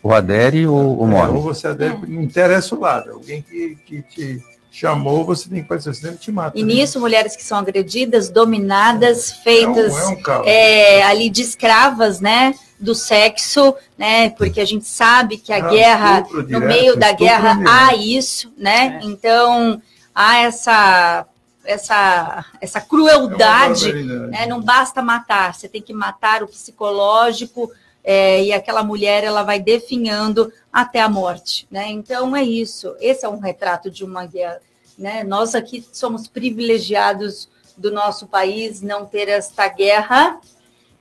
Ou 0.02 0.12
adere 0.12 0.66
ou, 0.66 0.98
ou 0.98 1.06
É, 1.06 1.10
morre. 1.10 1.32
ou 1.32 1.40
você 1.40 1.66
adere, 1.66 1.96
não 2.06 2.22
interessa 2.22 2.74
o 2.74 2.80
lado. 2.80 3.10
Alguém 3.12 3.40
que, 3.40 3.76
que 3.86 4.02
te 4.02 4.42
chamou, 4.70 5.24
você 5.24 5.48
tem 5.48 5.62
que 5.62 5.68
participar, 5.68 5.94
senão 5.94 6.10
ele 6.12 6.18
te 6.18 6.30
mata. 6.30 6.58
E 6.58 6.62
né? 6.62 6.74
nisso, 6.74 7.00
mulheres 7.00 7.34
que 7.34 7.42
são 7.42 7.56
agredidas, 7.58 8.28
dominadas, 8.28 9.32
feitas 9.32 9.94
É 9.96 10.06
um- 10.06 10.12
é 10.12 10.38
um 10.40 10.44
é, 10.44 11.02
ali 11.04 11.30
de 11.30 11.40
escravas, 11.42 12.20
né? 12.20 12.54
Do 12.78 12.94
sexo, 12.94 13.74
né? 13.96 14.28
Porque 14.30 14.60
a 14.60 14.64
gente 14.66 14.84
sabe 14.86 15.38
que 15.38 15.52
a 15.52 15.56
Ah, 15.56 15.68
guerra, 15.70 16.16
estupro 16.18 16.42
no 16.42 16.48
direto, 16.48 16.66
meio 16.66 16.96
da 16.96 17.12
guerra, 17.12 17.54
direto. 17.54 17.70
há 17.72 17.94
isso, 17.94 18.52
né? 18.58 19.00
Então, 19.04 19.80
há 20.14 20.40
essa, 20.40 21.24
essa, 21.64 22.44
essa 22.60 22.80
crueldade. 22.80 23.90
É 23.90 24.02
né? 24.02 24.46
Não 24.46 24.60
basta 24.60 25.02
matar, 25.02 25.54
você 25.54 25.68
tem 25.68 25.82
que 25.82 25.92
matar 25.92 26.42
o 26.42 26.48
psicológico, 26.48 27.70
é, 28.04 28.44
e 28.44 28.52
aquela 28.52 28.82
mulher 28.82 29.24
ela 29.24 29.42
vai 29.42 29.58
definhando 29.58 30.52
até 30.70 31.00
a 31.00 31.08
morte. 31.08 31.66
Né? 31.70 31.88
Então 31.88 32.36
é 32.36 32.42
isso. 32.42 32.94
Esse 33.00 33.24
é 33.24 33.28
um 33.28 33.38
retrato 33.38 33.90
de 33.90 34.04
uma 34.04 34.26
guerra. 34.26 34.60
Né? 34.98 35.24
Nós 35.24 35.54
aqui 35.54 35.84
somos 35.90 36.28
privilegiados 36.28 37.48
do 37.76 37.90
nosso 37.90 38.26
país 38.26 38.82
não 38.82 39.06
ter 39.06 39.28
esta 39.28 39.66
guerra 39.68 40.38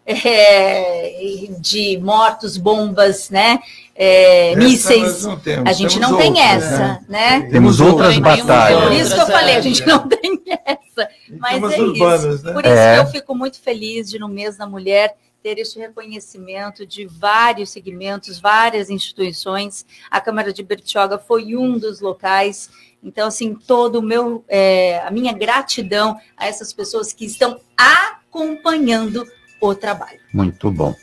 é, 0.05 1.47
de 1.59 1.97
mortos, 1.97 2.57
bombas, 2.57 3.29
né? 3.29 3.59
É, 3.95 4.55
mísseis. 4.55 5.23
a 5.25 5.71
gente 5.73 5.95
temos 5.99 6.09
não 6.11 6.17
tem 6.17 6.29
outras, 6.31 6.63
essa, 6.63 7.05
né? 7.07 7.41
Temos 7.51 7.79
outras 7.79 8.17
batalhas. 8.17 8.83
Por 8.83 8.91
isso 8.91 9.13
que 9.13 9.21
eu 9.21 9.27
falei, 9.27 9.55
a 9.55 9.61
gente 9.61 9.85
não 9.85 10.07
tem 10.07 10.41
essa. 10.65 11.09
Mas 11.39 11.53
Temos 11.53 11.73
é 11.73 11.79
urbanas, 11.81 12.35
isso. 12.35 12.45
né? 12.45 12.53
Por 12.53 12.65
isso 12.65 12.73
É. 12.73 12.95
que 12.95 13.01
eu 13.07 13.11
fico 13.11 13.35
muito 13.35 13.61
feliz 13.61 14.09
de, 14.09 14.17
no 14.17 14.27
mês 14.27 14.57
da 14.57 14.65
mulher, 14.65 15.15
ter 15.43 15.59
este 15.59 15.77
reconhecimento 15.77 16.85
de 16.87 17.05
vários 17.05 17.69
segmentos, 17.69 18.39
várias 18.39 18.89
instituições. 18.89 19.85
A 20.09 20.19
Câmara 20.21 20.51
de 20.53 20.63
Bertioga 20.63 21.19
foi 21.19 21.55
um 21.55 21.77
dos 21.77 21.99
locais. 22.01 22.69
Então, 23.03 23.27
assim, 23.27 23.53
todo 23.53 23.99
o 23.99 24.01
meu, 24.01 24.43
é, 24.47 25.01
a 25.05 25.11
minha 25.11 25.33
gratidão 25.33 26.17
a 26.37 26.47
essas 26.47 26.71
pessoas 26.71 27.11
que 27.11 27.25
estão 27.25 27.59
acompanhando 27.77 29.27
o 29.61 29.75
trabalho. 29.75 30.19
Muito 30.33 30.71
bom. 30.71 30.95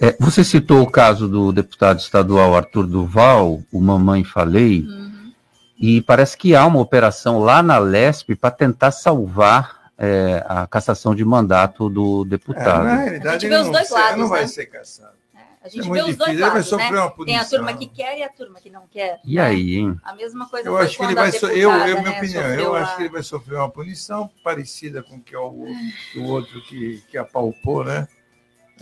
É, 0.00 0.16
você 0.18 0.42
citou 0.42 0.80
o 0.82 0.90
caso 0.90 1.28
do 1.28 1.52
deputado 1.52 1.98
estadual 1.98 2.56
Arthur 2.56 2.86
Duval, 2.86 3.60
o 3.70 3.80
Mamãe 3.80 4.24
Falei. 4.24 4.86
E 5.78 6.00
parece 6.02 6.36
que 6.36 6.54
há 6.54 6.66
uma 6.66 6.80
operação 6.80 7.38
lá 7.38 7.62
na 7.62 7.78
LESP 7.78 8.34
para 8.34 8.50
tentar 8.50 8.90
salvar 8.92 9.92
é, 9.98 10.44
a 10.48 10.66
cassação 10.66 11.14
de 11.14 11.24
mandato 11.24 11.88
do 11.88 12.24
deputado. 12.24 12.86
É, 12.86 12.90
na 12.90 12.96
realidade, 12.96 13.28
A 13.28 13.32
gente 13.32 13.44
ele 13.46 13.54
vê 13.54 13.60
os 13.60 13.66
não, 13.66 13.72
dois 13.72 13.88
ser- 13.88 13.94
lados, 13.94 14.18
não 14.18 14.28
vai 14.28 14.40
né? 14.42 14.46
ser 14.46 14.66
caçado. 14.66 15.20
A 15.62 15.68
gente 15.68 15.86
É 15.90 15.92
vê 15.92 16.00
os 16.00 16.04
dois 16.04 16.06
difícil, 16.06 16.32
ele 16.32 16.40
vai 16.40 16.50
lados, 16.50 16.72
né? 16.72 17.24
Tem 17.26 17.36
a 17.36 17.44
turma 17.44 17.72
que 17.74 17.86
quer 17.86 18.18
e 18.18 18.22
a 18.22 18.28
turma 18.30 18.60
que 18.62 18.70
não 18.70 18.82
quer. 18.90 19.20
E 19.22 19.38
aí, 19.38 19.76
hein? 19.76 19.94
A 20.02 20.14
mesma 20.14 20.48
coisa 20.48 20.66
Eu 20.66 20.78
acho 20.78 20.96
que 20.96 21.04
ele 21.04 21.12
a 21.12 21.16
vai 21.16 21.32
so... 21.32 21.46
eu, 21.48 21.70
eu, 21.70 22.00
minha 22.00 22.02
né, 22.12 22.16
opinião, 22.16 22.42
eu 22.42 22.48
sofreu 22.48 22.74
acho 22.76 22.92
a- 22.92 22.96
que 22.96 23.02
ele 23.02 23.08
vai 23.10 23.22
sofrer 23.22 23.56
uma 23.58 23.68
punição 23.68 24.30
parecida 24.42 25.02
com 25.02 25.20
que 25.20 25.34
é 25.34 25.38
o, 25.38 25.66
o 26.16 26.22
outro 26.24 26.62
que, 26.62 27.02
que 27.10 27.18
apalpou, 27.18 27.84
né? 27.84 28.08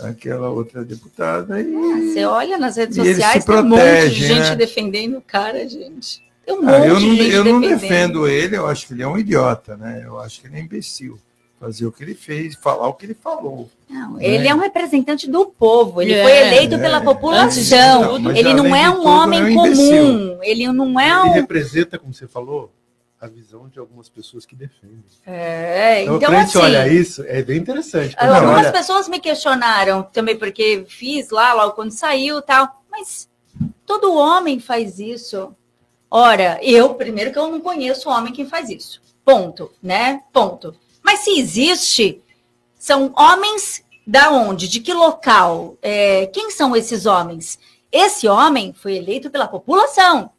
Aquela 0.00 0.48
outra 0.50 0.84
deputada. 0.84 1.60
E... 1.60 2.12
Você 2.12 2.24
olha 2.24 2.58
nas 2.58 2.76
redes 2.76 2.96
sociais, 2.96 3.44
tem 3.44 3.56
um 3.56 3.64
monte 3.64 4.08
de 4.10 4.26
gente 4.26 4.50
né? 4.50 4.56
defendendo 4.56 5.18
o 5.18 5.20
cara, 5.22 5.68
gente. 5.68 6.22
Tem 6.46 6.54
um 6.54 6.62
monte 6.62 6.70
Ah, 6.74 6.86
eu 6.86 6.94
não, 6.94 7.00
de 7.00 7.16
gente 7.16 7.34
eu 7.34 7.44
não 7.44 7.60
defendo 7.60 8.28
ele, 8.28 8.56
eu 8.56 8.66
acho 8.66 8.86
que 8.86 8.94
ele 8.94 9.02
é 9.02 9.08
um 9.08 9.18
idiota, 9.18 9.76
né? 9.76 10.02
Eu 10.04 10.18
acho 10.20 10.40
que 10.40 10.46
ele 10.46 10.56
é 10.56 10.60
imbecil. 10.60 11.18
Fazer 11.60 11.86
o 11.86 11.90
que 11.90 12.04
ele 12.04 12.14
fez, 12.14 12.54
falar 12.54 12.86
o 12.86 12.94
que 12.94 13.04
ele 13.06 13.14
falou. 13.14 13.68
Não, 13.90 14.20
ele 14.20 14.46
é 14.46 14.54
um 14.54 14.60
representante 14.60 15.28
do 15.28 15.46
povo, 15.46 16.00
ele 16.00 16.12
É, 16.12 16.22
foi 16.22 16.36
eleito 16.36 16.76
é, 16.76 16.78
pela 16.78 16.98
é. 16.98 17.00
população. 17.00 18.02
Não, 18.12 18.18
mas 18.20 18.38
ele 18.38 18.54
não 18.54 18.76
é 18.76 18.88
um 18.88 18.94
tudo, 18.98 19.08
homem 19.08 19.40
é 19.40 19.44
um 19.44 19.54
comum. 19.54 20.38
Ele 20.40 20.72
não 20.72 21.00
é 21.00 21.08
Ele 21.08 21.30
um. 21.30 21.32
representa, 21.32 21.98
como 21.98 22.14
você 22.14 22.28
falou, 22.28 22.70
a 23.20 23.26
visão 23.26 23.68
de 23.68 23.78
algumas 23.78 24.08
pessoas 24.08 24.46
que 24.46 24.54
defendem. 24.54 25.02
É, 25.26 26.02
Então, 26.04 26.16
então 26.16 26.28
quando 26.30 26.36
a 26.36 26.40
gente 26.44 26.56
assim. 26.56 26.66
olha 26.66 26.88
isso, 26.88 27.22
é 27.26 27.42
bem 27.42 27.58
interessante. 27.58 28.14
Algumas 28.18 28.58
olha- 28.66 28.72
pessoas 28.72 29.08
me 29.08 29.18
questionaram 29.18 30.02
também, 30.04 30.36
porque 30.36 30.84
fiz 30.88 31.30
lá, 31.30 31.52
logo 31.52 31.72
quando 31.72 31.90
saiu 31.90 32.38
e 32.38 32.42
tal. 32.42 32.82
Mas 32.90 33.28
todo 33.84 34.14
homem 34.14 34.60
faz 34.60 34.98
isso. 35.00 35.52
Ora, 36.10 36.58
eu, 36.62 36.94
primeiro 36.94 37.32
que 37.32 37.38
eu 37.38 37.50
não 37.50 37.60
conheço 37.60 38.08
homem 38.08 38.32
que 38.32 38.44
faz 38.44 38.70
isso. 38.70 39.02
Ponto, 39.24 39.70
né? 39.82 40.22
Ponto. 40.32 40.74
Mas 41.02 41.20
se 41.20 41.38
existe, 41.38 42.22
são 42.78 43.12
homens 43.16 43.84
da 44.06 44.30
onde? 44.30 44.68
De 44.68 44.80
que 44.80 44.94
local? 44.94 45.76
É, 45.82 46.26
quem 46.26 46.50
são 46.50 46.74
esses 46.76 47.04
homens? 47.04 47.58
Esse 47.90 48.28
homem 48.28 48.72
foi 48.72 48.94
eleito 48.96 49.28
pela 49.28 49.48
população. 49.48 50.30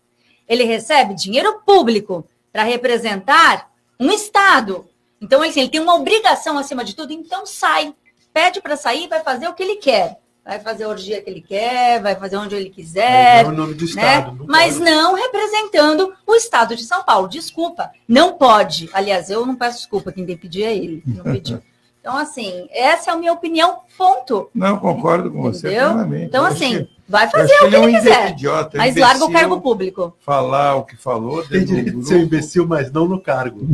Ele 0.47 0.63
recebe 0.63 1.13
dinheiro 1.13 1.61
público 1.65 2.25
para 2.51 2.63
representar 2.63 3.69
um 3.99 4.11
Estado. 4.11 4.87
Então, 5.21 5.41
assim, 5.41 5.61
ele 5.61 5.69
tem 5.69 5.81
uma 5.81 5.95
obrigação 5.95 6.57
acima 6.57 6.83
de 6.83 6.95
tudo, 6.95 7.11
então 7.11 7.45
sai. 7.45 7.93
Pede 8.33 8.61
para 8.61 8.77
sair, 8.77 9.07
vai 9.07 9.21
fazer 9.21 9.47
o 9.47 9.53
que 9.53 9.63
ele 9.63 9.75
quer. 9.77 10.19
Vai 10.45 10.59
fazer 10.59 10.85
a 10.85 10.87
orgia 10.87 11.21
que 11.21 11.29
ele 11.29 11.41
quer, 11.41 12.01
vai 12.01 12.15
fazer 12.15 12.37
onde 12.37 12.55
ele 12.55 12.69
quiser. 12.69 13.43
Não 13.43 13.51
é 13.51 13.53
o 13.53 13.57
nome 13.57 13.73
do 13.75 13.83
né? 13.83 13.89
Estado. 13.89 14.35
não 14.35 14.45
Mas 14.47 14.77
pode. 14.77 14.89
não 14.89 15.13
representando 15.13 16.13
o 16.25 16.33
Estado 16.33 16.75
de 16.75 16.83
São 16.83 17.03
Paulo. 17.03 17.27
Desculpa, 17.27 17.91
não 18.07 18.33
pode. 18.33 18.89
Aliás, 18.93 19.29
eu 19.29 19.45
não 19.45 19.55
peço 19.55 19.77
desculpa, 19.79 20.11
quem 20.11 20.25
tem 20.25 20.35
que 20.35 20.41
pedir 20.41 20.63
é 20.63 20.75
ele. 20.75 21.03
Não 21.05 21.23
pediu. 21.23 21.61
Então, 22.09 22.17
assim, 22.17 22.67
essa 22.71 23.11
é 23.11 23.13
a 23.13 23.17
minha 23.17 23.31
opinião, 23.31 23.81
ponto. 23.95 24.49
Não, 24.53 24.79
concordo 24.79 25.29
com 25.29 25.43
você 25.43 25.67
Entendeu? 25.67 25.89
plenamente. 25.89 26.25
Então, 26.25 26.43
assim, 26.43 26.85
que- 26.85 26.89
vai 27.07 27.29
fazer 27.29 27.53
o 27.61 27.69
que 27.69 27.75
é 27.75 27.79
um 27.79 27.83
ele 27.83 27.97
quiser. 27.99 28.29
idiota, 28.31 28.77
Mas 28.79 28.91
imbecil, 28.91 29.07
larga 29.07 29.25
o 29.25 29.31
cargo 29.31 29.61
público. 29.61 30.17
Falar 30.19 30.75
o 30.75 30.83
que 30.85 30.97
falou. 30.97 31.45
Tem 31.45 31.63
direito 31.63 31.99
de 31.99 32.07
ser 32.07 32.15
um 32.15 32.21
imbecil, 32.23 32.65
mas 32.67 32.91
não 32.91 33.07
no 33.07 33.21
cargo. 33.21 33.59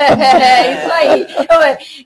É 0.00 0.72
isso 0.72 0.92
aí. 0.92 1.26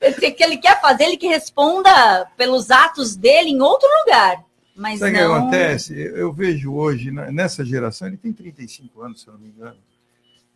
Eu- 0.00 0.08
eu- 0.10 0.32
que 0.32 0.42
ele 0.42 0.56
quer 0.56 0.80
fazer, 0.80 1.04
ele 1.04 1.16
que 1.16 1.28
responda 1.28 2.26
pelos 2.36 2.70
atos 2.72 3.14
dele 3.16 3.50
em 3.50 3.60
outro 3.62 3.88
lugar. 4.04 4.42
Mas 4.74 4.98
Sabe 5.00 5.12
o 5.12 5.14
que 5.14 5.22
não... 5.24 5.34
acontece? 5.34 5.94
Eu 6.00 6.16
eu 6.16 6.32
vejo 6.32 6.72
hoje, 6.74 7.10
né, 7.10 7.30
nessa 7.32 7.64
geração, 7.64 8.06
ele 8.08 8.16
tem 8.16 8.32
35 8.32 9.02
anos, 9.02 9.20
se 9.22 9.28
eu 9.28 9.34
não 9.34 9.40
me 9.40 9.48
engano. 9.48 9.76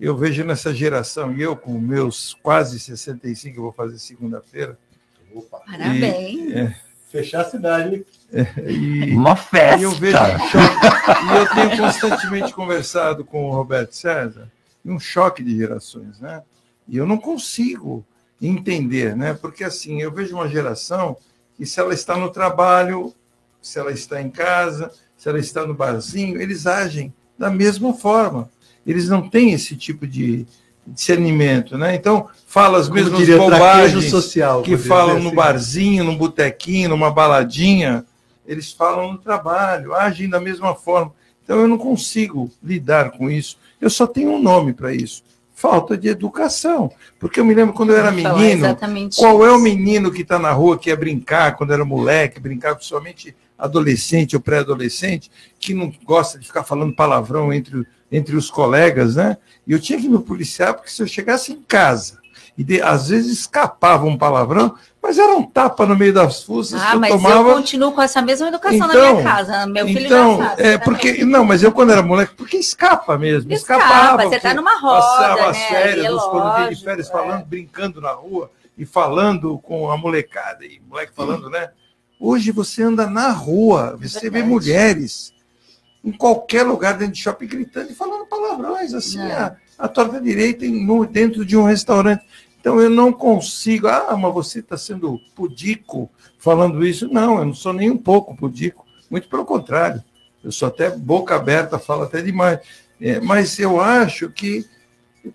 Eu 0.03 0.17
vejo 0.17 0.43
nessa 0.43 0.75
geração, 0.75 1.33
e 1.33 1.41
eu 1.41 1.55
com 1.55 1.79
meus 1.79 2.35
quase 2.43 2.81
65, 2.81 3.57
eu 3.57 3.63
vou 3.63 3.73
fazer 3.73 4.01
segunda-feira. 4.01 4.77
Parabéns. 5.49 6.53
é, 6.57 6.77
Fechar 7.09 7.43
a 7.43 7.45
cidade. 7.45 8.05
e, 8.67 9.15
Uma 9.15 9.37
festa. 9.37 9.79
e 9.79 9.85
eu 9.85 9.93
vejo 9.93 10.19
um 10.19 10.39
choque, 10.49 11.25
e 11.25 11.37
eu 11.37 11.49
tenho 11.55 11.77
constantemente 11.77 12.53
conversado 12.53 13.25
com 13.25 13.49
o 13.49 13.53
Roberto 13.53 13.93
César, 13.93 14.51
e 14.85 14.91
um 14.91 14.99
choque 14.99 15.41
de 15.41 15.57
gerações, 15.57 16.19
né? 16.19 16.43
E 16.89 16.97
eu 16.97 17.07
não 17.07 17.17
consigo 17.17 18.05
entender, 18.41 19.15
né? 19.15 19.35
Porque 19.35 19.63
assim, 19.63 20.03
eu 20.03 20.11
vejo 20.11 20.35
uma 20.35 20.49
geração 20.49 21.17
que 21.57 21.65
se 21.65 21.79
ela 21.79 21.95
está 21.95 22.17
no 22.17 22.29
trabalho, 22.29 23.15
se 23.61 23.79
ela 23.79 23.93
está 23.93 24.21
em 24.21 24.31
casa, 24.31 24.91
se 25.17 25.29
ela 25.29 25.39
está 25.39 25.65
no 25.65 25.75
barzinho, 25.75 26.43
eles 26.43 26.67
agem 26.67 27.15
da 27.39 27.49
mesma 27.49 27.95
forma. 27.95 28.51
Eles 28.87 29.09
não 29.09 29.29
têm 29.29 29.53
esse 29.53 29.77
tipo 29.77 30.07
de 30.07 30.47
discernimento, 30.87 31.79
né? 31.79 31.95
Então, 31.95 32.29
fala 32.47 32.79
as 32.79 32.89
mesmas 32.89 33.19
diria, 33.19 33.39
bobagens 33.39 34.11
social. 34.11 34.63
que 34.63 34.77
falam 34.77 35.17
dizer 35.17 35.23
no 35.23 35.29
assim. 35.29 35.37
barzinho, 35.37 36.05
no 36.05 36.17
botequinho, 36.17 36.89
numa 36.89 37.11
baladinha, 37.11 38.05
eles 38.47 38.73
falam 38.73 39.13
no 39.13 39.19
trabalho, 39.19 39.95
agem 39.95 40.29
da 40.29 40.41
mesma 40.41 40.75
forma. 40.75 41.13
Então 41.45 41.61
eu 41.61 41.69
não 41.69 41.79
consigo 41.79 42.51
lidar 42.63 43.11
com 43.13 43.31
isso. 43.31 43.57
Eu 43.81 43.91
só 43.91 44.07
tenho 44.07 44.33
um 44.33 44.43
nome 44.43 44.73
para 44.73 44.95
isso: 44.95 45.23
falta 45.55 45.97
de 45.97 46.09
educação. 46.09 46.91
Porque 47.19 47.41
eu 47.41 47.45
me 47.45 47.55
lembro 47.55 47.75
quando 47.75 47.91
eu 47.91 47.97
era 47.97 48.13
Então, 48.13 48.37
é 48.37 48.41
menino, 48.41 48.67
exatamente 48.67 49.17
qual 49.17 49.45
é 49.45 49.51
o 49.51 49.55
isso. 49.55 49.63
menino 49.63 50.11
que 50.11 50.23
está 50.23 50.39
na 50.39 50.53
rua 50.53 50.79
que 50.79 50.91
ia 50.91 50.97
brincar 50.97 51.57
quando 51.57 51.73
era 51.73 51.85
moleque, 51.85 52.41
brincar 52.41 52.77
somente 52.81 53.35
adolescente 53.59 54.35
ou 54.35 54.43
pré-adolescente, 54.43 55.31
que 55.61 55.73
não 55.73 55.93
gosta 56.05 56.39
de 56.39 56.47
ficar 56.47 56.65
falando 56.65 56.95
palavrão 56.95 57.53
entre, 57.53 57.87
entre 58.13 58.37
os 58.37 58.51
colegas, 58.51 59.17
né? 59.17 59.37
E 59.67 59.73
eu 59.73 59.81
tinha 59.81 59.99
que 59.99 60.09
me 60.09 60.19
policiar, 60.21 60.75
porque 60.75 60.91
se 60.91 61.03
eu 61.03 61.07
chegasse 61.07 61.53
em 61.53 61.63
casa 61.63 62.21
e 62.59 62.63
de- 62.63 62.83
às 62.83 63.09
vezes 63.09 63.33
escapava 63.41 64.05
um 64.05 64.19
palavrão, 64.19 64.75
mas 65.03 65.19
era 65.19 65.35
um 65.35 65.43
tapa 65.43 65.87
no 65.87 65.97
meio 65.97 66.13
das 66.13 66.45
que 66.45 66.53
Ah, 66.75 66.93
eu 66.95 67.01
mas 67.01 67.11
tomava. 67.11 67.49
eu 67.51 67.55
continuo 67.57 67.93
com 67.93 68.03
essa 68.03 68.21
mesma 68.21 68.49
educação 68.49 68.87
na 68.87 68.95
Então, 68.95 69.13
minha 69.17 69.25
casa. 69.25 69.67
Meu 69.67 69.87
filho 69.87 70.07
então, 70.07 70.39
já 70.39 70.49
sabe. 70.51 70.63
é 70.63 70.71
né? 70.73 70.79
porque 70.79 71.25
não, 71.25 71.45
mas 71.45 71.63
eu 71.63 71.73
quando 71.73 71.91
era 71.93 72.03
moleque, 72.03 72.35
porque 72.37 72.59
escapa 72.59 73.17
mesmo, 73.17 73.51
Escapa, 73.53 73.83
escapava. 73.83 74.23
você 74.25 74.29
tá 74.39 74.41
porque 74.41 74.55
numa 74.55 74.79
roda, 74.79 75.01
Passava 75.01 75.51
as 75.51 75.57
né? 75.59 75.67
férias, 75.69 76.05
é 76.07 76.13
os 76.13 76.23
coloridos 76.25 76.55
de 76.59 76.65
lógico, 76.67 76.85
férias 76.85 77.09
é. 77.09 77.13
falando, 77.13 77.45
brincando 77.47 78.01
na 78.01 78.13
rua 78.13 78.51
e 78.77 78.85
falando 78.85 79.59
com 79.59 79.91
a 79.91 79.97
molecada 79.97 80.65
e 80.65 80.81
moleque 80.89 81.13
falando, 81.15 81.49
né? 81.49 81.71
Hoje 82.21 82.53
você 82.53 82.83
anda 82.85 83.07
na 83.09 83.31
rua, 83.33 83.99
você 84.01 84.31
vê 84.31 84.43
mulheres 84.45 85.32
em 86.05 86.13
qualquer 86.13 86.63
lugar 86.65 86.97
dentro 86.99 87.15
de 87.15 87.21
shopping 87.21 87.47
gritando 87.47 87.91
e 87.91 87.95
falando 87.95 88.27
palavrões 88.27 88.93
assim, 88.95 89.21
É. 89.21 89.33
a, 89.33 89.57
a 89.79 89.89
torta 89.89 90.21
direita 90.21 90.65
em- 90.67 90.85
no- 90.85 91.07
dentro 91.07 91.45
de 91.45 91.57
um 91.57 91.65
restaurante. 91.65 92.23
Então 92.61 92.81
eu 92.81 92.91
não 92.91 93.13
consigo. 93.13 93.89
Ah, 93.89 94.17
mas 94.17 94.33
você 94.35 94.61
está 94.61 94.77
sendo 94.77 95.19
pudico 95.35 96.09
falando 96.39 96.85
isso? 96.87 97.09
Não, 97.13 97.39
eu 97.39 97.45
não 97.47 97.55
sou 97.55 97.73
nem 97.73 97.91
um 97.91 97.97
pouco 97.99 98.37
pudico. 98.37 98.85
Muito 99.11 99.29
pelo 99.29 99.45
contrário. 99.45 100.03
Eu 100.43 100.51
sou 100.53 100.69
até 100.69 100.91
boca 100.91 101.35
aberta, 101.37 101.79
falo 101.79 102.03
até 102.03 102.21
demais. 102.23 102.61
É, 103.01 103.21
mas 103.21 103.59
eu 103.59 103.81
acho 103.81 104.29
que 104.31 104.65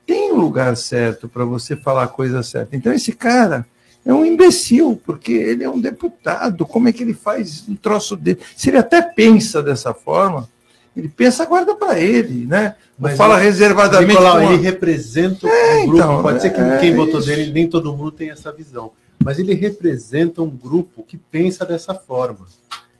tem 0.06 0.32
um 0.34 0.38
lugar 0.38 0.76
certo 0.78 1.28
para 1.30 1.46
você 1.46 1.76
falar 1.76 2.04
a 2.04 2.08
coisa 2.08 2.44
certa. 2.44 2.76
Então 2.76 2.92
esse 2.94 3.12
cara 3.14 3.66
é 4.06 4.14
um 4.14 4.26
imbecil, 4.26 5.02
porque 5.06 5.32
ele 5.34 5.64
é 5.66 5.70
um 5.70 5.80
deputado. 5.80 6.66
Como 6.66 6.88
é 6.88 6.94
que 6.94 7.04
ele 7.04 7.14
faz 7.14 7.68
um 7.68 7.76
troço 7.76 8.16
dele? 8.16 8.40
Se 8.56 8.70
ele 8.70 8.78
até 8.78 9.02
pensa 9.02 9.62
dessa 9.62 9.94
forma, 9.94 10.50
ele 10.98 11.08
pensa, 11.10 11.46
guarda 11.46 11.76
para 11.76 12.00
ele, 12.00 12.46
né? 12.46 12.76
Não 13.00 13.10
Mas 13.10 13.18
fala 13.18 13.36
o- 13.36 13.38
reservadamente. 13.40 14.10
Nicolau, 14.10 14.40
com 14.42 14.48
a- 14.48 14.54
ele 14.54 14.64
representa 14.64 15.48
É, 15.48 15.76
um 15.76 15.82
grupo. 15.88 15.98
então, 15.98 16.22
pode 16.24 16.42
ser 16.42 16.50
que 16.50 16.60
é 16.60 16.78
quem 16.80 16.96
votou 16.96 17.20
isso. 17.20 17.28
dele, 17.30 17.52
nem 17.52 17.68
todo 17.68 17.96
mundo 17.96 18.12
tem 18.12 18.30
essa 18.32 18.52
visão. 18.52 18.92
Mas 19.24 19.40
ele 19.40 19.54
representa 19.54 20.42
um 20.42 20.50
grupo 20.50 21.04
que 21.04 21.18
pensa 21.18 21.66
dessa 21.66 21.94
forma. 21.94 22.46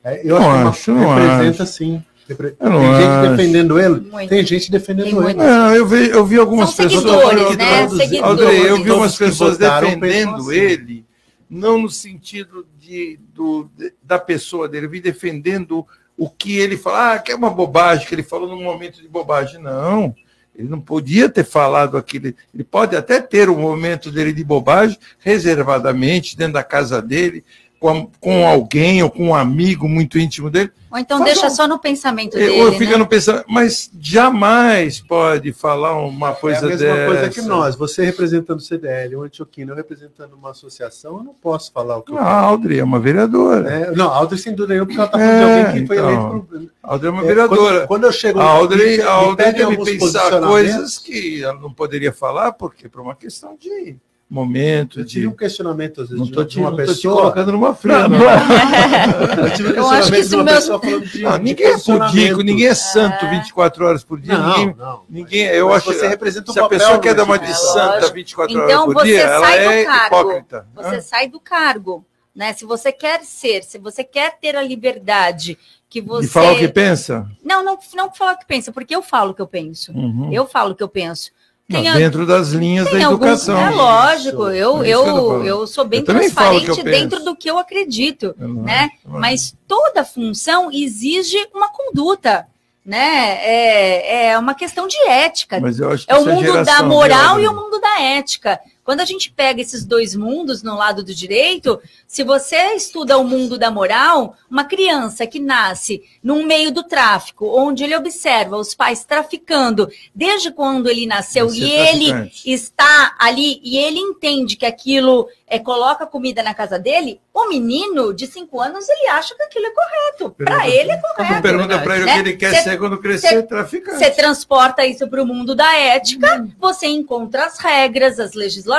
É, 0.04 0.22
eu 0.24 0.40
Não 0.40 0.52
acho 0.70 0.86
que 0.86 0.92
acho, 0.92 0.92
uma- 0.94 1.20
representa 1.20 1.64
acho. 1.64 1.74
sim. 1.74 2.04
Eu 2.30 2.70
não 2.70 2.80
Tem 2.82 2.94
gente 2.96 3.06
acho. 3.08 3.32
defendendo 3.32 3.80
ele, 3.80 4.00
Muito. 4.12 4.30
tem 4.30 4.46
gente 4.46 4.70
defendendo 4.70 5.06
Tem 5.06 5.24
ele. 5.30 5.34
Não, 5.36 5.74
eu 5.74 5.88
vi, 5.88 6.10
eu 6.10 6.26
vi 6.26 6.38
algumas 6.38 6.72
São 6.72 6.86
pessoas. 6.86 7.04
seguidores, 7.04 7.42
eu- 7.42 7.58
né? 7.58 7.84
eu- 7.86 7.90
Seguidores. 7.90 8.24
Audrey, 8.24 8.62
eu 8.68 8.84
vi 8.84 8.92
umas 8.92 9.16
pessoas 9.18 9.58
defendendo 9.58 10.36
assim. 10.36 10.54
ele, 10.54 11.06
não 11.50 11.82
no 11.82 11.90
sentido 11.90 12.66
de, 12.78 13.18
do, 13.34 13.70
de- 13.78 13.94
da 14.04 14.20
pessoa 14.20 14.68
dele, 14.68 14.88
eu 14.88 14.90
vi 14.90 15.00
defendendo 15.00 15.86
o 16.18 16.30
que 16.30 16.58
ele 16.58 16.76
fala, 16.78 17.14
ah, 17.14 17.20
que 17.20 17.32
é 17.32 17.36
uma 17.36 17.50
bobagem, 17.50 18.08
que 18.08 18.16
ele 18.16 18.24
falou 18.24 18.50
num 18.50 18.64
momento 18.64 19.02
de 19.02 19.08
bobagem. 19.08 19.62
Não, 19.62 20.16
ele 20.56 20.68
não 20.68 20.82
podia 20.82 21.30
ter 21.30 21.46
falado 21.46 21.96
aquilo. 21.96 22.34
Ele 22.54 22.64
pode 22.64 22.96
até 22.96 23.22
ter 23.22 23.50
um 23.50 23.60
momento 23.60 24.12
dele 24.12 24.34
de 24.34 24.44
bobagem, 24.44 24.98
reservadamente, 25.20 26.36
dentro 26.36 26.54
da 26.54 26.64
casa 26.64 27.00
dele, 27.00 27.46
com, 27.80 28.10
com 28.20 28.48
alguém 28.48 29.04
ou 29.04 29.10
com 29.10 29.28
um 29.28 29.36
amigo 29.36 29.88
muito 29.88 30.18
íntimo 30.18 30.50
dele, 30.50 30.72
Ou 30.92 30.98
então 30.98 31.24
deixa 31.24 31.46
um- 31.48 31.50
só 31.52 31.68
no 31.68 31.78
pensamento 31.78 32.36
eu, 32.38 32.40
dele, 32.50 32.60
eu 32.60 32.74
fico 32.74 32.92
né? 32.94 32.98
no 32.98 33.06
pensamento, 33.06 33.46
mas 33.48 33.90
jamais 34.00 35.00
pode 35.00 35.54
falar 35.54 35.96
uma 36.00 36.30
É 36.30 36.32
a 36.32 36.36
coisa 36.36 36.68
mesma 36.68 36.88
dessa. 36.96 37.06
coisa 37.06 37.30
que 37.30 37.42
nós. 37.42 37.76
Você 37.76 38.04
representando 38.04 38.58
o 38.58 38.62
CDL, 38.62 39.16
o 39.18 39.22
Antioquino, 39.24 39.72
eu 39.72 39.76
representando 39.76 40.34
uma 40.34 40.52
associação, 40.52 41.18
eu 41.18 41.24
não 41.24 41.34
posso 41.34 41.72
falar 41.72 41.98
o 41.98 42.02
que 42.02 42.12
eu 42.12 42.16
Não, 42.16 42.24
a 42.24 42.32
Audrey 42.40 42.80
é 42.80 42.84
uma 42.84 43.00
vereadora. 43.00 43.70
É, 43.70 43.92
não, 43.96 44.10
a 44.12 44.16
Audrey 44.16 44.40
sem 44.40 44.56
dúvida 44.56 44.74
nenhuma, 44.74 44.88
porque 44.88 45.00
ela 45.00 45.06
está 45.06 45.18
falando 45.20 45.34
É, 45.36 45.38
de 45.38 45.68
alguém 45.68 45.82
que 45.82 45.88
foi 45.88 45.98
então, 45.98 46.10
eleito 46.10 46.48
por. 46.48 46.72
A 46.84 46.92
Audrey 46.94 47.10
é 47.10 47.12
uma 47.14 47.24
É, 47.24 47.28
vereadora. 47.28 47.78
Quando, 47.80 47.88
quando 47.88 48.04
eu 48.06 48.12
chego 48.12 48.40
A 48.40 48.44
Audrey, 48.44 48.98
me- 48.98 49.04
a 49.04 49.12
Audrey 49.12 49.48
me 49.48 49.54
pedem 49.54 49.70
deve 49.78 50.00
pensar 50.00 50.40
coisas 50.42 50.98
que 50.98 51.44
ela 51.44 51.60
não 51.60 51.72
poderia 51.72 52.12
falar, 52.12 52.54
porque 52.54 52.90
por 52.90 53.02
uma 53.02 53.14
questão 53.16 53.56
de 53.60 53.96
momento, 54.30 55.00
Eu 55.00 55.06
tive 55.06 55.22
de. 55.22 55.28
um 55.28 55.32
questionamento, 55.36 56.02
às 56.02 56.10
vezes, 56.10 56.20
Não 56.20 56.26
de, 56.26 56.34
tô 56.34 56.44
de 56.44 56.50
te, 56.50 56.60
uma 56.60 56.70
não 56.72 56.78
tô 56.78 56.84
te 56.84 56.88
pessoa. 56.88 57.16
colocando 57.22 57.52
numa 57.54 57.74
fria, 57.74 58.08
não. 58.10 58.18
Eu 59.46 59.54
tive 59.54 59.70
um 59.72 59.76
Eu 59.76 59.90
acho 59.90 60.10
que 60.12 60.18
questionamento 60.18 60.28
de 60.30 60.36
uma 60.36 60.42
o 60.42 60.46
meu- 60.46 60.56
pessoa 60.56 60.80
falando 60.82 61.06
de. 61.08 61.22
Não, 61.22 61.32
de 61.38 61.44
ninguém 61.44 61.66
é 61.68 61.78
pudico, 61.78 62.42
ninguém 62.42 62.68
é 62.68 62.76
santo 62.76 63.28
24 63.30 63.86
horas 63.86 64.04
por 64.04 64.20
dia. 64.20 64.38
Não, 64.38 64.58
ninguém, 64.58 64.76
não. 64.78 65.04
ninguém 65.10 65.46
eu 65.46 65.70
Mas 65.70 65.78
acho 65.78 65.94
você 65.94 66.08
representa 66.08 66.52
um 66.52 66.54
se 66.54 66.60
a 66.60 66.64
papel 66.64 66.80
pessoa 66.80 67.00
quer 67.00 67.14
dar 67.16 67.24
uma 67.24 67.40
de 67.40 67.50
instituto. 67.50 67.74
santa 67.74 67.94
Lógico. 67.96 68.14
24 68.16 68.54
Então 68.58 68.82
horas 68.84 68.94
por 68.94 69.04
dia, 69.06 69.22
ela 69.22 69.48
sai 69.48 69.64
do 69.64 69.72
é 69.72 69.86
cargo. 69.86 70.06
hipócrita. 70.06 70.68
Você 70.76 70.96
Ah, 70.96 71.02
sai 71.02 71.28
do 71.30 71.40
cargo, 71.40 72.06
né? 72.36 72.54
Se 72.54 72.66
você 72.66 72.92
quer 72.92 73.22
ser, 73.24 73.64
se 73.64 73.78
você 73.78 74.04
quer 74.04 74.38
ter 74.42 74.56
a 74.56 74.62
liberdade 74.62 75.58
que 75.90 76.02
você 76.02 76.26
E 76.26 76.30
falar 76.30 76.52
o 76.52 76.58
que 76.58 76.68
pensa? 76.68 77.26
Não, 77.42 77.64
não, 77.64 77.80
não 77.96 78.12
falar 78.14 78.34
o 78.34 78.38
que 78.38 78.46
pensa, 78.46 78.74
porque 78.74 78.94
eu 78.94 79.02
falo 79.02 79.32
o 79.32 79.34
que 79.34 79.42
eu 79.42 79.48
penso. 79.48 79.94
Uhum. 79.94 80.32
Eu 80.34 80.46
falo 80.46 80.72
o 80.74 80.76
que 80.76 80.84
eu 80.84 80.90
penso. 80.90 81.32
A- 81.74 81.94
dentro 81.98 82.26
das 82.26 82.50
linhas 82.50 82.88
Tem 82.90 83.00
da 83.00 83.08
alguns, 83.08 83.28
educação. 83.28 83.60
é 83.60 83.70
lógico, 83.72 84.44
eu, 84.44 84.84
É 84.84 84.88
eu 84.88 85.06
eu, 85.06 85.44
eu 85.46 85.68
sou 85.68 85.84
bem 85.84 86.00
Eu 86.00 86.04
o 86.04 86.06
transparente 86.06 86.82
dentro 86.84 87.24
do 87.26 87.36
que 87.36 87.50
eu 87.52 87.58
acredito, 87.60 88.34
não- 88.38 88.64
né? 88.64 88.90
não- 89.06 89.20
Mas 89.20 89.54
toda 89.68 90.06
função 90.06 90.70
exige 90.72 91.38
uma 91.54 91.68
conduta, 91.68 92.48
né? 92.86 93.38
É, 93.44 94.28
é 94.30 94.40
uma 94.40 94.54
questão 94.56 94.88
de 94.88 94.96
ética. 95.10 95.60
É 96.08 96.16
o 96.16 96.20
isso 96.22 96.30
mundo 96.30 96.64
da 96.64 96.84
moral 96.84 97.36
viu, 97.36 97.44
e 97.44 97.48
o 97.48 97.50
Adriano? 97.50 97.62
mundo 97.62 97.82
da 97.82 98.02
ética. 98.02 98.60
Quando 98.88 99.02
a 99.02 99.06
gente 99.06 99.30
pega 99.34 99.60
esses 99.62 99.84
dois 99.84 100.16
mundos 100.16 100.64
no 100.64 100.74
lado 100.74 101.04
do 101.04 101.14
direito, 101.14 101.78
se 102.08 102.24
você 102.24 102.56
estuda 102.74 103.18
o 103.18 103.24
mundo 103.26 103.58
da 103.58 103.70
moral, 103.70 104.38
uma 104.50 104.64
criança 104.64 105.28
que 105.28 105.42
nasce 105.42 106.02
num 106.24 106.46
meio 106.46 106.72
do 106.72 106.84
tráfico, 106.84 107.46
onde 107.54 107.84
ele 107.84 107.94
observa 107.98 108.56
os 108.56 108.74
pais 108.74 109.04
traficando 109.04 109.90
desde 110.16 110.52
quando 110.52 110.90
ele 110.90 111.06
nasceu 111.06 111.54
e 111.54 111.70
ele 111.70 112.32
está 112.46 113.14
ali 113.20 113.60
e 113.62 113.78
ele 113.78 114.00
entende 114.00 114.56
que 114.56 114.66
aquilo 114.66 115.28
é, 115.46 115.60
coloca 115.60 116.06
comida 116.06 116.42
na 116.42 116.54
casa 116.54 116.80
dele, 116.80 117.20
o 117.34 117.50
menino 117.50 118.14
de 118.14 118.26
cinco 118.26 118.62
anos 118.62 118.88
ele 118.88 119.08
acha 119.10 119.36
que 119.36 119.44
aquilo 119.44 119.66
é 119.66 119.72
correto. 119.72 120.30
Para 120.38 120.66
ele 120.70 120.92
é 120.92 120.98
correto. 120.98 121.42
Pergunta 121.42 121.78
pra 121.80 121.96
ele 121.96 122.04
o 122.04 122.06
né? 122.06 122.14
que 122.14 122.20
ele 122.20 122.38
quer 122.38 122.56
Cê- 122.56 122.62
ser 122.70 122.78
quando 122.78 122.98
crescer 123.00 123.28
cê- 123.28 123.44
traficante. 123.44 123.98
Você 123.98 124.12
transporta 124.12 124.86
isso 124.86 125.06
para 125.10 125.22
o 125.22 125.26
mundo 125.26 125.54
da 125.54 125.76
ética, 125.76 126.38
Uhum. 126.40 126.52
você 126.58 126.88
encontra 126.88 127.48
as 127.48 127.60
regras, 127.60 128.18
as 128.18 128.32
legislações 128.34 128.77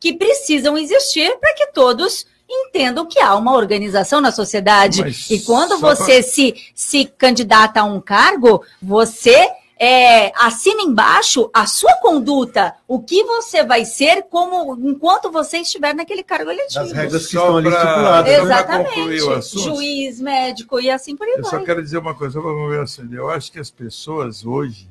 que 0.00 0.12
precisam 0.12 0.76
existir 0.76 1.36
para 1.38 1.54
que 1.54 1.68
todos 1.68 2.26
entendam 2.48 3.06
que 3.06 3.18
há 3.18 3.34
uma 3.36 3.54
organização 3.54 4.20
na 4.20 4.30
sociedade. 4.30 5.00
Mas 5.00 5.30
e 5.30 5.40
quando 5.40 5.78
só 5.78 5.94
você 5.94 6.22
se, 6.22 6.54
se 6.74 7.06
candidata 7.06 7.80
a 7.80 7.84
um 7.84 8.00
cargo, 8.00 8.62
você 8.82 9.48
é, 9.80 10.30
assina 10.36 10.82
embaixo 10.82 11.50
a 11.52 11.66
sua 11.66 11.92
conduta, 11.96 12.74
o 12.86 13.00
que 13.00 13.24
você 13.24 13.64
vai 13.64 13.84
ser 13.84 14.22
como 14.30 14.76
enquanto 14.88 15.32
você 15.32 15.58
estiver 15.58 15.94
naquele 15.94 16.22
cargo 16.22 16.50
eletivo. 16.50 16.84
Das 16.84 16.92
regras 16.92 17.26
que 17.26 17.32
Só 17.32 17.40
estão 17.40 17.56
ali 17.56 17.70
pra- 17.70 17.82
estipuladas. 17.82 18.30
Só 18.34 18.40
pra 18.40 18.44
Exatamente. 18.44 19.58
Juiz, 19.58 20.20
médico 20.20 20.78
e 20.80 20.90
assim 20.90 21.16
por 21.16 21.26
aí 21.26 21.34
Eu 21.38 21.44
só 21.44 21.56
vai. 21.56 21.64
quero 21.64 21.82
dizer 21.82 21.98
uma 21.98 22.14
coisa, 22.14 22.40
vamos 22.40 22.70
ver 22.70 22.80
assim, 22.82 23.08
eu 23.12 23.28
acho 23.30 23.50
que 23.50 23.58
as 23.58 23.70
pessoas 23.70 24.44
hoje, 24.46 24.88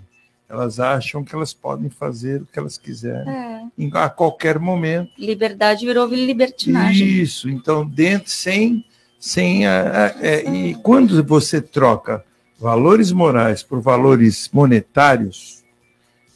elas 0.53 0.79
acham 0.79 1.23
que 1.23 1.33
elas 1.33 1.53
podem 1.53 1.89
fazer 1.89 2.41
o 2.41 2.45
que 2.45 2.59
elas 2.59 2.77
quiserem 2.77 3.33
É, 3.33 3.63
a 3.93 4.09
qualquer 4.09 4.59
momento. 4.59 5.11
liberdade 5.17 5.85
virou 5.85 6.05
libertinagem. 6.07 7.07
Isso, 7.07 7.49
então 7.49 7.85
dentro, 7.85 8.29
sem, 8.29 8.85
sem 9.19 9.65
a, 9.65 10.05
a- 10.05 10.15
é, 10.25 10.47
e 10.47 10.75
quando 10.75 11.23
você 11.23 11.59
troca 11.59 12.23
valores 12.59 13.11
morais 13.11 13.63
por 13.63 13.81
valores 13.81 14.47
monetários, 14.53 15.63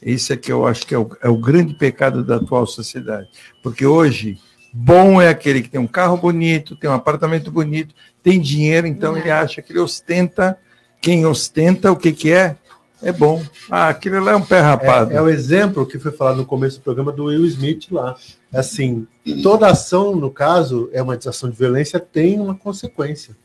esse 0.02 0.32
é 0.32 0.36
que 0.36 0.50
eu 0.50 0.66
acho 0.66 0.86
que 0.86 0.94
é 0.94 0.98
o, 0.98 1.08
é 1.22 1.28
o 1.28 1.38
grande 1.38 1.74
pecado 1.74 2.24
da 2.24 2.36
atual 2.36 2.66
sociedade, 2.66 3.28
porque 3.62 3.86
hoje 3.86 4.38
bom 4.72 5.20
é 5.22 5.28
aquele 5.28 5.62
que 5.62 5.68
tem 5.70 5.80
um 5.80 5.86
carro 5.86 6.16
bonito, 6.16 6.76
tem 6.76 6.90
um 6.90 6.94
apartamento 6.94 7.50
bonito, 7.50 7.94
tem 8.22 8.40
dinheiro, 8.40 8.86
então 8.86 9.12
Uhum. 9.12 9.18
ele 9.18 9.30
acha 9.30 9.62
que 9.62 9.72
ele 9.72 9.78
ostenta, 9.80 10.58
quem 11.00 11.24
ostenta 11.24 11.90
o 11.92 11.96
que 11.96 12.12
que 12.12 12.32
é, 12.32 12.56
é 13.02 13.12
bom. 13.12 13.42
Ah, 13.70 13.88
aquilo 13.88 14.22
lá 14.22 14.32
é 14.32 14.36
um 14.36 14.42
pé 14.42 14.60
rapado. 14.60 15.12
É, 15.12 15.16
é 15.16 15.22
o 15.22 15.28
exemplo 15.28 15.86
que 15.86 15.98
foi 15.98 16.10
falado 16.12 16.36
no 16.38 16.44
começo 16.46 16.78
do 16.78 16.82
programa 16.82 17.12
do 17.12 17.24
Will 17.26 17.44
Smith 17.46 17.86
lá. 17.90 18.16
Assim, 18.52 19.06
toda 19.42 19.66
ação, 19.68 20.16
no 20.16 20.30
caso, 20.30 20.88
é 20.92 21.02
uma 21.02 21.14
ação 21.14 21.50
de 21.50 21.56
violência, 21.56 22.00
tem 22.00 22.40
uma 22.40 22.54
consequência. 22.54 23.36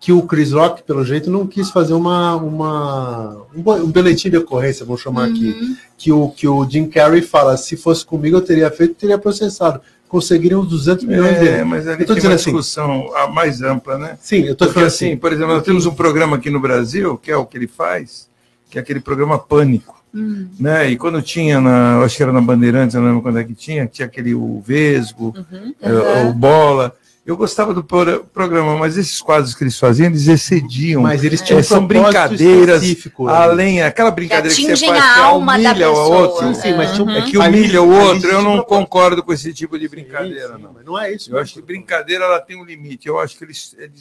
Que 0.00 0.10
o 0.12 0.22
Chris 0.22 0.50
Rock, 0.50 0.82
pelo 0.82 1.04
jeito, 1.04 1.30
não 1.30 1.46
quis 1.46 1.70
fazer 1.70 1.92
uma, 1.94 2.34
uma 2.34 3.46
um, 3.54 3.60
um 3.84 3.86
boletim 3.92 4.30
de 4.30 4.36
ocorrência, 4.36 4.84
vamos 4.84 5.00
chamar 5.00 5.26
aqui. 5.28 5.50
Uhum. 5.50 5.76
Que 5.96 6.10
o, 6.12 6.28
que 6.28 6.48
o 6.48 6.68
Jim 6.68 6.86
Carrey 6.88 7.22
fala: 7.22 7.56
se 7.56 7.76
fosse 7.76 8.04
comigo, 8.04 8.36
eu 8.36 8.40
teria 8.40 8.68
feito, 8.70 8.94
teria 8.94 9.16
processado. 9.16 9.80
Conseguiram 10.08 10.60
os 10.60 10.68
200 10.68 11.04
milhões 11.04 11.36
É, 11.36 11.38
dele. 11.38 11.64
mas 11.64 11.86
ali 11.86 12.04
tem 12.04 12.16
uma 12.16 12.34
assim, 12.34 12.50
discussão 12.50 13.16
a 13.16 13.28
mais 13.28 13.62
ampla, 13.62 13.96
né? 13.96 14.18
Sim, 14.20 14.40
eu 14.42 14.56
Porque 14.56 14.72
falando 14.74 14.88
assim, 14.88 15.06
assim. 15.06 15.16
por 15.16 15.32
exemplo, 15.32 15.54
nós 15.54 15.62
temos 15.62 15.86
um 15.86 15.94
programa 15.94 16.36
aqui 16.36 16.50
no 16.50 16.60
Brasil, 16.60 17.16
que 17.16 17.30
é 17.30 17.36
o 17.36 17.46
que 17.46 17.56
ele 17.56 17.68
faz, 17.68 18.28
que 18.72 18.78
é 18.78 18.80
aquele 18.80 19.00
programa 19.00 19.38
Pânico. 19.38 20.02
Hum. 20.14 20.48
Né? 20.58 20.90
E 20.90 20.96
quando 20.96 21.20
tinha, 21.20 21.60
na, 21.60 21.96
eu 21.98 22.04
acho 22.04 22.16
que 22.16 22.22
era 22.22 22.32
na 22.32 22.40
Bandeirantes, 22.40 22.94
eu 22.94 23.02
não 23.02 23.08
lembro 23.08 23.22
quando 23.22 23.38
é 23.38 23.44
que 23.44 23.54
tinha, 23.54 23.86
tinha 23.86 24.06
aquele 24.06 24.34
o 24.34 24.62
Vesgo, 24.66 25.34
Uhum. 25.36 25.74
eh, 25.80 26.24
o 26.28 26.32
Bola. 26.32 26.94
Eu 27.24 27.36
gostava 27.36 27.72
do 27.72 27.84
pro- 27.84 28.24
programa, 28.32 28.76
mas 28.76 28.96
esses 28.96 29.20
quadros 29.20 29.54
que 29.54 29.62
eles 29.62 29.78
faziam, 29.78 30.06
eles 30.08 30.26
excediam. 30.26 31.02
Mas 31.02 31.22
eles 31.22 31.40
Eh, 31.40 31.44
tinham 31.44 31.60
um 31.60 31.62
são 31.62 31.86
brincadeiras 31.86 32.82
específico, 32.82 33.28
além, 33.28 33.80
aquela 33.82 34.10
brincadeira 34.10 34.48
que, 34.54 34.62
você 34.62 34.72
atingem 34.72 34.88
faz 34.88 35.02
a 35.04 35.14
que 35.14 35.20
alma 35.20 35.52
da 35.58 35.70
humilha 35.70 35.90
o 35.90 35.94
pessoa. 35.94 36.16
outro. 36.18 36.46
Sim, 36.48 36.54
sim, 36.60 36.74
mas 36.76 36.92
tinha 36.92 37.04
um- 37.06 37.10
É 37.10 37.22
que 37.22 37.40
ali- 37.40 37.58
humilha 37.60 37.82
o 37.82 37.90
outro, 37.90 38.28
eu 38.30 38.42
não 38.42 38.62
concordo 38.64 39.22
com 39.22 39.32
esse 39.32 39.52
tipo 39.52 39.78
de 39.78 39.86
brincadeira, 39.86 40.48
Sim, 40.48 40.56
sim, 40.56 40.62
não. 40.62 40.72
mas 40.72 40.84
não 40.84 40.98
é 40.98 41.12
isso. 41.12 41.30
Eu 41.30 41.38
acho 41.38 41.52
que 41.54 41.62
brincadeira 41.62 42.24
ela 42.24 42.40
tem 42.40 42.56
um 42.60 42.64
limite. 42.64 43.06
Eu 43.06 43.20
acho 43.20 43.36
que 43.38 43.44
ele, 43.44 43.52
ele, 43.78 43.92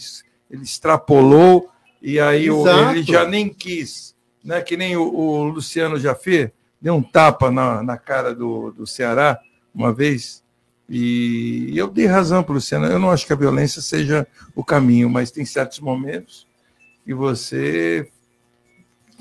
ele 0.49 0.63
extrapolou 0.63 1.69
e 2.01 2.19
aí 2.19 2.47
Exato. 2.49 2.89
ele 2.95 3.03
já 3.03 3.25
nem 3.27 3.47
quis, 3.49 4.15
né? 4.43 4.61
Que 4.61 4.75
nem 4.75 4.95
o, 4.95 5.03
o 5.03 5.43
Luciano 5.45 5.99
Jafé 5.99 6.51
deu 6.81 6.95
um 6.95 7.03
tapa 7.03 7.51
na, 7.51 7.83
na 7.83 7.97
cara 7.97 8.33
do, 8.33 8.71
do 8.71 8.87
Ceará 8.87 9.39
uma 9.73 9.93
vez. 9.93 10.43
E 10.89 11.71
eu 11.75 11.87
dei 11.87 12.05
razão 12.05 12.43
para 12.43 12.51
o 12.51 12.55
Luciano. 12.55 12.85
Eu 12.85 12.99
não 12.99 13.11
acho 13.11 13.25
que 13.25 13.31
a 13.31 13.37
violência 13.37 13.81
seja 13.81 14.27
o 14.55 14.63
caminho, 14.63 15.09
mas 15.09 15.31
tem 15.31 15.45
certos 15.45 15.79
momentos 15.79 16.45
que 17.05 17.13
você 17.13 18.09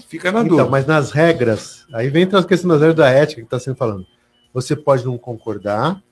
fica 0.08 0.32
na 0.32 0.42
dúvida. 0.42 0.62
Então, 0.62 0.70
mas 0.70 0.86
nas 0.86 1.12
regras, 1.12 1.86
aí 1.92 2.08
vem 2.08 2.24
a 2.24 2.42
questão 2.42 2.70
das 2.70 2.80
regras 2.80 2.96
da 2.96 3.08
ética 3.08 3.40
que 3.40 3.46
está 3.46 3.60
sendo 3.60 3.76
falando. 3.76 4.06
Você 4.52 4.74
pode 4.74 5.04
não 5.04 5.16
concordar, 5.16 6.02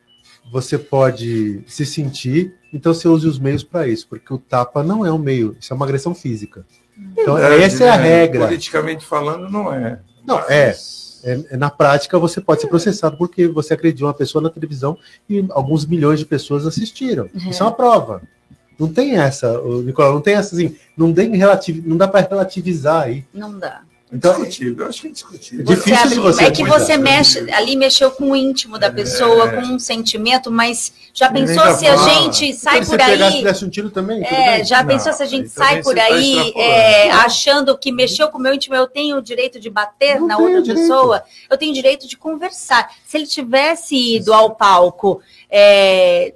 você 0.52 0.78
pode 0.78 1.62
se 1.66 1.84
sentir, 1.84 2.54
então 2.72 2.94
você 2.94 3.08
use 3.08 3.26
os 3.26 3.38
meios 3.38 3.64
para 3.64 3.88
isso, 3.88 4.06
porque 4.08 4.32
o 4.32 4.38
tapa 4.38 4.82
não 4.84 5.04
é 5.04 5.12
um 5.12 5.18
meio, 5.18 5.56
isso 5.58 5.72
é 5.72 5.76
uma 5.76 5.84
agressão 5.84 6.14
física. 6.14 6.64
Então, 7.12 7.34
Verdade, 7.34 7.62
essa 7.62 7.84
é 7.84 7.90
a 7.90 7.96
né? 7.98 8.02
regra. 8.04 8.46
Politicamente 8.46 9.04
falando, 9.04 9.48
não 9.50 9.72
é. 9.72 9.98
Não, 10.26 10.36
Mas- 10.48 11.20
É, 11.24 11.40
é, 11.50 11.56
na 11.56 11.68
prática, 11.68 12.18
você 12.18 12.40
pode 12.40 12.60
ser 12.60 12.68
processado 12.68 13.16
porque 13.16 13.48
você 13.48 13.74
agrediu 13.74 14.06
uma 14.06 14.14
pessoa 14.14 14.40
na 14.40 14.50
televisão 14.50 14.96
e 15.28 15.44
alguns 15.50 15.84
milhões 15.84 16.18
de 16.20 16.26
pessoas 16.26 16.66
assistiram. 16.66 17.28
Isso 17.34 17.62
é 17.62 17.66
uma 17.66 17.72
prova. 17.72 18.22
Não 18.78 18.86
tem 18.86 19.16
essa, 19.16 19.60
Nicolau, 19.82 20.14
não 20.14 20.20
tem 20.20 20.34
essa 20.34 20.54
assim, 20.54 20.76
não, 20.96 21.12
tem 21.12 21.34
relativ, 21.36 21.82
não 21.84 21.96
dá 21.96 22.06
para 22.06 22.26
relativizar 22.28 23.02
aí. 23.02 23.24
Não 23.34 23.58
dá. 23.58 23.80
Então, 24.10 24.32
Discutível, 24.42 24.84
eu 24.84 24.88
acho 24.88 25.00
que 25.02 25.06
é 25.08 25.10
discutível. 25.10 25.60
É 25.60 25.74
difícil 25.74 26.22
Você 26.22 26.44
é 26.44 26.50
que 26.50 26.64
você 26.64 26.96
né? 26.96 27.10
mexe, 27.10 27.50
ali 27.52 27.76
mexeu 27.76 28.10
com 28.10 28.30
o 28.30 28.36
íntimo 28.36 28.78
da 28.78 28.90
pessoa, 28.90 29.48
É. 29.50 29.56
com 29.56 29.60
um 29.74 29.78
sentimento, 29.78 30.50
mas 30.50 30.92
já 31.12 31.30
pensou 31.30 31.74
se 31.74 31.86
a 31.86 31.96
gente 31.96 32.54
sai 32.54 32.82
se 32.82 32.90
por 32.90 32.98
e 32.98 33.02
aí. 33.02 33.44
um 33.64 33.68
tiro 33.68 33.90
também, 33.90 34.24
É, 34.24 34.64
já 34.64 34.80
Não, 34.82 34.88
pensou 34.88 35.12
se 35.12 35.22
a 35.22 35.26
gente 35.26 35.48
sai 35.50 35.82
por 35.82 35.94
tá 35.94 36.04
aí 36.04 36.52
é, 36.56 37.10
achando 37.10 37.76
que 37.76 37.92
mexeu 37.92 38.28
com 38.28 38.38
o 38.38 38.40
meu 38.40 38.54
íntimo, 38.54 38.74
eu 38.74 38.86
tenho 38.86 39.18
o 39.18 39.22
direito 39.22 39.60
de 39.60 39.68
bater 39.68 40.18
Não 40.18 40.26
na 40.26 40.38
outra 40.38 40.62
direito. 40.62 40.88
pessoa, 40.88 41.22
eu 41.50 41.58
tenho 41.58 41.72
o 41.72 41.74
direito 41.74 42.08
de 42.08 42.16
conversar. 42.16 42.90
Se 43.06 43.16
ele 43.18 43.26
tivesse 43.26 44.16
ido 44.16 44.32
ao 44.32 44.54
palco, 44.54 45.20
é, 45.50 46.34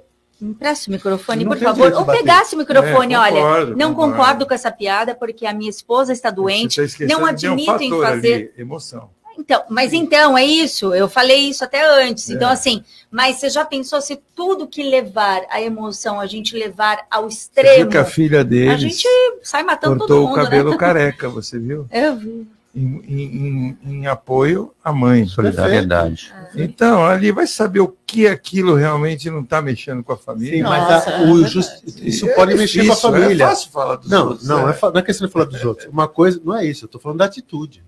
empresta 0.51 0.89
o 0.89 0.93
microfone, 0.93 1.43
Não 1.43 1.51
por 1.51 1.59
favor, 1.59 1.93
ou 1.93 2.05
pegasse 2.05 2.55
o 2.55 2.57
microfone, 2.57 3.13
É, 3.13 3.19
olha, 3.19 3.41
concordo, 3.41 3.75
não 3.77 3.93
concordo. 3.93 4.11
concordo 4.17 4.45
com 4.47 4.53
essa 4.53 4.71
piada 4.71 5.15
porque 5.15 5.45
a 5.45 5.53
minha 5.53 5.69
esposa 5.69 6.11
está 6.13 6.29
doente, 6.29 6.81
Você 6.87 7.07
tá 7.07 7.13
não 7.17 7.33
de 7.33 7.47
um 7.47 7.53
admito 7.53 7.81
em 7.83 7.89
fazer. 8.01 8.33
ali, 8.33 8.51
emoção. 8.57 9.09
Então, 9.35 9.63
mas 9.67 9.93
então, 9.93 10.37
é 10.37 10.45
isso, 10.45 10.93
eu 10.93 11.09
falei 11.09 11.49
isso 11.49 11.63
até 11.63 11.83
antes. 12.07 12.29
Então, 12.29 12.49
É. 12.49 12.53
assim, 12.53 12.83
mas 13.09 13.37
você 13.37 13.49
já 13.49 13.65
pensou 13.65 13.99
se 13.99 14.21
tudo 14.35 14.67
que 14.67 14.83
levar 14.83 15.41
a 15.49 15.59
emoção, 15.59 16.19
a 16.19 16.27
gente 16.27 16.55
levar 16.55 16.99
ao 17.09 17.23
Você 17.29 17.37
extremo, 17.39 17.75
viu 17.77 17.89
que 17.89 17.97
a 17.97 18.05
filha 18.05 18.41
a 18.41 18.43
deles 18.43 18.79
gente 18.79 19.07
sai 19.41 19.63
matando 19.63 19.97
cortou 19.97 20.17
todo 20.19 20.27
mundo, 20.29 20.39
o 20.39 20.43
cabelo 20.43 20.69
né? 20.71 20.77
careca, 20.77 21.29
você 21.29 21.57
viu? 21.57 21.87
Eu 21.91 22.15
vi. 22.15 22.47
Em, 22.75 23.01
em- 23.07 23.77
em- 23.85 24.07
apoio 24.07 24.73
à 24.83 24.91
mãe. 24.91 25.27
Solidariedade. 25.27 26.33
Então, 26.55 27.05
ali 27.05 27.31
vai 27.31 27.45
saber 27.45 27.81
o 27.81 27.95
que 28.05 28.25
aquilo 28.27 28.73
realmente 28.73 29.29
não 29.29 29.41
está 29.41 29.61
mexendo 29.61 30.03
com 30.03 30.11
a 30.13 30.17
família. 30.17 30.57
Sim, 30.57 30.63
mas 30.63 31.07
a- 31.07 31.21
o 31.21 31.45
jus- 31.45 31.83
isso 32.01 32.27
É 32.27 32.33
pode 32.33 32.55
mexer 32.55 32.79
com 32.79 32.85
a 32.91 32.95
difícil, 32.95 33.11
família. 33.11 33.43
É 33.43 33.47
fácil 33.47 33.71
falar 33.71 33.95
dos 33.97 34.09
não, 34.09 34.27
outros, 34.29 34.47
não, 34.47 34.67
é. 34.67 34.71
é. 34.71 34.77
não 34.81 34.97
é 34.97 35.01
questão 35.03 35.27
de 35.27 35.33
falar 35.33 35.45
dos 35.45 35.63
outros. 35.63 35.87
Uma 35.87 36.07
coisa, 36.07 36.41
não 36.43 36.55
é 36.55 36.65
isso, 36.65 36.85
eu 36.85 36.89
tô 36.89 36.97
falando 36.97 37.19
da 37.19 37.25
atitude. 37.25 37.83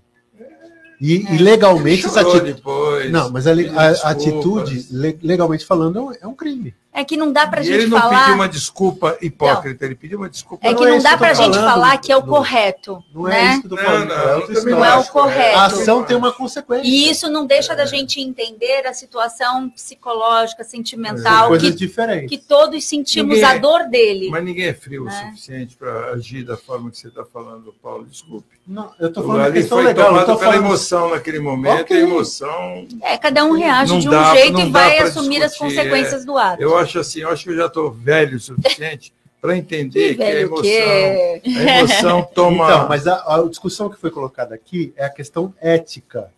E, 1.00 1.34
e 1.34 1.38
legalmente 1.38 2.06
essa 2.06 2.20
atitude. 2.22 2.54
depois, 2.54 3.10
Não, 3.12 3.28
mas 3.30 3.46
a, 3.46 3.52
a- 3.52 4.10
atitude, 4.10 4.86
le- 4.90 5.18
legalmente 5.22 5.66
falando, 5.66 6.12
é 6.12 6.18
é 6.22 6.26
um 6.26 6.34
crime. 6.34 6.74
É 6.98 7.04
que 7.04 7.14
não 7.14 7.30
dá 7.30 7.46
pra 7.46 7.60
E 7.60 7.64
gente 7.64 7.74
ele 7.82 7.86
não 7.88 8.00
falar. 8.00 8.20
pediu 8.20 8.34
uma 8.36 8.48
desculpa 8.48 9.18
hipócrita, 9.20 9.84
ele 9.84 9.94
pediu 9.94 10.16
uma 10.18 10.30
desculpa. 10.30 10.66
É 10.66 10.72
que 10.72 10.80
Não 10.80 10.86
é 10.86 10.90
não 10.92 10.96
isso 10.96 11.02
dá 11.04 11.10
que 11.10 11.14
eu 11.16 11.18
pra 11.18 11.28
tô 11.28 11.42
gente 11.42 11.54
falando, 11.54 11.70
falar 11.74 11.98
que 11.98 12.10
é 12.10 12.16
o 12.16 12.22
correto. 12.22 13.04
Não 13.14 13.28
é 13.28 13.30
né? 13.32 13.50
isso 13.52 13.60
que 13.60 13.66
eu 13.66 13.70
tô 13.70 13.76
falando. 13.76 14.08
Não, 14.08 14.14
é 14.14 14.18
não, 14.24 14.40
eu 14.54 14.64
Não 14.64 14.84
é 14.84 14.96
o 14.96 15.04
correto. 15.04 15.58
A 15.58 15.66
ação 15.66 16.02
tem 16.04 16.16
uma 16.16 16.32
consequência. 16.32 16.88
E 16.88 17.10
isso 17.10 17.28
não 17.30 17.44
deixa 17.44 17.76
da 17.76 17.84
gente 17.84 18.18
entender 18.18 18.86
a 18.86 18.94
situação 18.94 19.68
psicológica, 19.68 20.64
sentimental, 20.64 21.48
coisas 21.48 21.70
que, 21.70 21.76
diferentes. 21.76 22.30
que 22.30 22.38
todos 22.38 22.82
sentimos 22.84 23.34
Ninguém- 23.36 23.44
a 23.44 23.58
dor 23.58 23.84
dele. 23.90 24.30
Mas 24.30 24.42
ninguém 24.42 24.66
é 24.68 24.72
frio 24.74 25.02
o 25.02 25.04
Né? 25.04 25.26
suficiente 25.30 25.76
para 25.76 26.12
agir 26.12 26.44
da 26.44 26.56
forma 26.56 26.90
que 26.90 26.96
você 26.98 27.08
está 27.08 27.24
falando, 27.24 27.74
Paulo. 27.82 28.06
Desculpe. 28.06 28.56
Não, 28.66 28.90
eu 28.98 29.12
tô 29.12 29.20
O 29.20 29.26
falando 29.26 29.52
questão 29.52 29.78
foi 29.78 29.86
legal. 29.86 30.06
Eu 30.06 30.10
tomado 30.12 30.26
tô 30.26 30.38
pela 30.38 30.52
falando... 30.52 30.66
emoção 30.66 31.10
naquele 31.10 31.38
momento, 31.38 31.82
Ok. 31.82 31.96
a 31.96 32.00
emoção. 32.00 32.86
É, 33.02 33.16
cada 33.18 33.44
um 33.44 33.52
reage 33.52 33.92
Não 33.92 34.00
de 34.00 34.08
um 34.08 34.10
dá- 34.10 34.34
jeito 34.34 34.52
não 34.54 34.66
e 34.66 34.70
vai 34.70 34.98
assumir 34.98 35.42
as 35.44 35.56
consequências 35.56 36.24
do 36.24 36.36
ato. 36.36 36.60
Eu 36.62 36.76
acho 36.76 36.85
assim, 36.98 37.20
eu 37.20 37.28
acho 37.30 37.44
que 37.44 37.50
eu 37.50 37.56
já 37.56 37.66
estou 37.66 37.90
velho 37.90 38.36
o 38.36 38.40
suficiente 38.40 39.12
para 39.40 39.56
entender 39.56 40.14
que, 40.16 40.22
a 40.22 40.26
velho 40.26 40.46
emoção, 40.46 40.62
que- 41.42 41.58
a 41.58 41.78
emoção 41.78 42.22
toma. 42.34 42.64
Então, 42.64 42.88
mas 42.88 43.06
a, 43.06 43.36
a 43.36 43.48
discussão 43.48 43.88
que 43.88 43.98
foi 43.98 44.10
colocada 44.10 44.54
aqui 44.54 44.92
é 44.96 45.04
a 45.04 45.10
questão 45.10 45.52
ética 45.60 46.30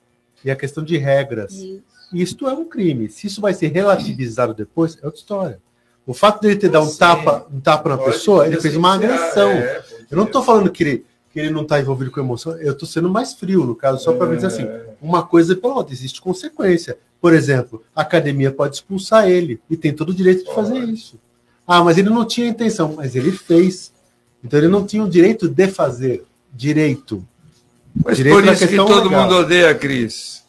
e 0.45 0.51
a 0.51 0.57
questão 0.57 0.83
de 0.85 0.97
regras. 0.99 1.53
Isso. 1.55 1.83
Isto 2.13 2.49
é 2.49 2.53
um 2.55 2.65
crime. 2.65 3.09
Se 3.11 3.27
isso 3.27 3.41
vai 3.41 3.53
ser 3.53 3.69
relativizado 3.73 4.55
depois, 4.55 4.97
é 5.03 5.07
outra 5.07 5.19
história. 5.21 5.61
O 6.07 6.15
fato 6.15 6.41
dele 6.41 6.57
ter 6.57 6.71
dado 6.71 6.87
um 6.87 6.97
tapa, 6.97 7.47
um 7.53 7.61
tapa 7.61 7.89
na 7.91 7.99
pessoa, 7.99 8.47
ele 8.47 8.59
fez 8.61 8.75
uma 8.77 8.95
agressão. 8.95 9.51
é, 9.51 9.83
Eu 10.11 10.17
não 10.17 10.25
estou 10.25 10.43
falando 10.43 10.71
que 10.71 10.83
ele, 10.83 11.07
que 11.31 11.39
ele 11.39 11.51
não 11.51 11.63
está 11.63 11.79
envolvido 11.79 12.11
com 12.11 12.19
emoção, 12.21 12.57
eu 12.61 12.73
estou 12.73 12.89
sendo 12.89 13.11
mais 13.11 13.35
frio, 13.35 13.65
no 13.67 13.75
caso, 13.77 14.03
só 14.03 14.15
para 14.15 14.35
dizer 14.35 14.47
assim, 14.47 14.67
uma 15.03 15.27
coisa 15.27 15.55
pela 15.55 15.75
outra, 15.75 15.93
existe 15.93 16.19
consequência. 16.23 16.97
Por 17.21 17.35
exemplo, 17.35 17.83
a 17.95 18.03
academia 18.03 18.51
pode 18.53 18.77
expulsar 18.77 19.29
ele 19.29 19.61
e 19.69 19.77
tem 19.77 19.93
todo 19.93 20.11
o 20.11 20.15
direito 20.15 20.45
de 20.45 20.55
fazer 20.55 20.79
isso. 20.85 21.19
Ah, 21.67 21.83
mas 21.83 21.99
ele 21.99 22.09
não 22.11 22.25
tinha 22.25 22.47
intenção, 22.49 22.95
mas 22.97 23.15
ele 23.17 23.33
fez. 23.33 23.93
Então 24.43 24.59
ele 24.59 24.69
não 24.69 24.87
tinha 24.87 25.03
o 25.03 25.09
direito 25.09 25.49
de 25.49 25.67
fazer. 25.69 26.25
Direito. 26.55 27.27
Mas 28.05 28.17
Direito 28.17 28.37
por 28.37 28.45
da 28.47 28.53
isso 28.53 28.69
que 28.69 28.77
todo 28.77 29.09
legal. 29.09 29.23
mundo 29.25 29.35
odeia 29.39 29.71
a 29.71 29.75
Cris. 29.75 30.45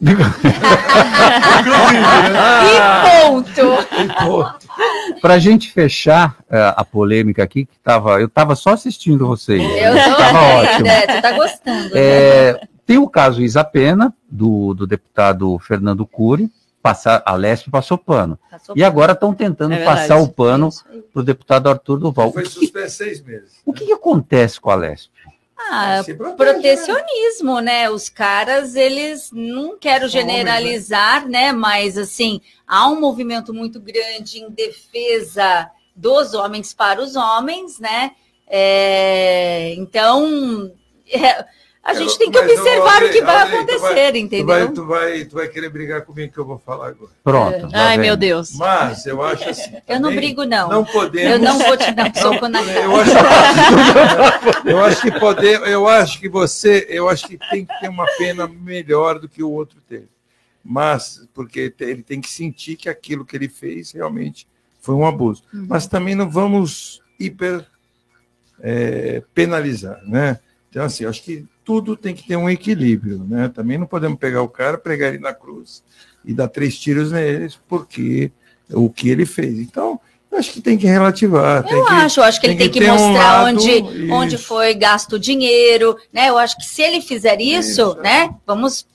E 2.70 3.26
ponto! 3.26 5.20
Para 5.20 5.34
a 5.34 5.38
gente 5.38 5.70
fechar 5.72 6.36
eh, 6.48 6.74
a 6.76 6.84
polêmica 6.84 7.42
aqui, 7.42 7.66
que 7.66 7.78
tava, 7.82 8.20
eu 8.20 8.26
estava 8.26 8.54
só 8.54 8.70
assistindo 8.70 9.26
vocês. 9.26 9.60
Eu 9.62 9.92
tô 9.92 10.16
Tava 10.16 10.38
ótimo. 10.56 10.86
é, 10.86 11.06
tu 11.06 11.22
tá 11.22 11.32
gostando. 11.32 11.84
né? 11.84 11.90
É, 11.94 12.60
tem 12.86 12.98
o 12.98 13.08
caso 13.08 13.42
Isa 13.42 13.64
Pena, 13.64 14.14
do, 14.30 14.72
do 14.74 14.86
deputado 14.86 15.58
Fernando 15.58 16.06
Cury, 16.06 16.50
passar, 16.82 17.22
a 17.24 17.34
Lespe 17.34 17.70
passou 17.70 17.98
pano. 17.98 18.38
Passou 18.50 18.74
E 18.76 18.82
agora 18.82 19.12
estão 19.12 19.34
tentando 19.34 19.72
É 19.74 19.78
verdade. 19.78 20.00
passar 20.00 20.18
o 20.18 20.28
pano 20.28 20.70
para 21.12 21.20
o 21.20 21.24
deputado 21.24 21.68
Arthur 21.68 21.98
Duval. 21.98 22.32
Foi 22.32 22.42
O 22.42 22.46
que, 22.46 22.50
suspenso 22.52 22.96
seis 22.96 23.22
meses. 23.22 23.60
o 23.64 23.72
que 23.72 23.86
que 23.86 23.92
acontece 23.92 24.60
com 24.60 24.70
a 24.70 24.74
Lespe? 24.74 25.10
Ah, 25.62 26.02
protege, 26.04 26.36
protecionismo, 26.36 27.60
né? 27.60 27.90
Os 27.90 28.08
caras, 28.08 28.74
eles 28.74 29.30
não 29.30 29.78
quero 29.78 30.04
homens, 30.06 30.12
generalizar, 30.12 31.28
né? 31.28 31.52
Mas 31.52 31.98
assim, 31.98 32.40
há 32.66 32.88
um 32.88 32.98
movimento 32.98 33.52
muito 33.52 33.78
grande 33.78 34.38
em 34.38 34.50
defesa 34.50 35.70
dos 35.94 36.32
homens 36.32 36.72
para 36.72 37.00
os 37.02 37.14
homens, 37.14 37.78
né? 37.78 38.12
É, 38.48 39.74
então, 39.74 40.72
é, 41.12 41.44
a 41.82 41.94
gente 41.94 42.18
tem 42.18 42.30
que 42.30 42.38
Mas, 42.38 42.50
observar 42.58 43.02
o 43.02 43.10
que 43.10 43.22
vai 43.22 43.50
tu 43.50 43.56
acontecer, 43.56 44.12
Tu 44.12 44.18
entendeu? 44.18 44.46
vai, 44.46 44.68
tu, 44.68 44.86
vai, 44.86 45.24
tu 45.24 45.34
vai 45.36 45.48
querer 45.48 45.70
brigar 45.70 46.02
comigo 46.02 46.32
que 46.32 46.38
eu 46.38 46.44
vou 46.44 46.58
falar 46.58 46.88
agora. 46.88 47.10
Pronto. 47.24 47.62
lá 47.72 47.88
Ai, 47.88 47.96
vem. 47.96 48.06
meu 48.06 48.16
Deus. 48.18 48.54
Mas 48.54 49.06
eu 49.06 49.22
acho 49.22 49.48
assim. 49.48 49.70
Eu 49.88 49.98
não 49.98 50.14
brigo, 50.14 50.44
não. 50.44 50.68
Não 50.68 50.84
podemos. 50.84 51.30
Eu 51.32 51.38
não 51.38 51.58
vou 51.58 51.76
te 51.76 51.90
dar 51.92 52.10
um 52.10 52.14
soco 52.14 52.48
na 52.48 52.62
cara. 52.62 52.80
Eu 52.80 52.96
acho, 52.96 53.10
eu 54.68 54.84
acho 54.84 55.02
que 55.02 55.18
poder, 55.18 55.60
eu 55.68 55.88
acho 55.88 56.20
que 56.20 56.28
você, 56.28 56.86
eu 56.90 57.08
acho 57.08 57.26
que 57.26 57.38
tem 57.50 57.64
que 57.64 57.80
ter 57.80 57.88
uma 57.88 58.06
pena 58.18 58.46
melhor 58.46 59.18
do 59.18 59.28
que 59.28 59.42
o 59.42 59.50
outro 59.50 59.80
teve. 59.88 60.08
Mas 60.62 61.26
porque 61.32 61.74
ele 61.80 62.02
tem 62.02 62.20
que 62.20 62.28
sentir 62.28 62.76
que 62.76 62.90
aquilo 62.90 63.24
que 63.24 63.34
ele 63.34 63.48
fez 63.48 63.92
realmente 63.92 64.46
foi 64.80 64.94
um 64.94 65.06
abuso. 65.06 65.42
Uhum. 65.52 65.66
Mas 65.66 65.86
também 65.86 66.14
não 66.14 66.28
vamos 66.28 67.02
hiper 67.18 67.64
é, 68.60 69.22
penalizar, 69.34 69.98
né? 70.06 70.38
Então 70.70 70.84
assim, 70.84 71.04
acho 71.04 71.22
que 71.22 71.44
tudo 71.64 71.96
tem 71.96 72.14
que 72.14 72.26
ter 72.26 72.36
um 72.36 72.48
equilíbrio, 72.48 73.24
né? 73.28 73.50
Também 73.52 73.76
não 73.76 73.86
podemos 73.86 74.18
pegar 74.18 74.42
o 74.42 74.48
cara, 74.48 74.78
pregar 74.78 75.08
ele 75.12 75.18
na 75.22 75.34
cruz 75.34 75.82
e 76.24 76.32
dar 76.32 76.48
três 76.48 76.78
tiros 76.78 77.10
neles 77.12 77.58
porque 77.68 78.30
o 78.72 78.88
que 78.88 79.08
ele 79.08 79.26
fez. 79.26 79.58
Então, 79.58 80.00
acho 80.32 80.52
que 80.52 80.60
tem 80.60 80.78
que 80.78 80.86
relativar. 80.86 81.64
Eu 81.68 81.84
que, 81.84 81.92
acho, 81.92 82.20
eu 82.20 82.24
acho 82.24 82.40
que 82.40 82.46
ele 82.46 82.56
tem 82.56 82.70
que, 82.70 82.84
um 82.84 82.92
mostrar 82.92 83.42
lado- 83.42 83.48
onde, 83.56 83.70
isso. 83.70 84.12
onde 84.14 84.38
foi 84.38 84.74
gasto 84.74 85.14
o 85.14 85.18
dinheiro, 85.18 85.96
né? 86.12 86.28
Eu 86.28 86.38
acho 86.38 86.56
que 86.56 86.64
se 86.64 86.82
ele 86.82 87.00
fizer 87.00 87.40
isso, 87.40 87.80
Isso. 87.82 87.94
né? 87.96 88.32
Vamos 88.46 88.86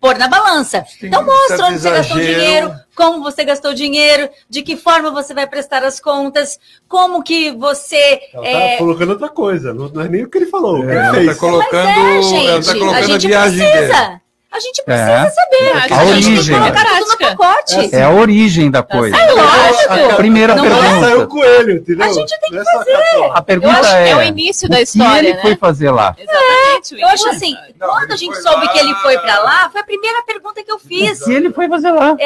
pôr 0.00 0.16
na 0.18 0.28
balança. 0.28 0.84
Tem 1.00 1.08
Então 1.08 1.24
mostra 1.24 1.66
onde 1.66 1.78
você 1.78 1.90
gastou 1.90 2.16
o 2.16 2.20
exagero. 2.20 2.40
dinheiro, 2.40 2.74
como 2.94 3.22
você 3.22 3.44
gastou 3.44 3.70
o 3.70 3.74
dinheiro, 3.74 4.28
de 4.48 4.62
que 4.62 4.76
forma 4.76 5.10
você 5.10 5.34
vai 5.34 5.46
prestar 5.46 5.84
as 5.84 6.00
contas, 6.00 6.58
como 6.88 7.22
que 7.22 7.52
você. 7.52 8.20
Ela 8.32 8.46
é, 8.46 8.72
tá 8.72 8.78
colocando 8.78 9.10
outra 9.10 9.28
coisa, 9.28 9.74
não 9.74 10.00
é 10.00 10.08
nem 10.08 10.24
o 10.24 10.30
que 10.30 10.38
ele 10.38 10.46
falou. 10.46 10.88
É, 10.88 11.08
ele 11.16 11.28
ela 11.28 11.34
colocando, 11.34 11.88
é, 11.88 12.22
gente, 12.22 12.46
ela 12.46 12.62
tá 12.62 12.70
a 12.70 12.74
colocando 12.74 12.96
a, 12.96 13.02
gente 13.02 13.26
viagem 13.26 13.58
dele. 13.58 13.70
precisa. 13.72 14.27
A 14.50 14.60
gente 14.60 14.82
precisa 14.82 15.10
É. 15.10 15.30
saber. 15.30 15.72
A 15.72 15.76
A, 15.76 16.00
A 16.00 16.04
gente 16.06 16.24
tem 16.24 16.32
origem. 16.34 16.54
que 16.54 16.60
colocar 16.60 16.84
tudo 16.84 16.98
no 17.10 17.16
Prática. 17.16 17.36
pacote. 17.36 17.94
É 17.94 18.02
a 18.02 18.10
origem 18.10 18.70
da 18.70 18.82
coisa. 18.82 19.16
É 19.16 19.32
lógico. 19.32 19.92
A- 19.92 20.12
a- 20.12 20.16
Primeira 20.16 20.54
Não 20.54 20.64
Ela 20.64 20.74
pergunta. 20.80 21.00
saiu 21.06 21.20
o 21.22 21.28
coelho, 21.28 21.72
entendeu? 21.76 22.06
A 22.06 22.12
gente 22.12 22.40
tem 22.40 22.50
que 22.58 22.64
fazer. 22.64 22.94
A 22.94 23.38
Eu 23.38 23.42
pergunta 23.42 23.78
acho 23.78 23.90
que 23.90 23.94
é, 23.96 24.08
é 24.10 24.16
o 24.16 24.22
início 24.22 24.66
o 24.66 24.70
da 24.70 24.76
que 24.78 24.82
história, 24.84 25.18
ele 25.28 25.34
né? 25.34 25.42
foi 25.42 25.56
fazer 25.56 25.90
lá? 25.90 26.16
Exatamente. 26.18 26.94
o 26.94 26.98
Eu 26.98 27.08
acho 27.08 27.28
assim. 27.28 27.54
Não, 27.78 27.88
quando 27.88 28.12
a 28.12 28.16
gente 28.16 28.36
soube 28.42 28.66
lá. 28.66 28.72
que 28.72 28.78
ele 28.78 28.94
foi 28.96 29.18
pra 29.18 29.38
lá, 29.40 29.68
foi 29.70 29.80
a 29.82 29.84
primeira 29.84 30.22
pergunta 30.22 30.64
que 30.64 30.72
eu 30.72 30.78
fiz. 30.78 31.20
O 31.20 31.24
que 31.26 31.32
ele 31.34 31.52
foi 31.52 31.68
fazer 31.68 31.90
lá? 31.90 32.16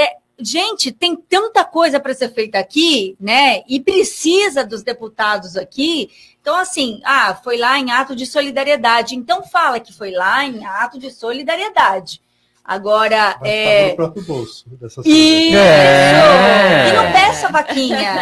Gente, 0.45 0.90
tem 0.93 1.14
tanta 1.16 1.64
coisa 1.64 1.99
para 2.01 2.14
ser 2.14 2.32
feita 2.32 2.59
aqui, 2.59 3.16
né? 3.20 3.62
E 3.68 3.80
precisa 3.80 4.64
dos 4.64 4.82
deputados 4.82 5.57
aqui. 5.57 6.11
Então, 6.40 6.57
assim, 6.57 7.01
ah, 7.05 7.34
foi 7.43 7.57
lá 7.57 7.78
em 7.78 7.90
ato 7.90 8.16
de 8.16 8.26
solidariedade. 8.26 9.14
Então, 9.14 9.43
fala 9.45 9.78
que 9.80 9.93
foi 9.93 10.11
lá 10.11 10.45
em 10.45 10.64
ato 10.66 10.99
de 10.99 11.11
solidariedade. 11.11 12.20
Agora, 12.64 13.36
Mas 13.40 13.51
é. 13.51 13.88
no 13.90 13.97
próprio 13.97 14.22
bolso. 14.24 14.64
Dessa 14.80 15.01
Isso! 15.05 15.57
É. 15.57 16.90
E 16.90 16.93
não 16.93 17.12
peça 17.12 17.49
vaquinha. 17.49 18.14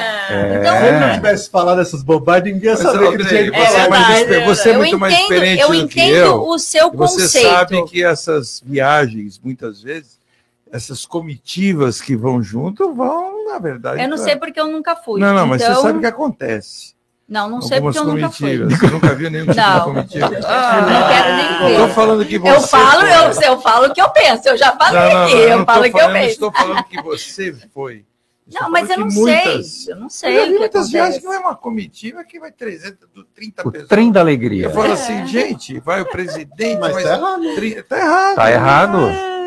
Então, 0.58 0.78
Se 0.78 0.86
ele 0.86 0.98
não 0.98 1.12
tivesse 1.14 1.50
falado 1.50 1.78
essas 1.80 2.02
bobagens, 2.02 2.54
ninguém 2.54 2.70
ia 2.70 2.74
Mas, 2.74 2.82
saber 2.82 2.98
que 3.08 3.14
ele 3.16 3.24
tinha 3.28 3.40
Andrei, 3.42 3.46
ido 3.48 3.54
É 3.54 3.58
pra 3.60 3.66
você 3.70 3.76
é 3.76 3.88
mais 3.88 4.46
você 4.58 4.68
é 4.70 4.72
eu 4.72 4.78
muito 4.78 4.98
mais 4.98 5.12
entendo- 5.14 5.32
experiente 5.34 5.60
eu 5.62 5.68
do 5.68 5.88
que 5.88 6.00
entendo 6.00 6.14
eu. 6.16 6.46
o 6.48 6.58
seu 6.58 6.90
Você 6.90 7.22
conceito. 7.22 7.48
sabe 7.50 7.84
que 7.86 8.02
essas 8.02 8.62
viagens, 8.64 9.38
muitas 9.42 9.82
vezes, 9.82 10.18
essas 10.72 11.04
comitivas 11.06 12.00
que 12.00 12.14
vão 12.16 12.42
junto, 12.42 12.94
vão, 12.94 13.46
na 13.48 13.58
verdade. 13.58 14.02
Eu 14.02 14.08
não 14.08 14.16
pra- 14.16 14.24
sei 14.26 14.36
porque 14.36 14.60
eu 14.60 14.68
nunca 14.68 14.94
fui. 14.96 15.20
Não, 15.20 15.32
não, 15.34 15.46
mas 15.46 15.62
Então, 15.62 15.74
você 15.74 15.82
sabe 15.82 15.98
o 15.98 16.00
que 16.00 16.06
acontece. 16.06 16.94
Não, 17.28 17.48
não 17.48 17.62
sei 17.62 17.76
Algumas 17.78 17.96
porque 17.96 18.08
eu 18.10 18.14
nunca 18.14 18.30
fui. 18.30 18.58
comitivas. 18.58 18.78
Você 18.80 18.86
nunca 18.90 19.14
viu 19.14 19.30
nenhum 19.30 19.46
tipo 19.46 19.54
de 19.54 19.60
Não. 19.60 19.84
comitiva? 19.84 20.28
Não 20.30 20.38
quero 20.40 21.36
nem 21.36 21.62
Eu 21.62 21.68
ver. 21.68 21.76
tô 21.76 21.94
falando 21.94 22.24
que 22.26 22.38
você. 22.38 22.56
Eu 22.56 22.60
falo, 22.62 23.00
foi. 23.00 23.10
eu, 23.46 23.52
eu 23.52 23.60
falo 23.60 23.86
o 23.86 23.94
que 23.94 24.02
eu 24.02 24.10
penso. 24.10 24.48
Eu 24.48 24.56
já 24.58 24.72
falei 24.76 25.00
Não, 25.00 25.10
não, 25.12 25.24
aqui. 25.24 25.34
não, 25.34 25.40
eu 25.42 25.58
não 25.58 25.64
falo 25.66 25.86
o 25.86 25.92
que 25.92 26.00
eu 26.00 26.12
penso. 26.12 26.28
Estou 26.30 26.52
falando 26.52 26.84
que 26.84 27.00
você 27.02 27.52
foi. 27.72 28.04
Estou 28.48 28.62
Não, 28.64 28.70
mas 28.72 28.90
eu 28.90 28.98
não 28.98 29.06
que 29.06 29.12
sei. 29.14 29.22
muitas- 29.22 29.86
Eu 29.86 29.96
não 29.96 30.02
Eu 30.06 30.10
sei 30.10 30.34
já 30.34 30.40
o 30.42 30.46
vi 30.46 30.52
que 30.54 30.58
muitas 30.58 30.90
viagens 30.90 31.16
acontece. 31.16 31.20
que 31.20 31.26
não 31.26 31.32
é 31.34 31.38
uma 31.38 31.54
comitiva 31.56 32.24
que 32.24 32.40
vai 32.40 32.50
300, 32.50 32.98
30 33.32 33.68
O 33.68 33.70
pessoas. 33.70 33.88
trem 33.88 34.10
da 34.10 34.18
alegria. 34.18 34.64
Eu 34.64 34.70
falo 34.72 34.92
assim, 34.92 35.24
gente, 35.28 35.78
vai 35.78 36.00
o 36.00 36.06
presidente, 36.06 36.80
Mas 36.80 36.94
mas 36.94 37.04
tá 37.04 37.10
errado. 37.14 37.42
tá 37.88 37.96
errado. 38.00 38.34
Tá 38.34 38.50
errado. 38.50 38.98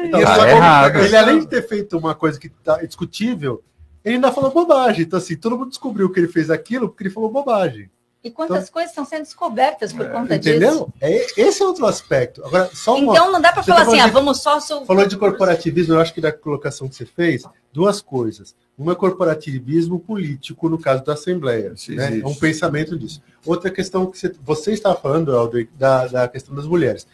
Então, 0.04 0.22
Tá 0.22 0.36
só 0.36 0.41
como- 0.41 0.47
errado. 0.49 0.97
Ele, 0.99 1.16
além 1.18 1.39
de 1.39 1.47
ter 1.47 1.68
feito 1.68 1.97
uma 1.97 2.14
coisa 2.14 2.39
que 2.39 2.49
tá 2.49 2.78
discutível, 2.84 3.64
ele 4.04 4.16
ainda 4.16 4.32
falou 4.32 4.51
bobagem. 4.51 5.04
Então, 5.04 5.18
assim, 5.18 5.36
todo 5.36 5.58
mundo 5.58 5.70
descobriu 5.70 6.10
que 6.12 6.20
ele 6.20 6.28
fez 6.28 6.49
aquilo 6.49 6.89
porque 6.89 7.04
ele 7.04 7.10
falou 7.10 7.30
bobagem. 7.30 7.89
E 8.24 8.32
quantas 8.32 8.70
coisas 8.70 8.91
estão 8.91 9.04
sendo 9.04 9.24
descobertas 9.24 9.91
por 9.91 10.10
conta 10.10 10.39
disso? 10.39 10.56
Entendeu? 10.56 10.93
É, 11.01 11.41
esse 11.41 11.62
é 11.62 11.66
outro 11.66 11.86
aspecto. 11.86 12.41
Agora, 12.45 12.70
só 12.74 12.95
uma. 12.95 13.12
Então 13.12 13.30
não 13.30 13.41
dá 13.41 13.51
para 13.51 13.62
Você 13.62 13.72
falar 13.72 13.84
tá 13.84 13.91
assim, 13.91 13.99
ah, 13.99 14.06
de- 14.06 14.14
vamos 14.14 14.41
só... 14.41 14.62
Sou... 14.62 14.86
Falou 14.86 15.06
de 15.06 15.18
corporativismo, 15.18 15.95
eu 15.95 15.99
acho 15.99 16.14
que 16.14 16.22
da 16.22 16.32
colocação 16.32 16.88
que 16.88 16.95
você 16.95 17.06
fez, 17.06 17.43
duas 17.74 17.99
coisas. 18.01 18.56
Uma 18.78 18.93
é 18.93 18.95
corporativismo 18.95 19.99
político, 19.99 20.70
no 20.70 20.80
caso 20.80 21.04
da 21.04 21.14
Assembleia. 21.14 21.74
Né? 21.89 22.22
É 22.22 22.26
um 22.26 22.34
pensamento 22.34 22.97
disso. 22.97 23.22
Outra 23.45 23.70
questão 23.70 24.06
que 24.10 24.18
você, 24.18 24.32
você 24.41 24.72
estava 24.72 24.95
falando, 24.95 25.36
Aldrich, 25.36 25.70
da, 25.78 26.08
da 26.08 26.28
questão 26.28 26.56
das 26.56 26.66
mulheres. 26.66 27.06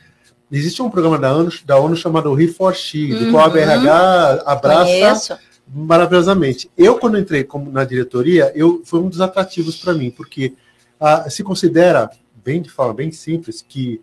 Existe 0.52 0.82
um 0.82 0.89
programa 0.89 1.18
da 1.18 1.36
ONU, 1.36 1.52
da 1.66 1.78
ONU 1.80 1.95
chamado 1.95 2.32
Re4She, 2.32 3.18
do 3.26 3.32
qual 3.32 3.43
a 3.43 3.47
Uhum. 3.47 3.54
BRH 3.54 4.43
abraça 4.45 4.84
Conheço. 4.86 5.38
maravilhosamente. 5.72 6.70
Eu, 6.78 6.97
quando 6.97 7.18
entrei 7.20 7.43
como 7.43 7.72
na 7.72 7.84
diretoria, 7.84 8.52
eu 8.56 8.82
foi 8.86 9.00
um 9.00 9.10
dos 9.10 9.22
atrativos 9.22 9.76
para 9.78 9.93
mim, 9.93 10.10
porque 10.12 10.54
ah, 11.00 11.30
se 11.30 11.43
considera, 11.43 12.10
bem 12.43 12.62
de 12.62 12.70
forma 12.70 12.93
bem 12.93 13.12
simples, 13.12 13.64
que 13.68 14.02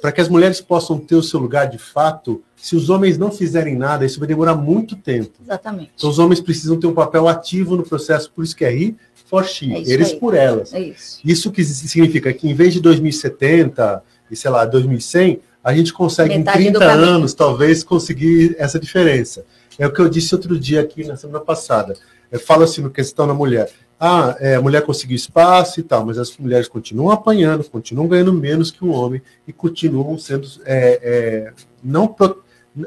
para 0.00 0.12
que 0.12 0.20
as 0.20 0.28
mulheres 0.28 0.60
possam 0.60 0.96
ter 1.00 1.16
o 1.16 1.22
seu 1.22 1.40
lugar 1.40 1.68
de 1.68 1.78
fato, 1.78 2.40
se 2.54 2.76
os 2.76 2.88
homens 2.88 3.18
não 3.18 3.32
fizerem 3.32 3.74
nada, 3.76 4.06
isso 4.06 4.20
vai 4.20 4.28
demorar 4.28 4.54
muito 4.54 4.94
tempo. 4.94 5.32
Exatamente. 5.42 5.90
Então, 5.96 6.08
os 6.08 6.20
homens 6.20 6.40
precisam 6.40 6.78
ter 6.78 6.86
um 6.86 6.94
papel 6.94 7.26
ativo 7.26 7.74
no 7.76 7.82
processo, 7.82 8.30
por 8.30 8.44
isso 8.44 8.54
que 8.54 8.64
é 8.64 8.70
ri 8.70 8.96
for 9.26 9.44
she, 9.44 9.72
É 9.74 9.80
eles 9.80 10.12
aí. 10.12 10.16
por 10.20 10.32
elas. 10.34 10.72
É 10.72 10.80
isso. 10.80 11.18
Isso 11.24 11.50
que 11.50 11.64
significa 11.64 12.32
que 12.32 12.48
em 12.48 12.54
vez 12.54 12.72
de 12.72 12.80
2070 12.80 14.00
e 14.30 14.36
sei 14.36 14.48
lá, 14.50 14.64
2100, 14.64 15.40
a 15.62 15.74
gente 15.74 15.92
consegue 15.92 16.36
Metade 16.36 16.62
em 16.62 16.72
do 16.72 16.78
30 16.78 16.92
caminho. 16.92 17.08
anos 17.16 17.34
talvez 17.34 17.82
conseguir 17.84 18.54
essa 18.58 18.78
diferença. 18.78 19.44
É 19.78 19.86
o 19.86 19.92
que 19.92 20.00
eu 20.00 20.08
disse 20.08 20.34
outro 20.34 20.58
dia 20.58 20.80
aqui 20.80 21.04
na 21.04 21.16
semana 21.16 21.40
passada. 21.40 21.94
Eu 22.30 22.40
falo 22.40 22.64
assim 22.64 22.80
no 22.82 22.90
questão 22.90 23.26
da 23.26 23.34
mulher. 23.34 23.70
Ah, 24.00 24.36
é, 24.38 24.54
a 24.54 24.62
mulher 24.62 24.82
conseguiu 24.82 25.16
espaço 25.16 25.80
e 25.80 25.82
tal, 25.82 26.06
mas 26.06 26.18
as 26.18 26.36
mulheres 26.36 26.68
continuam 26.68 27.10
apanhando, 27.10 27.64
continuam 27.64 28.06
ganhando 28.06 28.32
menos 28.32 28.70
que 28.70 28.84
um 28.84 28.92
homem 28.92 29.20
e 29.46 29.52
continuam 29.52 30.16
sendo 30.18 30.46
é, 30.64 31.00
é, 31.02 31.52
não 31.82 32.06
pro- 32.06 32.42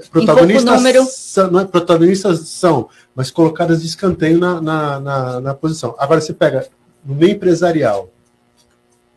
protagonistas, 0.09 1.13
são, 1.13 1.51
não 1.51 1.59
é, 1.59 1.65
protagonistas 1.65 2.39
são, 2.47 2.89
mas 3.13 3.29
colocadas 3.29 3.81
de 3.81 3.87
escanteio 3.87 4.37
na, 4.37 4.61
na, 4.61 4.99
na, 4.99 5.41
na 5.41 5.53
posição. 5.53 5.95
Agora 5.97 6.21
você 6.21 6.33
pega 6.33 6.67
no 7.03 7.13
meio 7.13 7.33
empresarial, 7.33 8.09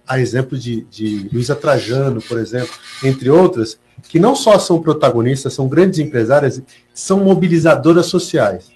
a 0.07 0.19
exemplo 0.19 0.59
de, 0.59 0.83
de 0.85 1.29
Luísa 1.33 1.55
Trajano, 1.55 2.21
por 2.23 2.39
exemplo, 2.39 2.75
entre 3.03 3.31
outras, 3.31 3.79
que 4.09 4.19
não 4.19 4.37
só 4.37 4.59
são 4.59 4.81
protagonistas, 4.81 5.55
são 5.55 5.67
grandes 5.67 5.99
empresárias, 5.99 6.63
são 6.93 7.21
mobilizadoras 7.25 8.07
sociais. 8.07 8.71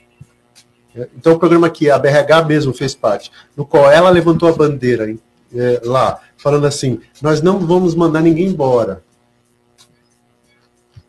Então, 1.17 1.35
o 1.35 1.39
programa 1.39 1.71
que 1.71 1.91
a 1.91 1.99
BRH 1.99 2.45
mesmo 2.47 2.73
fez 2.73 2.95
parte, 2.95 3.31
no 3.57 3.65
qual 3.65 3.91
ela 3.91 4.11
levantou 4.11 4.49
a 4.49 4.53
bandeira 4.53 5.15
eh, 5.55 5.81
lá, 5.85 6.21
falando 6.37 6.67
assim: 6.67 7.01
nós 7.23 7.41
não 7.41 7.61
vamos 7.61 7.95
mandar 7.95 8.21
ninguém 8.21 8.47
embora. 8.47 9.03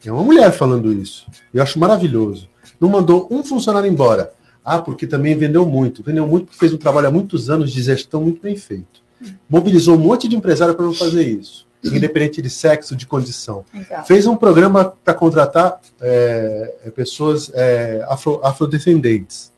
É 0.05 0.11
uma 0.11 0.24
mulher 0.24 0.51
falando 0.51 0.93
isso. 0.93 1.26
Eu 1.53 1.61
acho 1.63 1.80
maravilhoso. 1.80 2.47
Não 2.80 2.88
mandou 2.88 3.28
um 3.30 3.43
funcionário 3.43 3.89
embora. 3.89 4.32
Ah, 4.63 4.80
porque 4.80 5.07
também 5.07 5.36
vendeu 5.36 5.65
muito. 5.65 6.03
Vendeu 6.03 6.28
muito 6.28 6.45
porque 6.45 6.59
fez 6.59 6.74
um 6.74 6.78
trabalho 6.78 7.07
há 7.07 7.11
muitos 7.11 7.49
anos 7.49 7.72
de 7.72 7.82
gestão 7.82 8.22
muito 8.22 8.41
bem 8.41 8.55
feito. 8.55 8.98
Mobilizou 9.49 9.95
um 9.95 9.99
monte 9.99 10.28
de 10.28 10.36
empresário 10.36 10.76
para 10.76 10.86
não 10.86 10.93
fazer 10.93 11.28
isso, 11.28 11.67
independente 11.84 12.41
de 12.41 12.49
sexo, 12.49 12.95
de 12.95 13.05
condição. 13.05 13.65
Exato. 13.74 14.07
Fez 14.07 14.26
um 14.28 14.36
programa 14.36 14.93
para 15.03 15.13
contratar 15.13 15.80
é, 15.99 16.76
é, 16.86 16.91
pessoas 16.91 17.51
é, 17.53 18.05
afro, 18.07 18.39
afrodescendentes. 18.43 19.51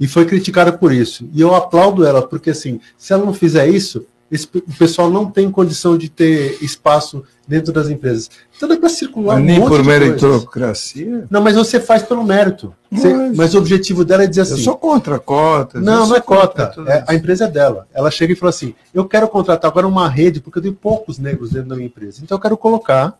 E 0.00 0.06
foi 0.06 0.24
criticada 0.24 0.72
por 0.72 0.92
isso. 0.92 1.28
E 1.32 1.40
eu 1.40 1.54
aplaudo 1.54 2.06
ela, 2.06 2.26
porque 2.26 2.50
assim, 2.50 2.80
se 2.96 3.12
ela 3.12 3.24
não 3.24 3.34
fizer 3.34 3.68
isso, 3.68 4.06
esse, 4.30 4.46
o 4.54 4.60
pessoal 4.78 5.10
não 5.10 5.30
tem 5.30 5.50
condição 5.50 5.96
de 5.96 6.08
ter 6.08 6.58
espaço 6.62 7.24
dentro 7.46 7.72
das 7.72 7.88
empresas. 7.88 8.30
Então 8.56 8.68
dá 8.68 8.76
para 8.76 8.88
circular 8.90 9.34
Mas 9.36 9.42
um 9.42 9.46
nem 9.46 9.60
por 9.66 9.82
meritocracia. 9.82 11.26
Não, 11.30 11.40
mas 11.40 11.56
você 11.56 11.80
faz 11.80 12.02
pelo 12.02 12.22
mérito. 12.24 12.74
Você- 12.90 13.12
Mas- 13.14 13.36
mas 13.36 13.54
o 13.54 13.58
objetivo 13.58 14.04
dela 14.04 14.24
é 14.24 14.26
dizer 14.26 14.42
Eu 14.42 14.44
assim. 14.54 14.62
sou 14.64 14.76
contra 14.76 15.18
cotas. 15.18 15.80
eu 15.80 15.86
Não, 15.86 16.06
não 16.06 16.16
é 16.16 16.20
cota. 16.20 16.74
É, 16.86 17.04
a 17.06 17.14
empresa 17.14 17.44
é 17.46 17.48
dela. 17.50 17.86
Ela 17.92 18.10
chega 18.10 18.32
e 18.32 18.36
fala 18.36 18.50
assim: 18.50 18.74
eu 18.92 19.04
quero 19.06 19.28
contratar 19.28 19.70
agora 19.70 19.86
uma 19.86 20.08
rede, 20.08 20.40
porque 20.40 20.58
eu 20.58 20.62
tenho 20.62 20.74
poucos 20.74 21.18
negros 21.18 21.50
dentro 21.50 21.68
da 21.70 21.76
minha 21.76 21.86
empresa. 21.86 22.20
Então 22.22 22.36
eu 22.36 22.40
quero 22.42 22.56
colocar 22.56 23.18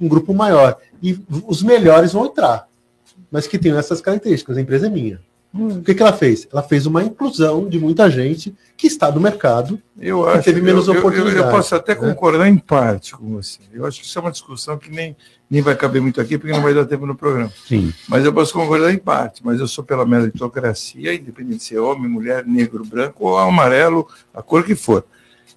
um 0.00 0.08
grupo 0.08 0.34
maior. 0.34 0.76
E 1.02 1.18
os 1.46 1.62
melhores 1.62 2.12
vão 2.12 2.26
entrar. 2.26 2.66
Mas 3.30 3.46
que 3.46 3.58
tenham 3.58 3.78
essas 3.78 4.00
características. 4.00 4.56
A 4.56 4.60
empresa 4.60 4.86
é 4.86 4.90
minha. 4.90 5.20
Hum. 5.54 5.78
O 5.78 5.82
que, 5.82 5.94
que 5.94 6.02
ela 6.02 6.12
fez? 6.12 6.46
Ela 6.52 6.62
fez 6.62 6.84
uma 6.84 7.02
inclusão 7.02 7.66
de 7.68 7.78
muita 7.80 8.10
gente 8.10 8.54
que 8.76 8.86
está 8.86 9.10
no 9.10 9.18
mercado 9.20 9.80
Eu 9.98 10.22
que 10.24 10.28
acho 10.30 10.42
teve 10.44 10.60
menos 10.60 10.86
eu, 10.86 10.92
eu- 10.92 11.00
eu- 11.00 11.06
oportunidade. 11.06 11.36
Eu, 11.46 11.50
posso 11.50 11.74
até 11.74 11.94
né? 11.94 12.00
concordar 12.00 12.48
em 12.48 12.58
parte 12.58 13.14
com 13.16 13.30
você. 13.32 13.58
Eu 13.72 13.86
acho 13.86 13.98
que 14.00 14.06
isso 14.06 14.18
é 14.18 14.22
uma 14.22 14.30
discussão 14.30 14.76
que 14.76 14.90
nem, 14.90 15.16
nem 15.50 15.62
vai 15.62 15.74
caber 15.74 16.02
muito 16.02 16.20
aqui, 16.20 16.36
porque 16.36 16.52
não 16.52 16.62
vai 16.62 16.74
dar 16.74 16.84
tempo 16.84 17.06
no 17.06 17.14
programa. 17.14 17.50
Sim. 17.66 17.92
Mas 18.06 18.24
eu 18.26 18.32
posso 18.32 18.52
concordar 18.52 18.92
em 18.92 18.98
parte. 18.98 19.40
Mas 19.44 19.58
eu 19.58 19.66
sou 19.66 19.82
pela 19.82 20.04
meritocracia, 20.04 21.14
independente 21.14 21.58
de 21.58 21.64
ser 21.64 21.78
homem, 21.78 22.08
mulher, 22.10 22.44
negro, 22.46 22.84
branco 22.84 23.26
ou 23.26 23.38
amarelo, 23.38 24.06
a 24.34 24.42
cor 24.42 24.62
que 24.62 24.74
for. 24.74 25.02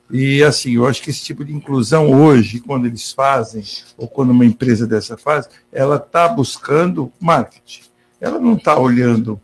E 0.10 0.42
assim, 0.44 0.76
eu 0.76 0.88
acho 0.88 1.02
que 1.02 1.10
esse 1.10 1.22
tipo 1.24 1.44
de 1.46 1.54
inclusão 1.54 2.10
hoje, 2.12 2.60
quando 2.62 2.86
eles 2.86 3.12
fazem, 3.12 3.64
ou 3.98 4.08
quando 4.08 4.32
uma 4.32 4.46
empresa 4.46 4.88
dessa 4.88 5.18
faz, 5.18 5.50
ela 5.72 5.98
está 5.98 6.28
buscando 6.30 7.12
marketing. 7.20 7.84
Ela 8.20 8.40
não 8.40 8.56
está 8.56 8.78
olhando 8.80 9.40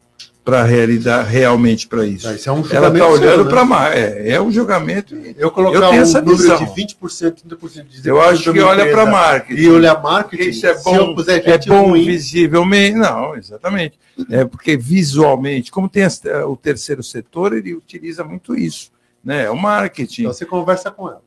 para 0.47 0.61
a 0.61 0.63
realidade 0.63 1.29
realmente 1.29 1.89
para 1.89 2.05
isso. 2.05 2.25
Ah, 2.25 2.33
isso 2.33 2.47
é 2.47 2.53
um 2.53 2.63
Ela 2.71 2.87
está 2.87 3.05
olhando 3.05 3.43
né? 3.43 3.49
para 3.49 3.65
mais. 3.65 3.93
É, 3.97 4.29
é 4.29 4.41
um 4.41 4.49
julgamento. 4.49 5.13
Eu 5.37 5.51
colocar 5.51 5.77
eu 5.77 5.89
tenho 5.89 6.01
essa 6.01 6.21
número 6.21 6.37
visão. 6.37 6.57
de 6.57 6.65
20%, 6.71 7.43
30% 7.45 7.83
de 8.01 8.07
Eu 8.07 8.21
acho 8.21 8.53
que 8.53 8.59
olha 8.61 8.89
para 8.89 9.05
marketing. 9.05 9.59
E 9.61 9.67
olhar 9.69 10.01
marketing, 10.01 10.49
Isso 10.49 10.65
é 10.65 10.73
se 10.77 10.89
eu 10.89 11.07
bom, 11.07 11.15
puser 11.15 11.43
é 11.45 11.57
bom 11.57 11.89
ruim, 11.89 12.05
visivelmente. 12.05 12.95
Não, 12.97 13.35
exatamente. 13.35 13.99
É 14.29 14.45
porque 14.45 14.77
visualmente, 14.77 15.69
como 15.69 15.89
tem 15.89 16.03
as- 16.03 16.21
o 16.47 16.55
terceiro 16.55 17.03
setor, 17.03 17.51
ele 17.51 17.73
utiliza 17.75 18.23
muito 18.23 18.55
isso. 18.55 18.89
Né? 19.21 19.43
É 19.43 19.49
o 19.51 19.57
marketing. 19.57 20.21
Então 20.21 20.33
você 20.33 20.45
conversa 20.45 20.89
com 20.89 21.09
ela. 21.09 21.21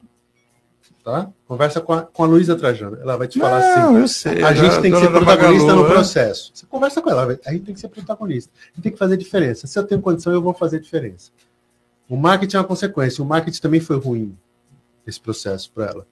Tá? 1.03 1.29
Conversa 1.49 1.81
com 1.81 1.95
a, 1.95 2.03
com 2.03 2.25
a 2.25 2.27
Luísa 2.27 2.55
Trajano. 2.57 2.99
Ela 3.01 3.17
vai 3.17 3.27
te 3.27 3.39
falar 3.39 3.57
assim. 3.59 3.97
Eu 3.97 4.07
sei. 4.07 4.43
A 4.45 4.53
gente 4.53 4.81
tem 4.83 4.93
que 4.93 4.99
ser 5.01 5.09
protagonista 5.11 5.67
Magalu, 5.67 5.83
no 5.83 5.89
né? 5.89 5.95
processo. 5.95 6.51
Você 6.55 6.67
conversa 6.67 7.01
com 7.01 7.09
ela, 7.11 7.39
a 7.47 7.53
gente 7.53 7.65
tem 7.65 7.75
que 7.75 7.81
ser 7.81 7.89
protagonista. 7.89 8.51
A 8.55 8.67
gente 8.77 8.83
tem 8.83 8.93
que 8.93 8.99
fazer 8.99 9.17
diferença. 9.17 9.67
Se 9.67 9.79
eu 9.79 9.83
tenho 9.85 10.03
condição, 10.03 10.31
eu 10.33 10.43
vou 10.43 10.53
fazer 10.53 10.79
diferença. 10.79 11.31
O 12.07 12.17
marketing 12.17 12.57
é 12.57 12.59
uma 12.61 12.67
consequência. 12.67 13.25
O 13.25 13.27
marketing 13.27 13.61
também 13.63 13.81
foi 13.81 13.97
ruim, 13.99 14.37
esse 15.07 15.19
processo 15.19 15.71
para 15.75 15.87
ela. 15.87 16.07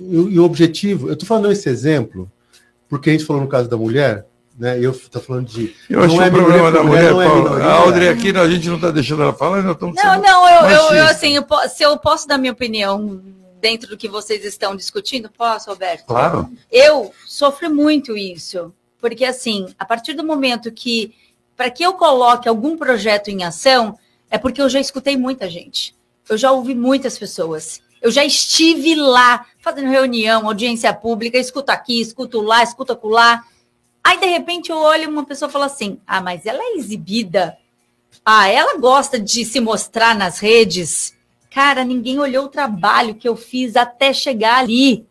E, 0.00 0.16
o- 0.16 0.30
e 0.30 0.40
o 0.40 0.44
objetivo, 0.44 1.08
eu 1.08 1.12
estou 1.12 1.28
falando 1.28 1.52
esse 1.52 1.68
exemplo, 1.68 2.30
porque 2.88 3.10
a 3.10 3.12
gente 3.12 3.26
falou 3.26 3.42
no 3.42 3.48
caso 3.48 3.68
da 3.68 3.76
mulher, 3.76 4.26
né? 4.58 4.78
Eu 4.80 4.92
estou 4.92 5.20
falando 5.20 5.46
de. 5.46 5.74
Eu 5.90 6.02
acho 6.02 6.20
é 6.22 6.28
o 6.28 6.32
problema 6.32 6.72
da 6.72 6.82
mulher, 6.82 7.12
não 7.12 7.20
é 7.20 7.26
Paulo, 7.26 7.42
minoria. 7.44 7.66
a 7.66 7.72
Audrey 7.74 8.08
aqui, 8.08 8.30
a 8.30 8.48
gente 8.48 8.68
não 8.68 8.76
está 8.76 8.90
deixando 8.90 9.22
ela 9.22 9.34
falar, 9.34 9.62
nós 9.62 9.74
estamos 9.74 9.96
Não, 10.02 10.22
não, 10.22 10.48
eu, 10.48 10.70
eu, 10.70 10.94
eu, 10.94 11.04
assim, 11.06 11.36
eu 11.36 11.44
se 11.68 11.82
eu 11.82 11.98
posso 11.98 12.26
dar 12.26 12.38
minha 12.38 12.52
opinião 12.52 13.20
dentro 13.64 13.88
do 13.88 13.96
que 13.96 14.08
vocês 14.08 14.44
estão 14.44 14.76
discutindo, 14.76 15.30
posso, 15.30 15.70
Roberto? 15.70 16.04
Claro. 16.04 16.52
Eu 16.70 17.14
sofro 17.26 17.74
muito 17.74 18.14
isso, 18.14 18.74
porque 19.00 19.24
assim, 19.24 19.74
a 19.78 19.86
partir 19.86 20.12
do 20.12 20.22
momento 20.22 20.70
que 20.70 21.14
para 21.56 21.70
que 21.70 21.82
eu 21.82 21.94
coloque 21.94 22.46
algum 22.46 22.76
projeto 22.76 23.28
em 23.28 23.42
ação, 23.42 23.98
é 24.30 24.36
porque 24.36 24.60
eu 24.60 24.68
já 24.68 24.78
escutei 24.78 25.16
muita 25.16 25.48
gente. 25.48 25.96
Eu 26.28 26.36
já 26.36 26.52
ouvi 26.52 26.74
muitas 26.74 27.18
pessoas. 27.18 27.80
Eu 28.02 28.10
já 28.10 28.22
estive 28.22 28.94
lá 28.96 29.46
fazendo 29.62 29.88
reunião, 29.88 30.46
audiência 30.46 30.92
pública, 30.92 31.38
escuto 31.38 31.72
aqui, 31.72 32.02
escuto 32.02 32.42
lá, 32.42 32.62
escuto 32.62 32.92
acolá. 32.92 33.44
Aí, 34.02 34.20
de 34.20 34.26
repente, 34.26 34.70
eu 34.70 34.76
olho 34.76 35.04
e 35.04 35.06
uma 35.06 35.24
pessoa 35.24 35.50
fala 35.50 35.66
assim: 35.66 35.98
ah, 36.06 36.20
mas 36.20 36.44
ela 36.44 36.62
é 36.62 36.74
exibida. 36.76 37.56
Ah, 38.22 38.46
ela 38.46 38.76
gosta 38.76 39.18
de 39.18 39.42
se 39.42 39.58
mostrar 39.58 40.14
nas 40.14 40.38
redes. 40.38 41.13
Cara, 41.54 41.84
ninguém 41.84 42.18
olhou 42.18 42.46
o 42.46 42.48
trabalho 42.48 43.14
que 43.14 43.28
eu 43.28 43.36
fiz 43.36 43.76
até 43.76 44.12
chegar 44.12 44.58
ali. 44.58 45.06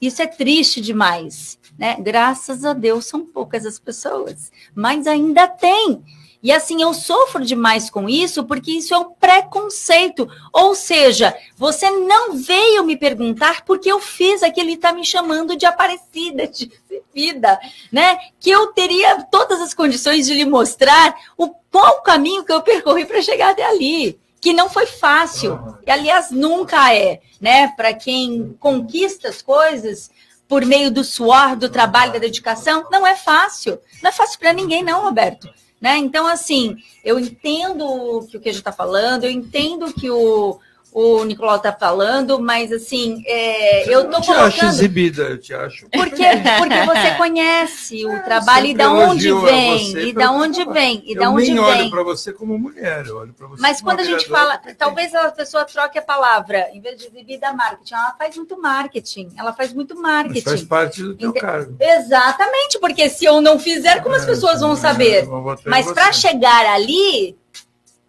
Isso 0.00 0.22
é 0.22 0.26
triste 0.26 0.80
demais, 0.80 1.58
né? 1.78 1.98
Graças 2.00 2.64
a 2.64 2.72
Deus 2.72 3.04
são 3.04 3.26
poucas 3.26 3.66
as 3.66 3.78
pessoas, 3.78 4.50
mas 4.74 5.06
ainda 5.06 5.46
tem. 5.46 6.02
E 6.42 6.50
assim, 6.50 6.80
eu 6.80 6.94
sofro 6.94 7.44
demais 7.44 7.90
com 7.90 8.08
isso, 8.08 8.42
porque 8.44 8.72
isso 8.72 8.94
é 8.94 8.98
um 8.98 9.10
preconceito. 9.10 10.26
Ou 10.50 10.74
seja, 10.74 11.36
você 11.58 11.90
não 11.90 12.38
veio 12.38 12.84
me 12.84 12.96
perguntar 12.96 13.62
porque 13.66 13.92
eu 13.92 14.00
fiz 14.00 14.42
aquilo 14.42 14.70
e 14.70 14.74
está 14.74 14.94
me 14.94 15.04
chamando 15.04 15.54
de 15.56 15.66
aparecida, 15.66 16.48
de 16.48 16.72
vida, 17.14 17.60
né? 17.92 18.16
Que 18.40 18.48
eu 18.48 18.68
teria 18.68 19.24
todas 19.24 19.60
as 19.60 19.74
condições 19.74 20.24
de 20.24 20.32
lhe 20.32 20.46
mostrar 20.46 21.14
o 21.36 21.50
qual 21.70 22.00
caminho 22.00 22.44
que 22.44 22.52
eu 22.52 22.62
percorri 22.62 23.04
para 23.04 23.20
chegar 23.20 23.50
até 23.50 23.66
ali. 23.66 24.21
Que 24.42 24.52
não 24.52 24.68
foi 24.68 24.84
fácil. 24.84 25.58
E, 25.86 25.90
aliás, 25.90 26.30
nunca 26.30 26.94
é, 26.94 27.22
né? 27.40 27.68
Para 27.68 27.94
quem 27.94 28.54
conquista 28.60 29.28
as 29.28 29.40
coisas 29.40 30.10
por 30.46 30.66
meio 30.66 30.90
do 30.90 31.02
suor, 31.02 31.56
do 31.56 31.70
trabalho, 31.70 32.12
da 32.12 32.18
dedicação, 32.18 32.86
não 32.90 33.06
é 33.06 33.16
fácil. 33.16 33.80
Não 34.02 34.10
é 34.10 34.12
fácil 34.12 34.38
para 34.38 34.52
ninguém, 34.52 34.82
não, 34.82 35.02
Roberto. 35.02 35.48
Né? 35.80 35.96
Então, 35.96 36.26
assim, 36.26 36.76
eu 37.02 37.18
entendo 37.18 37.86
o 37.86 38.28
que 38.28 38.50
a 38.50 38.52
gente 38.52 38.56
está 38.56 38.70
falando, 38.70 39.24
eu 39.24 39.30
entendo 39.30 39.92
que 39.94 40.10
o, 40.10 40.60
o 40.94 41.24
Nicolau 41.24 41.56
está 41.56 41.72
falando, 41.72 42.38
mas 42.38 42.70
assim, 42.70 43.22
é, 43.26 43.88
eu 43.92 44.02
estou 44.02 44.20
te 44.20 44.30
acho 44.30 44.40
colocando. 44.40 44.68
exibida, 44.68 45.22
eu 45.22 45.38
te 45.40 45.54
acho. 45.54 45.88
Porque, 45.90 46.22
porque 46.58 46.84
você 46.86 47.10
conhece 47.16 48.04
o 48.04 48.22
trabalho 48.22 48.66
e 48.66 48.74
da 48.74 48.92
onde 48.92 49.32
vem, 49.32 49.96
e 50.08 50.12
da 50.12 50.30
onde 50.30 50.64
vem, 50.66 51.02
e 51.06 51.14
eu 51.14 51.20
da 51.20 51.30
onde 51.30 51.50
nem 51.50 51.58
olho 51.58 51.78
vem. 51.78 51.90
para 51.90 52.02
você 52.02 52.32
como 52.32 52.58
mulher, 52.58 53.06
eu 53.06 53.16
olho 53.16 53.32
para 53.32 53.46
você 53.46 53.62
Mas 53.62 53.78
como 53.80 53.90
quando 53.90 54.00
a 54.00 54.04
gente 54.04 54.28
fala, 54.28 54.60
talvez 54.76 55.14
a 55.14 55.30
pessoa 55.32 55.64
troque 55.64 55.98
a 55.98 56.02
palavra, 56.02 56.68
em 56.74 56.80
vez 56.80 56.98
de 57.00 57.06
exibir 57.06 57.38
da 57.40 57.54
marketing, 57.54 57.94
ela 57.94 58.14
faz 58.18 58.36
muito 58.36 58.60
marketing, 58.60 59.28
ela 59.36 59.52
faz 59.54 59.72
muito 59.72 59.94
Mas 59.94 60.02
marketing. 60.02 60.40
faz 60.42 60.62
parte 60.62 61.02
do 61.02 61.14
teu 61.16 61.30
Ente- 61.30 61.40
cargo. 61.40 61.74
Exatamente, 61.80 62.78
porque 62.78 63.08
se 63.08 63.24
eu 63.24 63.40
não 63.40 63.58
fizer, 63.58 64.02
como 64.02 64.14
as 64.14 64.26
pessoas 64.26 64.60
vão 64.60 64.76
saber? 64.76 65.24
Eu 65.24 65.56
Mas 65.64 65.90
para 65.90 66.12
chegar 66.12 66.66
ali, 66.66 67.36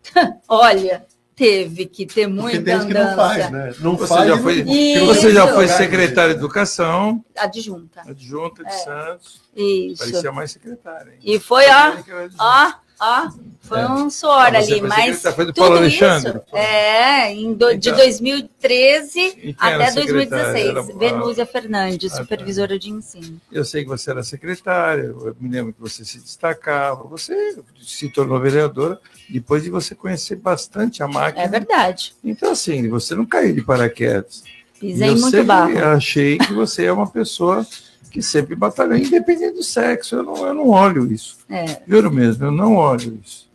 olha, 0.50 1.06
teve 1.36 1.86
que 1.86 2.06
ter 2.06 2.28
Porque 2.28 2.42
muita 2.42 2.62
tem 2.62 2.76
gente 2.80 2.88
que 2.88 2.94
não 2.94 3.02
andança. 3.02 3.16
faz, 3.16 3.52
né? 3.52 3.74
Não 3.80 3.96
Você 3.98 4.08
faz. 4.08 4.28
já 4.28 4.38
foi, 4.38 4.54
Isso. 4.62 5.06
você 5.06 5.32
já 5.34 5.48
foi 5.54 5.68
secretário 5.68 6.34
de 6.34 6.40
educação, 6.40 7.24
Adjunta. 7.38 8.02
adjunta 8.08 8.64
de 8.64 8.70
É. 8.70 8.78
Santos. 8.78 9.42
Isso. 9.56 9.98
Parecia 10.04 10.32
mais 10.32 10.52
secretária. 10.52 11.12
hein? 11.12 11.20
E 11.24 11.40
foi, 11.40 11.64
ó, 11.70 11.94
ó, 12.40 12.74
ó, 13.00 13.30
foi 13.62 13.80
É. 13.80 13.88
um 13.90 14.10
suor 14.10 14.34
Ah, 14.56 14.62
você 14.62 14.74
ali, 14.74 14.82
mas 14.82 15.00
secretário, 15.18 15.36
foi 15.36 15.46
do 15.46 15.54
Paulo 15.54 15.72
tudo 15.76 15.80
Alexandre? 15.84 16.30
isso, 16.46 16.56
é, 16.58 17.34
do- 17.56 17.78
de 17.78 17.90
Então. 17.90 17.98
2013 17.98 19.20
E 19.20 19.54
quem 19.54 19.56
era 19.60 19.76
até 19.84 19.92
secretária? 19.92 20.54
2016, 20.54 20.68
Era 20.70 20.80
a- 20.80 20.84
Venúzia 20.84 21.46
Fernandes, 21.46 22.12
Ah, 22.14 22.18
tá. 22.18 22.22
supervisora 22.24 22.78
de 22.80 22.90
ensino. 22.90 23.40
Eu 23.52 23.64
sei 23.66 23.84
que 23.84 23.90
você 23.90 24.12
era 24.12 24.24
secretária, 24.24 25.04
eu 25.04 25.36
me 25.40 25.50
lembro 25.50 25.74
que 25.74 25.82
você 25.82 26.04
se 26.04 26.20
destacava, 26.20 27.04
você 27.04 27.58
se 27.82 28.10
tornou 28.10 28.40
vereadora 28.40 29.00
depois 29.30 29.64
de 29.64 29.70
você 29.70 29.96
conhecer 29.96 30.36
bastante 30.36 31.02
a 31.02 31.08
máquina. 31.08 31.44
É 31.44 31.48
verdade, 31.48 32.14
Então, 32.24 32.52
assim, 32.52 32.88
você 32.90 33.16
não 33.16 33.26
caiu 33.26 33.54
de 33.56 33.62
paraquedas. 33.62 34.44
pisei 34.80 35.08
eu 35.10 35.16
muito 35.18 35.44
barro. 35.46 35.78
achei 35.96 36.38
que 36.38 36.52
você 36.54 36.86
é 36.86 36.92
uma 36.92 37.08
pessoa 37.10 37.66
que 38.14 38.22
sempre 38.22 38.56
batalhou, 38.56 38.96
independente 38.96 39.56
do 39.56 39.64
sexo. 39.64 40.16
Eu 40.18 40.24
não, 40.24 40.46
eu 40.48 40.54
não 40.54 40.70
olho 40.70 41.12
isso. 41.12 41.38
É. 41.50 41.80
Juro 41.88 42.12
mesmo, 42.12 42.46
eu 42.46 42.52
não 42.52 42.76
olho 42.76 43.20
isso. 43.26 43.52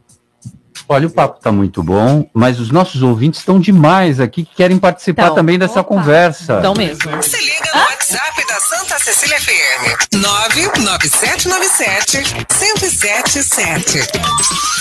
Olha, 0.88 1.06
o 1.06 1.10
papo 1.10 1.36
está 1.38 1.52
muito 1.52 1.80
bom, 1.82 2.28
mas 2.34 2.58
os 2.58 2.70
nossos 2.70 3.02
ouvintes 3.02 3.38
estão 3.40 3.60
demais 3.60 4.18
aqui 4.20 4.42
que 4.44 4.54
querem 4.56 4.78
participar 4.78 5.24
Então, 5.24 5.34
também 5.36 5.58
dessa 5.58 5.80
opa. 5.80 5.88
conversa. 5.94 6.56
Então 6.58 6.74
mesmo. 6.74 7.22
Se 7.22 7.36
liga 7.36 7.70
no 7.74 7.80
WhatsApp 7.80 8.46
da 8.48 8.58
Santa 8.58 8.98
Cecília 8.98 9.38
FM. 9.38 10.16
99797 10.16 12.18
1077. 12.50 13.98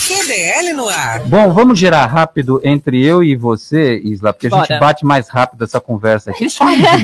QDL 0.08 0.74
no 0.74 0.88
ar. 0.88 1.20
Bom, 1.26 1.52
vamos 1.54 1.78
girar 1.78 2.10
rápido 2.10 2.62
entre 2.64 3.04
eu 3.04 3.22
e 3.24 3.36
você, 3.36 4.00
Isla, 4.04 4.32
porque 4.34 4.48
a 4.48 4.50
gente 4.50 4.68
Bora. 4.70 4.80
bate 4.80 5.06
mais 5.06 5.28
rápido 5.28 5.64
essa 5.66 5.82
conversa 5.82 6.32
aqui. 6.32 6.48
Só 6.52 6.64
demais. 6.74 7.04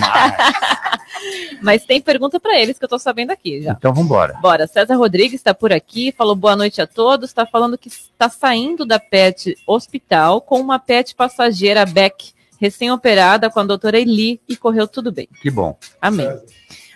Mas 1.61 1.85
tem 1.85 2.01
pergunta 2.01 2.39
para 2.39 2.59
eles 2.59 2.77
que 2.77 2.85
eu 2.85 2.89
tô 2.89 2.99
sabendo 2.99 3.31
aqui 3.31 3.61
já. 3.61 3.71
Então 3.71 3.93
vamos 3.93 4.05
embora. 4.09 4.37
Bora, 4.41 4.67
César 4.67 4.95
Rodrigues 4.95 5.35
está 5.35 5.53
por 5.53 5.71
aqui, 5.71 6.11
falou 6.11 6.35
boa 6.35 6.55
noite 6.55 6.81
a 6.81 6.87
todos, 6.87 7.29
está 7.29 7.45
falando 7.45 7.77
que 7.77 7.87
está 7.87 8.29
saindo 8.29 8.85
da 8.85 8.99
PET 8.99 9.55
hospital 9.67 10.41
com 10.41 10.59
uma 10.59 10.79
PET 10.79 11.15
passageira 11.15 11.85
Beck, 11.85 12.33
recém-operada 12.59 13.49
com 13.49 13.59
a 13.59 13.63
doutora 13.63 13.99
Eli 13.99 14.41
e 14.47 14.55
correu 14.55 14.87
tudo 14.87 15.11
bem. 15.11 15.27
Que 15.41 15.49
bom. 15.49 15.77
Amém. 16.01 16.29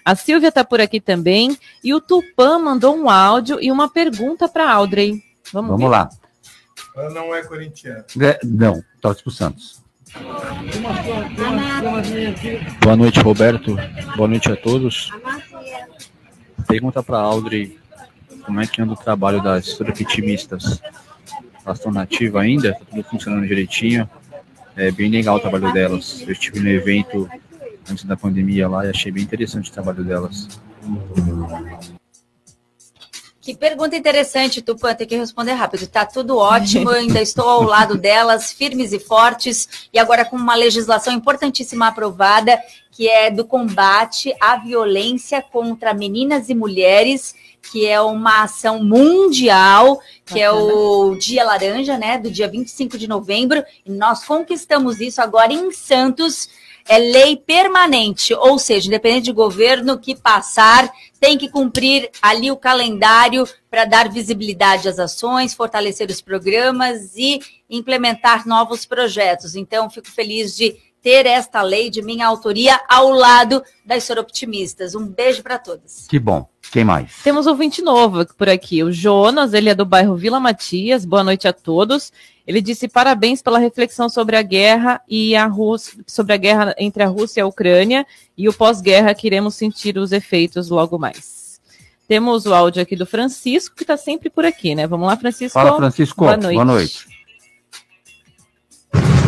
A 0.03 0.15
Silvia 0.15 0.49
está 0.49 0.63
por 0.63 0.80
aqui 0.80 1.01
também 1.01 1.57
e 1.84 1.93
o 1.93 1.99
Tupã 1.99 2.57
mandou 2.59 2.95
um 2.95 3.09
áudio 3.09 3.57
e 3.61 3.71
uma 3.71 3.89
pergunta 3.89 4.47
para 4.47 4.71
Audrey. 4.71 5.21
Vamos, 5.51 5.71
Vamos 5.71 5.86
ver. 5.86 5.89
lá. 5.89 6.09
Ela 6.95 7.09
não 7.09 7.36
é 7.36 7.43
corintiana. 7.43 8.05
É, 8.21 8.39
não, 8.43 8.82
torce 9.01 9.21
pro 9.21 9.32
Santos. 9.32 9.84
Boa 12.82 12.95
noite, 12.95 13.20
Roberto. 13.20 13.76
Boa 14.16 14.28
noite 14.28 14.51
a 14.51 14.55
todos. 14.55 15.12
Pergunta 16.68 17.03
para 17.03 17.18
Audrey 17.18 17.78
como 18.45 18.62
é 18.62 18.68
que 18.68 18.82
anda 18.82 18.93
o 18.93 18.97
trabalho 18.97 19.41
das 19.41 19.66
surfitimistas. 19.66 20.82
Elas 21.66 21.80
estão 21.80 21.91
nativas 21.91 22.41
ainda? 22.41 22.70
Está 22.70 22.86
tudo 22.86 23.03
funcionando 23.03 23.45
direitinho? 23.45 24.10
É 24.76 24.89
bem 24.91 25.10
legal 25.10 25.36
o 25.36 25.39
trabalho 25.39 25.74
delas. 25.74 26.22
Eu 26.22 26.32
estive 26.32 26.60
no 26.60 26.70
evento 26.70 27.30
antes 27.89 28.05
da 28.05 28.16
pandemia 28.16 28.70
lá 28.70 28.86
e 28.86 28.89
achei 28.89 29.12
bem 29.12 29.24
interessante 29.24 29.70
o 29.70 29.74
trabalho 29.74 30.03
delas. 30.03 30.47
Que 33.47 33.55
pergunta 33.55 33.95
interessante, 33.95 34.61
Tupã, 34.61 34.93
tem 34.93 35.07
que 35.07 35.15
responder 35.15 35.53
rápido. 35.53 35.87
Tá 35.87 36.05
tudo 36.05 36.35
ótimo, 36.35 36.91
eu 36.91 36.97
ainda 36.99 37.21
estou 37.21 37.47
ao 37.47 37.63
lado 37.63 37.97
delas, 37.97 38.51
firmes 38.51 38.91
e 38.91 38.99
fortes, 38.99 39.87
e 39.93 39.97
agora 39.97 40.25
com 40.25 40.35
uma 40.35 40.53
legislação 40.53 41.13
importantíssima 41.13 41.87
aprovada, 41.87 42.61
que 42.91 43.07
é 43.07 43.31
do 43.31 43.45
combate 43.45 44.35
à 44.37 44.57
violência 44.57 45.41
contra 45.41 45.93
meninas 45.93 46.49
e 46.49 46.53
mulheres, 46.53 47.33
que 47.71 47.87
é 47.87 48.01
uma 48.01 48.43
ação 48.43 48.83
mundial, 48.83 50.01
que 50.25 50.41
é 50.41 50.51
o 50.51 51.15
Dia 51.15 51.45
Laranja, 51.45 51.97
né, 51.97 52.17
do 52.17 52.29
dia 52.29 52.49
25 52.49 52.97
de 52.97 53.07
novembro, 53.07 53.63
e 53.85 53.89
nós 53.89 54.25
conquistamos 54.25 54.99
isso 54.99 55.21
agora 55.21 55.53
em 55.53 55.71
Santos, 55.71 56.49
é 56.87 56.97
lei 56.97 57.35
permanente, 57.35 58.33
ou 58.33 58.57
seja, 58.57 58.87
independente 58.87 59.25
de 59.25 59.31
governo 59.31 59.97
que 59.97 60.15
passar, 60.15 60.89
tem 61.20 61.38
que 61.38 61.49
cumprir 61.49 62.09
ali 62.22 62.51
o 62.51 62.57
calendário 62.57 63.47
para 63.70 63.86
dar 63.86 64.09
visibilidade 64.09 64.88
às 64.88 64.99
ações, 64.99 65.53
fortalecer 65.53 66.09
os 66.09 66.22
programas 66.22 67.15
e 67.15 67.39
implementar 67.70 68.47
novos 68.47 68.86
projetos. 68.86 69.55
Então, 69.55 69.89
fico 69.89 70.09
feliz 70.09 70.55
de 70.55 70.76
ter 71.01 71.26
esta 71.26 71.61
lei 71.61 71.89
de 71.89 72.01
minha 72.01 72.28
autoria 72.28 72.80
ao 72.89 73.09
lado 73.11 73.63
das 73.86 74.03
soroptimistas. 74.03 74.95
Um 74.95 75.07
beijo 75.07 75.41
para 75.41 75.57
todas. 75.57 76.05
Que 76.07 76.20
bom. 76.20 76.47
Quem 76.72 76.84
mais? 76.84 77.24
Temos 77.24 77.47
ouvinte 77.47 77.82
novo 77.82 78.26
por 78.36 78.49
aqui, 78.49 78.84
o 78.84 78.91
Jonas, 78.91 79.53
ele 79.53 79.70
é 79.70 79.76
do 79.76 79.86
bairro 79.86 80.18
Vila 80.18 80.39
Matias. 80.39 81.05
Boa 81.05 81.24
noite 81.24 81.47
a 81.47 81.53
todos. 81.53 82.11
Ele 82.47 82.61
disse 82.61 82.87
parabéns 82.87 83.41
pela 83.41 83.59
reflexão 83.59 84.07
sobre 84.07 84.37
a 84.37 84.41
guerra 84.41 85.01
e 85.05 85.35
a 85.35 85.45
Rússia, 85.47 85.99
sobre 86.07 86.31
a 86.31 86.37
guerra 86.37 86.73
entre 86.77 87.03
a 87.03 87.07
Rússia 87.07 87.41
e 87.41 87.43
a 87.43 87.45
Ucrânia 87.45 88.07
e 88.37 88.47
o 88.47 88.53
pós-guerra 88.53 89.13
que 89.13 89.27
iremos 89.27 89.55
sentir 89.55 89.97
os 89.97 90.13
efeitos 90.13 90.69
logo 90.69 90.97
mais. 90.97 91.59
Temos 92.07 92.45
o 92.45 92.53
áudio 92.53 92.81
aqui 92.81 92.95
do 92.95 93.05
Francisco, 93.05 93.75
que 93.75 93.83
está 93.83 93.97
sempre 93.97 94.29
por 94.29 94.45
aqui, 94.45 94.73
né? 94.73 94.87
Vamos 94.87 95.07
lá, 95.07 95.17
Francisco. 95.17 95.53
Fala, 95.59 95.75
Francisco. 95.75 96.23
Boa 96.23 96.37
noite. 96.37 96.53
Boa 96.53 96.65
noite. 96.65 97.17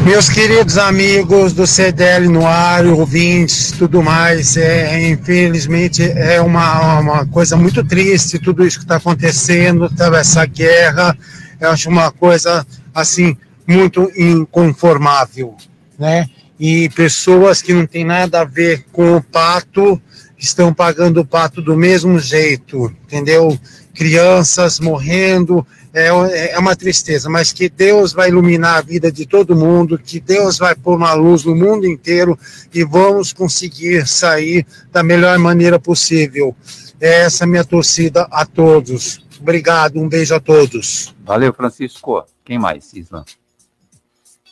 Meus 0.05 0.29
queridos 0.29 0.77
amigos 0.77 1.51
do 1.51 1.67
CDL 1.67 2.29
no 2.29 2.47
ar, 2.47 2.85
ouvintes, 2.85 3.73
tudo 3.73 4.01
mais, 4.01 4.55
é, 4.55 5.09
infelizmente 5.09 6.01
é 6.01 6.39
uma, 6.41 6.99
uma 6.99 7.25
coisa 7.27 7.57
muito 7.57 7.83
triste 7.85 8.39
tudo 8.39 8.65
isso 8.65 8.77
que 8.77 8.85
está 8.85 8.95
acontecendo, 8.95 9.91
essa 10.17 10.45
guerra, 10.45 11.15
eu 11.59 11.69
acho 11.69 11.89
uma 11.89 12.11
coisa 12.11 12.65
assim 12.93 13.37
muito 13.67 14.11
inconformável, 14.15 15.55
né? 15.97 16.27
E 16.59 16.89
pessoas 16.89 17.61
que 17.61 17.73
não 17.73 17.85
tem 17.85 18.03
nada 18.03 18.41
a 18.41 18.45
ver 18.45 18.85
com 18.91 19.15
o 19.15 19.23
pato 19.23 20.01
estão 20.37 20.73
pagando 20.73 21.21
o 21.21 21.25
pato 21.25 21.61
do 21.61 21.75
mesmo 21.75 22.19
jeito, 22.19 22.93
entendeu? 23.05 23.57
Crianças 23.93 24.79
morrendo, 24.79 25.65
é, 25.93 26.53
é 26.53 26.59
uma 26.59 26.75
tristeza, 26.75 27.29
mas 27.29 27.51
que 27.51 27.69
Deus 27.69 28.13
vai 28.13 28.29
iluminar 28.29 28.77
a 28.77 28.81
vida 28.81 29.11
de 29.11 29.25
todo 29.25 29.55
mundo, 29.55 29.99
que 29.99 30.19
Deus 30.19 30.57
vai 30.57 30.75
pôr 30.75 30.95
uma 30.95 31.13
luz 31.13 31.43
no 31.43 31.55
mundo 31.55 31.87
inteiro 31.87 32.37
e 32.73 32.83
vamos 32.83 33.33
conseguir 33.33 34.07
sair 34.07 34.65
da 34.91 35.01
melhor 35.01 35.37
maneira 35.39 35.79
possível. 35.79 36.55
Essa 36.99 37.43
é 37.43 37.45
a 37.45 37.47
minha 37.47 37.63
torcida 37.63 38.27
a 38.31 38.45
todos. 38.45 39.21
Obrigado, 39.39 39.99
um 39.99 40.09
beijo 40.09 40.35
a 40.35 40.39
todos. 40.39 41.15
Valeu, 41.23 41.53
Francisco. 41.53 42.25
Quem 42.43 42.57
mais, 42.59 42.93
Isla? 42.93 43.23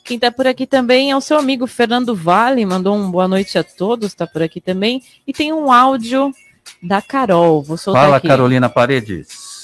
Quem 0.04 0.16
está 0.16 0.32
por 0.32 0.48
aqui 0.48 0.66
também 0.66 1.12
é 1.12 1.18
o 1.18 1.22
seu 1.22 1.38
amigo 1.38 1.68
Fernando 1.68 2.16
Vale, 2.16 2.66
mandou 2.66 2.96
um 2.96 3.12
boa 3.12 3.28
noite 3.28 3.58
a 3.58 3.64
todos, 3.64 4.08
está 4.08 4.26
por 4.26 4.42
aqui 4.42 4.62
também. 4.62 5.04
E 5.28 5.34
tem 5.34 5.52
um 5.52 5.70
áudio 5.70 6.32
da 6.82 7.02
Carol. 7.02 7.62
Vou 7.62 7.76
soltar 7.78 8.04
Fala, 8.04 8.18
aqui. 8.18 8.28
Carolina 8.28 8.70
Paredes. 8.70 9.58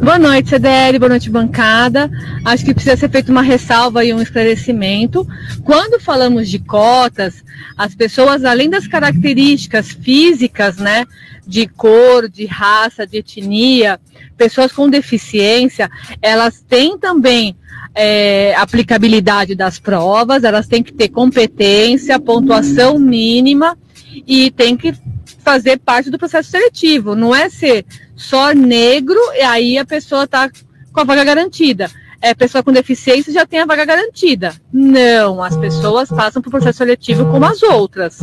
Boa 0.00 0.16
noite, 0.16 0.50
CDL, 0.50 0.96
boa 1.00 1.08
noite, 1.08 1.28
bancada. 1.28 2.08
Acho 2.44 2.64
que 2.64 2.72
precisa 2.72 2.96
ser 2.96 3.10
feita 3.10 3.32
uma 3.32 3.42
ressalva 3.42 4.04
e 4.04 4.14
um 4.14 4.22
esclarecimento. 4.22 5.26
Quando 5.64 6.00
falamos 6.00 6.48
de 6.48 6.60
cotas, 6.60 7.44
as 7.76 7.96
pessoas, 7.96 8.44
além 8.44 8.70
das 8.70 8.86
características 8.86 9.90
físicas, 9.90 10.76
né, 10.76 11.04
de 11.48 11.66
cor, 11.66 12.28
de 12.28 12.44
raça, 12.44 13.06
de 13.06 13.16
etnia, 13.18 13.98
pessoas 14.36 14.70
com 14.70 14.88
deficiência, 14.88 15.90
elas 16.20 16.60
têm 16.60 16.98
também 16.98 17.56
é, 17.94 18.54
aplicabilidade 18.54 19.54
das 19.54 19.78
provas, 19.78 20.44
elas 20.44 20.68
têm 20.68 20.82
que 20.82 20.92
ter 20.92 21.08
competência, 21.08 22.20
pontuação 22.20 22.98
mínima 22.98 23.78
e 24.26 24.50
tem 24.50 24.76
que 24.76 24.94
fazer 25.38 25.78
parte 25.78 26.10
do 26.10 26.18
processo 26.18 26.50
seletivo. 26.50 27.16
Não 27.16 27.34
é 27.34 27.48
ser 27.48 27.86
só 28.14 28.52
negro 28.52 29.18
e 29.34 29.40
aí 29.40 29.78
a 29.78 29.86
pessoa 29.86 30.24
está 30.24 30.50
com 30.92 31.00
a 31.00 31.04
vaga 31.04 31.24
garantida. 31.24 31.90
é, 32.20 32.34
pessoa 32.34 32.62
com 32.62 32.72
deficiência 32.72 33.32
já 33.32 33.46
tem 33.46 33.60
a 33.60 33.66
vaga 33.66 33.86
garantida. 33.86 34.52
Não, 34.70 35.42
as 35.42 35.56
pessoas 35.56 36.10
passam 36.10 36.42
por 36.42 36.50
processo 36.50 36.78
seletivo 36.78 37.24
como 37.30 37.46
as 37.46 37.62
outras. 37.62 38.20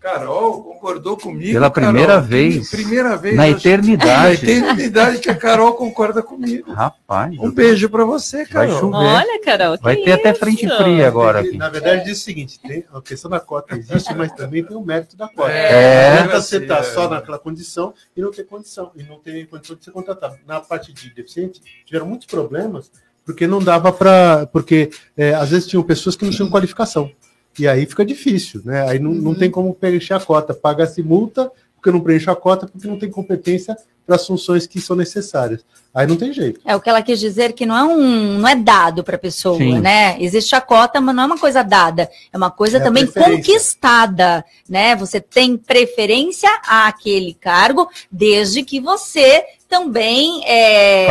Carol 0.00 0.62
concordou 0.62 1.16
comigo. 1.16 1.52
Pela 1.52 1.70
Carol. 1.70 1.90
primeira 1.90 2.20
vez. 2.20 2.70
Primeira 2.70 3.16
vez. 3.16 3.34
Na 3.34 3.48
eternidade. 3.48 4.06
Na 4.46 4.52
eternidade 4.52 5.18
que 5.18 5.28
a 5.28 5.34
Carol 5.34 5.74
concorda 5.74 6.22
comigo. 6.22 6.72
Rapaz. 6.72 7.36
Um 7.38 7.50
beijo 7.50 7.88
pra 7.90 8.04
você, 8.04 8.44
Vai 8.44 8.68
Carol. 8.68 8.78
chover. 8.80 8.96
Olha, 8.96 9.40
Carol. 9.42 9.78
Vai 9.80 9.96
que 9.96 10.04
ter 10.04 10.12
até 10.12 10.30
isso? 10.30 10.40
frente 10.40 10.68
fria 10.68 11.08
agora 11.08 11.40
aqui. 11.40 11.56
Na 11.56 11.68
verdade, 11.68 12.04
diz 12.04 12.20
o 12.20 12.24
seguinte: 12.24 12.60
tem, 12.60 12.84
a 12.94 13.00
questão 13.00 13.28
da 13.30 13.40
cota 13.40 13.76
existe, 13.76 14.14
mas 14.14 14.30
também 14.32 14.62
tem 14.64 14.76
o 14.76 14.80
mérito 14.84 15.16
da 15.16 15.28
cota. 15.28 15.50
É. 15.50 16.10
Não 16.10 16.18
adianta 16.24 16.40
você 16.42 16.56
É. 16.56 16.60
estar 16.60 16.82
só 16.84 17.08
naquela 17.08 17.38
condição 17.38 17.92
e 18.16 18.20
não 18.22 18.30
ter 18.30 18.44
condição, 18.44 18.92
e 18.94 19.02
não 19.02 19.18
ter 19.18 19.46
condição 19.48 19.74
de 19.76 19.84
ser 19.84 19.90
contratado. 19.90 20.36
Na 20.46 20.60
parte 20.60 20.92
de 20.92 21.12
deficiente, 21.12 21.60
tiveram 21.84 22.06
muitos 22.06 22.26
problemas, 22.28 22.90
porque 23.24 23.46
não 23.48 23.58
dava 23.60 23.92
para. 23.92 24.46
Porque 24.52 24.90
é, 25.16 25.34
às 25.34 25.50
vezes 25.50 25.66
tinham 25.66 25.82
pessoas 25.82 26.14
que 26.14 26.24
não 26.24 26.30
tinham 26.30 26.48
qualificação. 26.50 27.10
E 27.58 27.66
aí 27.66 27.86
fica 27.86 28.04
difícil, 28.04 28.62
né? 28.64 28.88
Aí 28.88 28.98
não, 28.98 29.12
não 29.12 29.34
tem 29.34 29.50
como 29.50 29.74
preencher 29.74 30.14
a 30.14 30.20
cota. 30.20 30.54
Paga-se 30.54 31.02
multa 31.02 31.50
porque 31.74 31.90
não 31.90 32.00
preenche 32.00 32.28
a 32.28 32.34
cota, 32.34 32.66
porque 32.66 32.88
não 32.88 32.98
tem 32.98 33.10
competência 33.10 33.76
para 34.08 34.16
as 34.16 34.26
funções 34.26 34.66
que 34.66 34.80
são 34.80 34.96
necessárias. 34.96 35.62
Aí 35.92 36.06
não 36.06 36.16
tem 36.16 36.32
jeito. 36.32 36.60
É 36.64 36.74
o 36.74 36.80
que 36.80 36.88
ela 36.88 37.02
quis 37.02 37.20
dizer 37.20 37.52
que 37.52 37.66
não 37.66 37.76
é 37.76 37.84
um, 37.84 38.38
não 38.38 38.48
é 38.48 38.56
dado 38.56 39.04
para 39.04 39.16
a 39.16 39.18
pessoa, 39.18 39.58
Sim. 39.58 39.80
né? 39.80 40.16
Existe 40.18 40.54
a 40.54 40.62
cota, 40.62 40.98
mas 40.98 41.14
não 41.14 41.24
é 41.24 41.26
uma 41.26 41.38
coisa 41.38 41.62
dada, 41.62 42.08
é 42.32 42.36
uma 42.36 42.50
coisa 42.50 42.78
É 42.78 42.80
também 42.80 43.06
conquistada, 43.06 44.42
né? 44.66 44.96
Você 44.96 45.20
tem 45.20 45.58
preferência 45.58 46.48
àquele 46.66 47.34
cargo, 47.34 47.86
desde 48.10 48.62
que 48.62 48.80
você 48.80 49.44
também 49.68 50.42
é, 50.46 51.06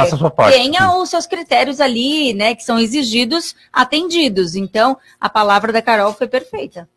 tenha 0.49 0.97
os 0.97 1.09
seus 1.11 1.27
critérios 1.27 1.79
ali, 1.79 2.33
né? 2.33 2.55
Que 2.55 2.63
são 2.63 2.79
exigidos, 2.79 3.55
atendidos. 3.71 4.55
Então, 4.55 4.97
a 5.21 5.29
palavra 5.29 5.71
da 5.71 5.83
Carol 5.83 6.13
foi 6.13 6.27
perfeita. 6.27 6.89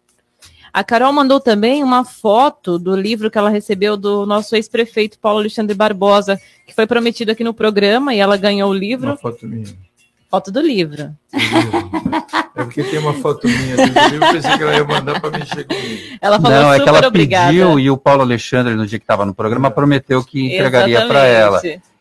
A 0.73 0.85
Carol 0.85 1.13
mandou 1.13 1.41
também 1.41 1.83
uma 1.83 2.05
foto 2.05 2.79
do 2.79 2.95
livro 2.95 3.31
que 3.31 3.39
ela 3.39 3.51
recebeu 3.51 3.97
do 3.97 4.25
nosso 4.25 4.55
ex-prefeito 4.55 5.19
Paulo 5.19 5.41
Alexandre 5.41 5.75
Barbosa, 5.75 6.41
que 6.67 6.75
foi 6.75 6.87
prometido 6.87 7.33
aqui 7.33 7.43
no 7.43 7.53
programa 7.53 8.15
e 8.15 8.19
ela 8.19 8.37
ganhou 8.37 8.71
o 8.71 8.75
livro. 8.75 9.09
Uma 9.09 9.17
foto 9.17 9.47
minha. 9.47 9.67
Foto 10.31 10.53
do 10.53 10.61
livro. 10.61 11.11
É 11.33 12.63
porque 12.63 12.85
tem 12.85 13.01
uma 13.01 13.15
foto 13.15 13.49
minha 13.49 13.77
do 13.77 13.83
livro, 13.83 14.27
eu 14.27 14.33
pensei 14.33 14.57
que 14.57 14.63
ela 14.63 14.77
ia 14.77 14.85
mandar 14.85 15.21
para 15.21 15.37
mexer 15.37 15.65
comigo. 15.65 16.19
Ela 16.21 16.41
falou 16.41 16.57
Não, 16.57 16.73
é 16.73 16.79
que 16.79 16.89
ela 16.89 17.07
obrigada. 17.07 17.49
pediu 17.49 17.81
e 17.81 17.91
o 17.91 17.97
Paulo 17.97 18.23
Alexandre, 18.23 18.75
no 18.77 18.87
dia 18.87 18.99
que 18.99 19.03
estava 19.03 19.27
no 19.27 19.35
programa, 19.35 19.73
prometeu 19.73 20.23
que 20.23 20.55
entregaria 20.55 21.05
para 21.07 21.25
ela. 21.27 21.61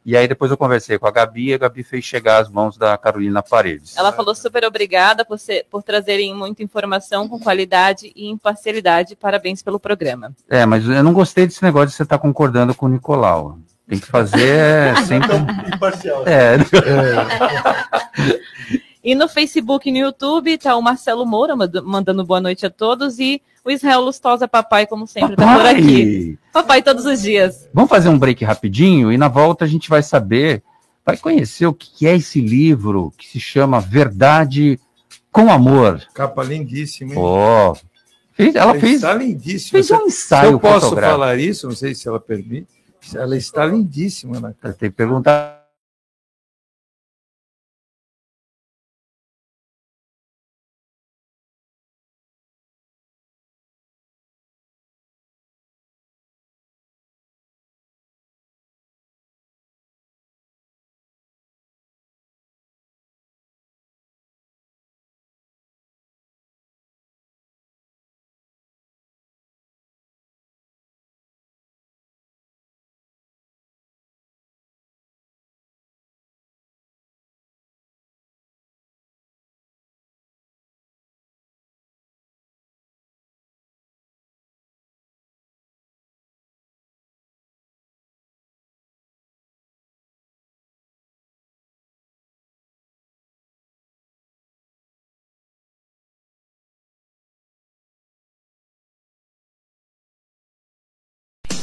E 0.10 0.18
aí 0.18 0.28
depois 0.28 0.50
eu 0.50 0.58
conversei 0.58 0.98
com 0.98 1.06
a 1.06 1.12
Gabi 1.12 1.50
e 1.50 1.54
a 1.54 1.58
Gabi 1.60 1.84
fez 1.84 2.04
chegar 2.04 2.42
as 2.42 2.50
mãos 2.50 2.76
da 2.76 2.98
Carolina 2.98 3.44
Paredes. 3.44 3.96
Ela 3.96 4.12
falou 4.12 4.34
super 4.34 4.66
obrigada 4.66 5.24
por, 5.24 5.38
ser, 5.38 5.68
por 5.70 5.84
trazerem 5.84 6.34
muita 6.34 6.64
informação 6.64 7.30
com 7.30 7.40
qualidade 7.40 8.12
e 8.16 8.28
imparcialidade. 8.28 9.16
Parabéns 9.16 9.62
pelo 9.62 9.80
programa. 9.80 10.34
É, 10.50 10.66
mas 10.66 10.84
eu 10.84 11.04
não 11.04 11.14
gostei 11.14 11.46
desse 11.46 11.62
negócio 11.62 11.90
de 11.90 11.94
você 11.94 12.02
estar 12.02 12.18
concordando 12.18 12.74
com 12.74 12.88
o 12.88 12.90
Nicolau. 12.90 13.60
Tem 13.88 14.00
que 14.00 14.08
fazer 14.08 14.48
é, 14.48 14.96
sempre. 15.06 15.30
Imparcial. 15.76 16.24
É. 16.28 16.58
E 19.02 19.16
no 19.16 19.30
Facebook 19.30 19.88
e 19.88 19.94
no 19.94 19.98
YouTube 20.00 20.58
tá 20.58 20.76
o 20.76 20.82
Marcelo 20.82 21.26
Moura 21.26 21.56
mand- 21.56 21.82
mandando 21.86 22.22
boa 22.26 22.42
noite 22.42 22.66
a 22.66 22.70
todos 22.70 23.18
e 23.18 23.42
o 23.70 23.76
Israel 23.76 24.02
Lustosa 24.02 24.48
Papai, 24.48 24.86
como 24.88 25.06
sempre, 25.08 25.36
tá 25.36 25.44
por 25.46 25.58
Papai! 25.58 25.76
aqui. 25.76 26.40
Papai 26.52 26.82
todos 26.82 27.06
os 27.06 27.22
dias. 27.22 27.68
Vamos 27.74 27.90
fazer 27.90 28.10
um 28.10 28.18
break 28.20 28.44
rapidinho 28.44 29.12
e 29.12 29.18
na 29.18 29.28
volta 29.28 29.66
a 29.66 29.68
gente 29.68 29.90
vai 29.90 30.02
saber, 30.04 30.64
vai 31.06 31.18
conhecer 31.18 31.66
o 31.68 31.74
que 31.74 32.08
é 32.08 32.16
esse 32.16 32.42
livro 32.42 33.14
que 33.18 33.28
se 33.28 33.40
chama 33.40 33.80
Verdade 33.80 34.80
com 35.32 35.52
Amor. 35.52 36.02
Capa 36.14 36.44
lindíssima, 36.44 37.14
hein? 37.14 37.20
Fez- 38.34 38.56
ela 38.56 38.74
fez, 38.76 38.96
Está 38.96 39.14
lindíssima. 39.14 39.72
fez 39.72 39.92
um 39.92 40.06
ensaio 40.08 40.48
Se 40.48 40.54
eu 40.54 40.60
posso 40.60 40.96
falar 40.96 41.38
isso, 41.38 41.68
não 41.68 41.76
sei 41.76 41.94
se 41.94 42.08
ela 42.08 42.20
permite. 42.20 42.68
Ela 43.14 43.36
está 43.36 43.66
lindíssima 43.66 44.40
na 44.40 44.54
capa. 44.54 44.74
Tem 44.74 44.90
que 44.90 44.96
perguntar. 44.96 45.59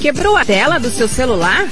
Quebrou 0.07 0.37
a 0.37 0.45
tela 0.45 0.79
do 0.79 0.89
seu 0.89 1.09
celular? 1.09 1.69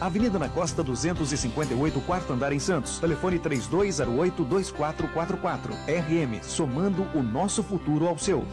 Avenida 0.00 0.38
na 0.38 0.48
Costa 0.48 0.82
258, 0.82 2.00
quarto 2.00 2.32
andar 2.32 2.52
em 2.52 2.58
Santos. 2.58 2.98
Telefone 2.98 3.38
3208-2444. 3.38 5.70
RM, 5.86 6.42
somando 6.42 7.06
o 7.14 7.22
nosso 7.22 7.62
futuro 7.62 8.06
ao 8.06 8.18
seu. 8.18 8.44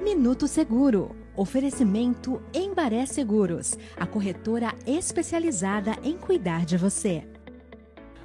Minuto 0.00 0.48
Seguro. 0.48 1.14
Oferecimento 1.36 2.40
Embaré 2.52 3.06
Seguros, 3.06 3.76
a 3.96 4.06
corretora 4.06 4.72
especializada 4.86 5.96
em 6.04 6.16
cuidar 6.16 6.64
de 6.64 6.76
você. 6.76 7.24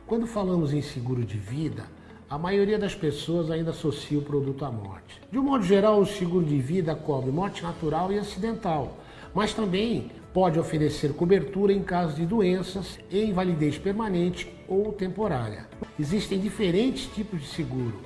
Quando 0.05 0.27
falamos 0.27 0.73
em 0.73 0.81
seguro 0.81 1.25
de 1.25 1.37
vida, 1.37 1.87
a 2.29 2.37
maioria 2.37 2.77
das 2.77 2.93
pessoas 2.93 3.49
ainda 3.49 3.71
associa 3.71 4.19
o 4.19 4.21
produto 4.21 4.63
à 4.63 4.71
morte. 4.71 5.19
De 5.31 5.39
um 5.39 5.43
modo 5.43 5.63
geral, 5.63 5.99
o 5.99 6.05
seguro 6.05 6.45
de 6.45 6.59
vida 6.59 6.93
cobre 6.93 7.31
morte 7.31 7.63
natural 7.63 8.11
e 8.11 8.19
acidental, 8.19 8.99
mas 9.33 9.51
também 9.51 10.11
pode 10.33 10.59
oferecer 10.59 11.13
cobertura 11.13 11.73
em 11.73 11.81
caso 11.81 12.15
de 12.15 12.25
doenças 12.25 12.99
e 13.09 13.23
invalidez 13.23 13.77
permanente 13.77 14.51
ou 14.67 14.91
temporária. 14.93 15.67
Existem 15.99 16.39
diferentes 16.39 17.05
tipos 17.13 17.41
de 17.41 17.47
seguro, 17.47 17.99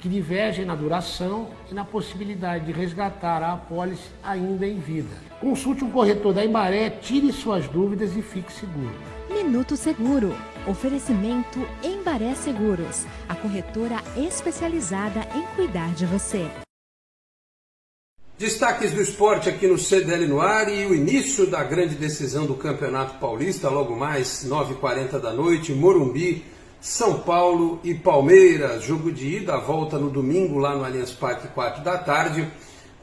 que 0.00 0.08
divergem 0.08 0.64
na 0.64 0.74
duração 0.74 1.48
e 1.70 1.74
na 1.74 1.84
possibilidade 1.84 2.66
de 2.66 2.72
resgatar 2.72 3.42
a 3.42 3.52
apólice 3.52 4.08
ainda 4.22 4.66
em 4.66 4.78
vida. 4.78 5.14
Consulte 5.40 5.84
um 5.84 5.90
corretor 5.90 6.32
da 6.32 6.44
Embaré, 6.44 6.90
tire 6.90 7.32
suas 7.32 7.68
dúvidas 7.68 8.16
e 8.16 8.22
fique 8.22 8.52
seguro. 8.52 8.94
Minuto 9.30 9.76
Seguro. 9.76 10.34
Oferecimento 10.66 11.60
Embaré 11.82 12.34
Seguros, 12.34 13.06
a 13.28 13.34
corretora 13.34 14.02
especializada 14.16 15.20
em 15.36 15.42
cuidar 15.54 15.92
de 15.94 16.04
você. 16.06 16.65
Destaques 18.38 18.92
do 18.92 19.00
esporte 19.00 19.48
aqui 19.48 19.66
no 19.66 19.78
CDL 19.78 20.26
no 20.26 20.42
ar 20.42 20.70
e 20.70 20.84
o 20.84 20.94
início 20.94 21.46
da 21.46 21.64
grande 21.64 21.94
decisão 21.94 22.44
do 22.44 22.54
Campeonato 22.54 23.18
Paulista, 23.18 23.70
logo 23.70 23.96
mais 23.96 24.44
9h40 24.46 25.18
da 25.18 25.32
noite, 25.32 25.72
Morumbi, 25.72 26.44
São 26.78 27.20
Paulo 27.20 27.80
e 27.82 27.94
Palmeiras. 27.94 28.84
Jogo 28.84 29.10
de 29.10 29.38
ida, 29.38 29.56
volta 29.56 29.98
no 29.98 30.10
domingo 30.10 30.58
lá 30.58 30.76
no 30.76 30.84
Allianz 30.84 31.12
Parque, 31.12 31.48
4 31.48 31.82
da 31.82 31.96
tarde. 31.96 32.46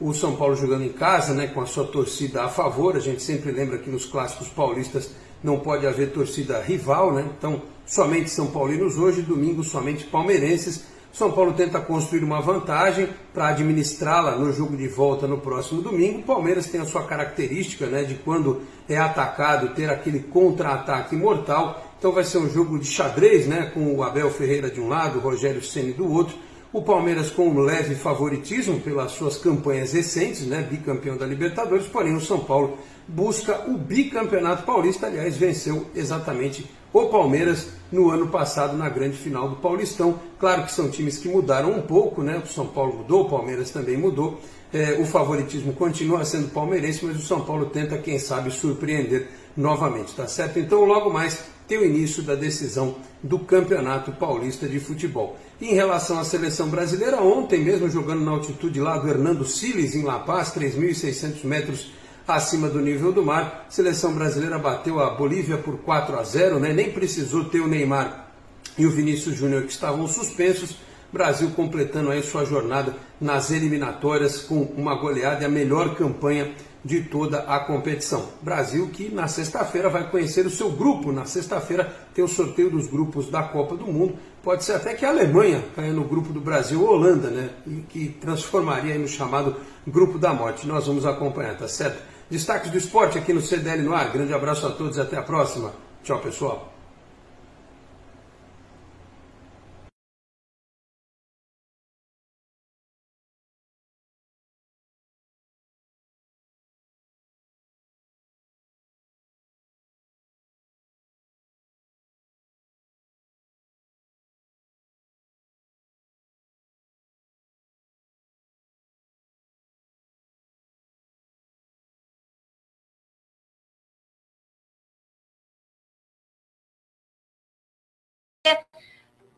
O 0.00 0.14
São 0.14 0.36
Paulo 0.36 0.54
jogando 0.54 0.84
em 0.84 0.92
casa, 0.92 1.34
né, 1.34 1.48
com 1.48 1.60
a 1.60 1.66
sua 1.66 1.84
torcida 1.84 2.44
a 2.44 2.48
favor. 2.48 2.94
A 2.94 3.00
gente 3.00 3.20
sempre 3.20 3.50
lembra 3.50 3.78
que 3.78 3.90
nos 3.90 4.06
clássicos 4.06 4.46
paulistas 4.46 5.10
não 5.42 5.58
pode 5.58 5.84
haver 5.84 6.12
torcida 6.12 6.62
rival, 6.62 7.12
né? 7.12 7.28
Então, 7.36 7.60
somente 7.84 8.30
São 8.30 8.52
Paulinos 8.52 8.96
hoje, 8.96 9.20
domingo 9.20 9.64
somente 9.64 10.04
palmeirenses. 10.04 10.93
São 11.14 11.30
Paulo 11.30 11.52
tenta 11.52 11.80
construir 11.80 12.24
uma 12.24 12.40
vantagem 12.40 13.08
para 13.32 13.46
administrá-la 13.46 14.36
no 14.36 14.52
jogo 14.52 14.76
de 14.76 14.88
volta 14.88 15.28
no 15.28 15.38
próximo 15.38 15.80
domingo. 15.80 16.18
O 16.18 16.22
Palmeiras 16.24 16.66
tem 16.66 16.80
a 16.80 16.84
sua 16.84 17.04
característica 17.04 17.86
né, 17.86 18.02
de 18.02 18.16
quando 18.16 18.62
é 18.88 18.98
atacado 18.98 19.76
ter 19.76 19.88
aquele 19.88 20.18
contra-ataque 20.18 21.14
mortal. 21.14 21.94
Então 21.96 22.10
vai 22.10 22.24
ser 22.24 22.38
um 22.38 22.50
jogo 22.50 22.80
de 22.80 22.86
xadrez, 22.86 23.46
né, 23.46 23.70
com 23.72 23.94
o 23.94 24.02
Abel 24.02 24.28
Ferreira 24.28 24.68
de 24.68 24.80
um 24.80 24.88
lado, 24.88 25.20
o 25.20 25.22
Rogério 25.22 25.62
Ceni 25.62 25.92
do 25.92 26.12
outro. 26.12 26.36
O 26.72 26.82
Palmeiras 26.82 27.30
com 27.30 27.48
um 27.48 27.60
leve 27.60 27.94
favoritismo 27.94 28.80
pelas 28.80 29.12
suas 29.12 29.38
campanhas 29.38 29.92
recentes, 29.92 30.44
né, 30.44 30.66
bicampeão 30.68 31.16
da 31.16 31.24
Libertadores, 31.24 31.86
porém 31.86 32.16
o 32.16 32.20
São 32.20 32.40
Paulo 32.40 32.76
busca 33.06 33.70
o 33.70 33.78
bicampeonato 33.78 34.64
paulista, 34.64 35.06
aliás, 35.06 35.36
venceu 35.36 35.86
exatamente 35.94 36.68
o 36.94 37.08
Palmeiras 37.08 37.66
no 37.90 38.08
ano 38.08 38.28
passado 38.28 38.76
na 38.76 38.88
grande 38.88 39.16
final 39.16 39.48
do 39.48 39.56
Paulistão. 39.56 40.20
Claro 40.38 40.62
que 40.62 40.72
são 40.72 40.88
times 40.88 41.18
que 41.18 41.28
mudaram 41.28 41.72
um 41.72 41.82
pouco, 41.82 42.22
né? 42.22 42.40
O 42.42 42.46
São 42.46 42.68
Paulo 42.68 42.98
mudou, 42.98 43.22
o 43.22 43.28
Palmeiras 43.28 43.70
também 43.70 43.96
mudou. 43.96 44.40
É, 44.72 44.92
o 45.00 45.04
favoritismo 45.04 45.72
continua 45.72 46.24
sendo 46.24 46.50
palmeirense, 46.50 47.04
mas 47.04 47.16
o 47.16 47.22
São 47.22 47.40
Paulo 47.40 47.66
tenta, 47.66 47.98
quem 47.98 48.18
sabe, 48.18 48.50
surpreender 48.52 49.28
novamente, 49.56 50.14
tá 50.14 50.26
certo? 50.28 50.58
Então, 50.58 50.84
logo 50.84 51.10
mais 51.10 51.44
tem 51.66 51.78
o 51.78 51.84
início 51.84 52.22
da 52.22 52.34
decisão 52.34 52.96
do 53.22 53.38
Campeonato 53.40 54.12
Paulista 54.12 54.68
de 54.68 54.78
Futebol. 54.78 55.36
Em 55.60 55.74
relação 55.74 56.18
à 56.18 56.24
seleção 56.24 56.68
brasileira, 56.68 57.22
ontem 57.22 57.60
mesmo 57.60 57.88
jogando 57.88 58.24
na 58.24 58.32
altitude 58.32 58.80
lá 58.80 58.98
do 58.98 59.08
Hernando 59.08 59.44
Siles, 59.44 59.94
em 59.94 60.02
La 60.02 60.18
Paz, 60.18 60.52
3.600 60.54 61.44
metros 61.44 61.92
acima 62.26 62.68
do 62.68 62.80
nível 62.80 63.12
do 63.12 63.24
mar. 63.24 63.66
A 63.68 63.70
seleção 63.70 64.12
brasileira 64.12 64.58
bateu 64.58 65.00
a 65.00 65.10
Bolívia 65.10 65.58
por 65.58 65.78
4 65.78 66.18
a 66.18 66.22
0, 66.22 66.58
né? 66.58 66.72
nem 66.72 66.90
precisou 66.90 67.44
ter 67.44 67.60
o 67.60 67.68
Neymar 67.68 68.28
e 68.76 68.86
o 68.86 68.90
Vinícius 68.90 69.36
Júnior 69.36 69.62
que 69.62 69.72
estavam 69.72 70.06
suspensos. 70.06 70.76
Brasil 71.12 71.50
completando 71.50 72.10
aí 72.10 72.22
sua 72.22 72.44
jornada 72.44 72.96
nas 73.20 73.52
eliminatórias 73.52 74.40
com 74.40 74.62
uma 74.76 74.96
goleada 74.96 75.42
e 75.42 75.46
a 75.46 75.48
melhor 75.48 75.94
campanha 75.94 76.52
de 76.84 77.00
toda 77.02 77.38
a 77.38 77.60
competição. 77.60 78.28
Brasil 78.42 78.88
que 78.88 79.08
na 79.08 79.26
sexta-feira 79.26 79.88
vai 79.88 80.10
conhecer 80.10 80.44
o 80.44 80.50
seu 80.50 80.70
grupo. 80.70 81.12
Na 81.12 81.24
sexta-feira 81.24 81.90
tem 82.12 82.22
o 82.22 82.28
sorteio 82.28 82.68
dos 82.68 82.86
grupos 82.86 83.30
da 83.30 83.42
Copa 83.42 83.76
do 83.76 83.86
Mundo. 83.86 84.18
Pode 84.42 84.64
ser 84.64 84.72
até 84.72 84.92
que 84.92 85.06
a 85.06 85.08
Alemanha 85.08 85.64
caia 85.74 85.92
no 85.92 86.04
grupo 86.04 86.32
do 86.32 86.40
Brasil 86.40 86.82
ou 86.82 86.90
Holanda, 86.90 87.30
né? 87.30 87.50
E 87.66 87.76
que 87.88 88.08
transformaria 88.20 88.98
no 88.98 89.08
chamado 89.08 89.56
grupo 89.86 90.18
da 90.18 90.34
morte. 90.34 90.66
Nós 90.66 90.86
vamos 90.86 91.06
acompanhar, 91.06 91.56
tá 91.56 91.66
certo? 91.66 92.02
Destaques 92.30 92.70
do 92.70 92.78
esporte 92.78 93.18
aqui 93.18 93.32
no 93.32 93.40
CDL 93.40 93.82
no 93.82 93.94
ar. 93.94 94.10
Grande 94.12 94.32
abraço 94.32 94.66
a 94.66 94.70
todos 94.70 94.96
e 94.96 95.00
até 95.00 95.16
a 95.16 95.22
próxima. 95.22 95.72
Tchau, 96.02 96.20
pessoal. 96.20 96.73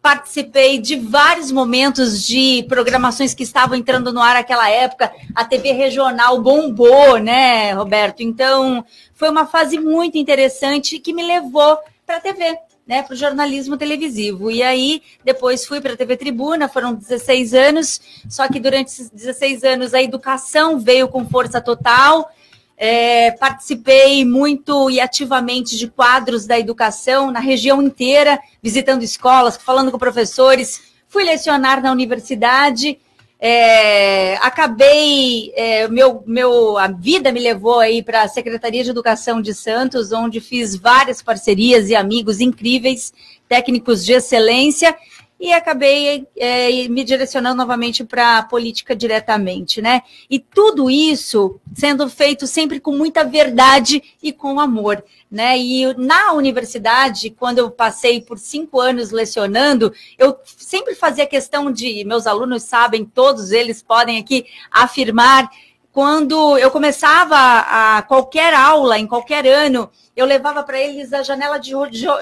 Participei 0.07 0.79
de 0.79 0.95
vários 0.95 1.51
momentos 1.51 2.25
de 2.25 2.65
programações 2.69 3.35
que 3.35 3.43
estavam 3.43 3.77
entrando 3.77 4.13
no 4.13 4.21
ar 4.21 4.35
naquela 4.35 4.71
época. 4.71 5.13
A 5.35 5.45
TV 5.45 5.73
regional 5.73 6.41
bombou, 6.41 7.19
né, 7.19 7.73
Roberto? 7.73 8.21
Então, 8.21 8.85
foi 9.15 9.29
uma 9.29 9.47
fase 9.47 9.81
muito 9.81 10.17
interessante 10.17 11.01
que 11.01 11.13
me 11.13 11.27
levou 11.27 11.77
para 12.07 12.19
a 12.19 12.21
TV, 12.21 12.57
né, 12.87 13.03
para 13.03 13.15
o 13.15 13.17
jornalismo 13.17 13.77
televisivo. 13.77 14.49
E 14.49 14.63
aí, 14.63 15.03
depois 15.25 15.67
fui 15.67 15.81
para 15.81 15.95
a 15.95 15.97
TV 15.97 16.17
Tribuna, 16.17 16.69
foram 16.69 16.95
16 16.95 17.53
anos, 17.53 18.01
só 18.29 18.47
que 18.47 18.61
durante 18.61 18.87
esses 18.87 19.11
16 19.11 19.65
anos 19.65 19.93
a 19.93 20.01
educação 20.01 20.79
veio 20.79 21.09
com 21.09 21.29
força 21.29 21.61
total. 21.61 22.31
É, 22.79 23.31
participei 23.31 24.25
muito 24.25 24.91
e 24.91 25.01
ativamente 25.01 25.79
de 25.79 25.89
quadros 25.89 26.47
da 26.47 26.59
educação 26.59 27.31
na 27.31 27.41
região 27.41 27.83
inteira, 27.83 28.39
visitando 28.63 29.03
escolas, 29.03 29.57
falando 29.57 29.91
com 29.91 29.99
professores. 29.99 30.83
Fui 31.09 31.25
lecionar 31.25 31.83
na 31.83 31.91
universidade. 31.91 32.99
É, 33.39 34.37
acabei, 34.37 35.53
é, 35.55 35.89
meu, 35.89 36.23
meu, 36.27 36.79
a 36.79 36.89
vida 36.89 37.31
me 37.31 37.41
levou 37.41 37.81
aí 37.81 38.03
para 38.03 38.23
a 38.23 38.29
Secretaria 38.29 38.83
de 38.83 38.91
Educação 38.91 39.43
de 39.43 39.55
Santos, 39.55 40.11
onde 40.11 40.41
fiz 40.41 40.75
várias 40.75 41.23
parcerias 41.23 41.91
e 41.91 41.95
amigos 41.95 42.41
incríveis, 42.41 43.13
técnicos 43.49 44.05
de 44.05 44.13
excelência, 44.15 44.97
e 45.39 45.53
acabei 45.53 46.27
é, 46.37 46.89
me 46.89 47.05
direcionando 47.05 47.57
novamente 47.57 48.03
para 48.05 48.39
a 48.39 48.43
política 48.43 48.97
diretamente, 48.97 49.83
né? 49.83 50.03
E 50.31 50.39
tudo 50.39 50.91
isso 50.91 51.61
sendo 51.75 52.09
feito 52.09 52.47
sempre 52.47 52.81
com 52.81 52.93
muita 52.93 53.23
verdade 53.23 54.03
e 54.23 54.33
com 54.33 54.59
amor, 54.59 55.05
né? 55.31 55.59
E 55.59 55.95
na 55.99 56.33
universidade, 56.33 57.31
quando 57.31 57.59
eu 57.59 57.71
passei 57.71 58.21
por 58.21 58.39
cinco 58.39 58.81
anos 58.81 59.11
lecionando, 59.11 59.93
eu 60.19 60.37
sempre 60.45 60.95
fazia 60.95 61.27
questão 61.27 61.71
de, 61.71 62.03
meus 62.05 62.27
alunos 62.27 62.63
sabem, 62.63 63.05
todos 63.05 63.53
eles 63.53 63.83
podem 63.83 64.19
aqui 64.19 64.47
afirmar, 64.71 65.51
quando 65.97 66.59
eu 66.59 66.71
começava 66.71 67.39
a 67.39 68.03
qualquer 68.03 68.53
aula, 68.53 68.99
em 68.99 69.07
qualquer 69.07 69.47
ano, 69.47 69.91
eu 70.15 70.27
levava 70.27 70.63
para 70.63 70.79
eles 70.79 71.11
a 71.11 71.23
janela 71.23 71.59
de, 71.59 71.73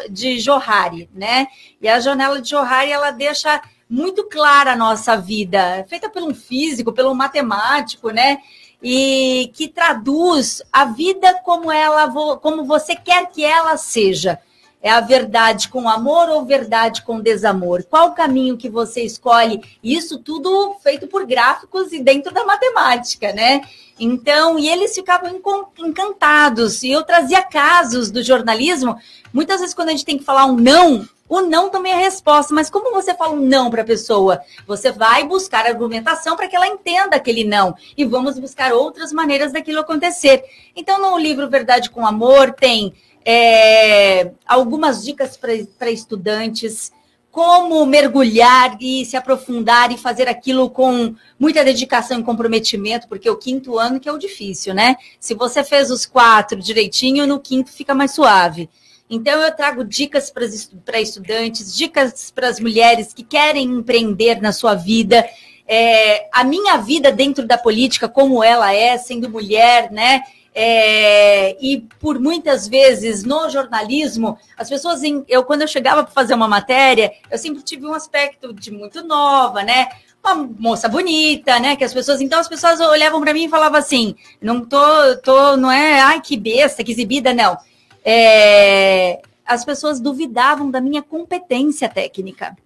de 0.08 0.38
Johari, 0.38 1.10
né? 1.12 1.48
E 1.82 1.88
a 1.88 1.98
janela 1.98 2.40
de 2.40 2.50
Johari, 2.50 2.92
ela 2.92 3.10
deixa 3.10 3.60
muito 3.90 4.28
clara 4.28 4.74
a 4.74 4.76
nossa 4.76 5.16
vida, 5.16 5.84
feita 5.88 6.08
por 6.08 6.22
um 6.22 6.32
físico, 6.32 6.92
pelo 6.92 7.16
matemático, 7.16 8.10
né? 8.10 8.38
E 8.80 9.50
que 9.54 9.66
traduz 9.66 10.62
a 10.72 10.84
vida 10.84 11.40
como 11.42 11.72
ela, 11.72 12.08
como 12.36 12.64
você 12.64 12.94
quer 12.94 13.28
que 13.28 13.44
ela 13.44 13.76
seja. 13.76 14.38
É 14.84 14.90
a 14.90 15.00
verdade 15.00 15.70
com 15.70 15.88
amor 15.88 16.28
ou 16.28 16.44
verdade 16.44 17.00
com 17.00 17.18
desamor? 17.18 17.82
Qual 17.84 18.08
o 18.08 18.14
caminho 18.14 18.58
que 18.58 18.68
você 18.68 19.00
escolhe? 19.00 19.62
Isso 19.82 20.18
tudo 20.18 20.76
feito 20.82 21.06
por 21.06 21.24
gráficos 21.24 21.90
e 21.90 22.02
dentro 22.02 22.34
da 22.34 22.44
matemática, 22.44 23.32
né? 23.32 23.62
Então, 23.98 24.58
e 24.58 24.68
eles 24.68 24.94
ficavam 24.94 25.40
encantados. 25.78 26.82
E 26.82 26.90
eu 26.90 27.02
trazia 27.02 27.42
casos 27.42 28.10
do 28.10 28.22
jornalismo. 28.22 28.98
Muitas 29.32 29.60
vezes, 29.60 29.74
quando 29.74 29.88
a 29.88 29.92
gente 29.92 30.04
tem 30.04 30.18
que 30.18 30.24
falar 30.24 30.44
um 30.44 30.56
não, 30.56 31.08
o 31.26 31.40
não 31.40 31.70
também 31.70 31.92
é 31.92 31.96
resposta. 31.96 32.52
Mas 32.52 32.68
como 32.68 32.92
você 32.92 33.14
fala 33.14 33.32
um 33.32 33.40
não 33.40 33.70
para 33.70 33.80
a 33.80 33.86
pessoa? 33.86 34.42
Você 34.66 34.92
vai 34.92 35.24
buscar 35.24 35.64
argumentação 35.64 36.36
para 36.36 36.46
que 36.46 36.56
ela 36.56 36.68
entenda 36.68 37.16
aquele 37.16 37.42
não. 37.42 37.74
E 37.96 38.04
vamos 38.04 38.38
buscar 38.38 38.74
outras 38.74 39.14
maneiras 39.14 39.50
daquilo 39.50 39.80
acontecer. 39.80 40.44
Então, 40.76 41.00
no 41.00 41.16
livro 41.16 41.48
Verdade 41.48 41.88
com 41.88 42.06
Amor, 42.06 42.52
tem 42.52 42.92
é, 43.24 44.32
algumas 44.46 45.04
dicas 45.04 45.36
para 45.36 45.90
estudantes, 45.90 46.92
como 47.30 47.84
mergulhar 47.84 48.76
e 48.80 49.04
se 49.04 49.16
aprofundar 49.16 49.90
e 49.90 49.98
fazer 49.98 50.28
aquilo 50.28 50.70
com 50.70 51.16
muita 51.36 51.64
dedicação 51.64 52.20
e 52.20 52.22
comprometimento, 52.22 53.08
porque 53.08 53.28
o 53.28 53.36
quinto 53.36 53.76
ano 53.76 53.98
que 53.98 54.08
é 54.08 54.12
o 54.12 54.18
difícil, 54.18 54.72
né? 54.72 54.94
Se 55.18 55.34
você 55.34 55.64
fez 55.64 55.90
os 55.90 56.06
quatro 56.06 56.60
direitinho, 56.60 57.26
no 57.26 57.40
quinto 57.40 57.72
fica 57.72 57.92
mais 57.92 58.12
suave. 58.12 58.70
Então, 59.10 59.40
eu 59.42 59.54
trago 59.54 59.84
dicas 59.84 60.30
para 60.30 61.00
estudantes, 61.00 61.76
dicas 61.76 62.30
para 62.30 62.48
as 62.48 62.60
mulheres 62.60 63.12
que 63.12 63.22
querem 63.22 63.64
empreender 63.64 64.40
na 64.40 64.52
sua 64.52 64.74
vida. 64.74 65.28
É, 65.66 66.28
a 66.32 66.44
minha 66.44 66.76
vida 66.76 67.10
dentro 67.10 67.46
da 67.46 67.58
política, 67.58 68.08
como 68.08 68.44
ela 68.44 68.72
é, 68.72 68.96
sendo 68.96 69.28
mulher, 69.28 69.90
né? 69.90 70.22
É, 70.56 71.56
e 71.60 71.80
por 71.98 72.20
muitas 72.20 72.68
vezes 72.68 73.24
no 73.24 73.50
jornalismo, 73.50 74.38
as 74.56 74.68
pessoas, 74.68 75.02
em, 75.02 75.24
eu 75.26 75.42
quando 75.42 75.62
eu 75.62 75.68
chegava 75.68 76.04
para 76.04 76.12
fazer 76.12 76.34
uma 76.34 76.46
matéria, 76.46 77.12
eu 77.28 77.36
sempre 77.36 77.60
tive 77.62 77.84
um 77.84 77.92
aspecto 77.92 78.52
de 78.52 78.70
muito 78.70 79.02
nova, 79.02 79.64
né? 79.64 79.88
Uma 80.22 80.36
moça 80.36 80.88
bonita, 80.88 81.58
né? 81.58 81.74
Que 81.74 81.82
as 81.82 81.92
pessoas, 81.92 82.20
então 82.20 82.38
as 82.38 82.46
pessoas 82.46 82.78
olhavam 82.78 83.20
para 83.20 83.34
mim 83.34 83.46
e 83.46 83.48
falavam 83.48 83.78
assim: 83.78 84.14
não 84.40 84.64
tô, 84.64 84.78
tô, 85.24 85.56
não 85.56 85.72
é, 85.72 86.00
ai 86.00 86.20
que 86.20 86.36
besta, 86.36 86.84
que 86.84 86.92
exibida, 86.92 87.34
não. 87.34 87.58
É, 88.04 89.20
as 89.44 89.64
pessoas 89.64 89.98
duvidavam 89.98 90.70
da 90.70 90.80
minha 90.80 91.02
competência 91.02 91.88
técnica. 91.88 92.56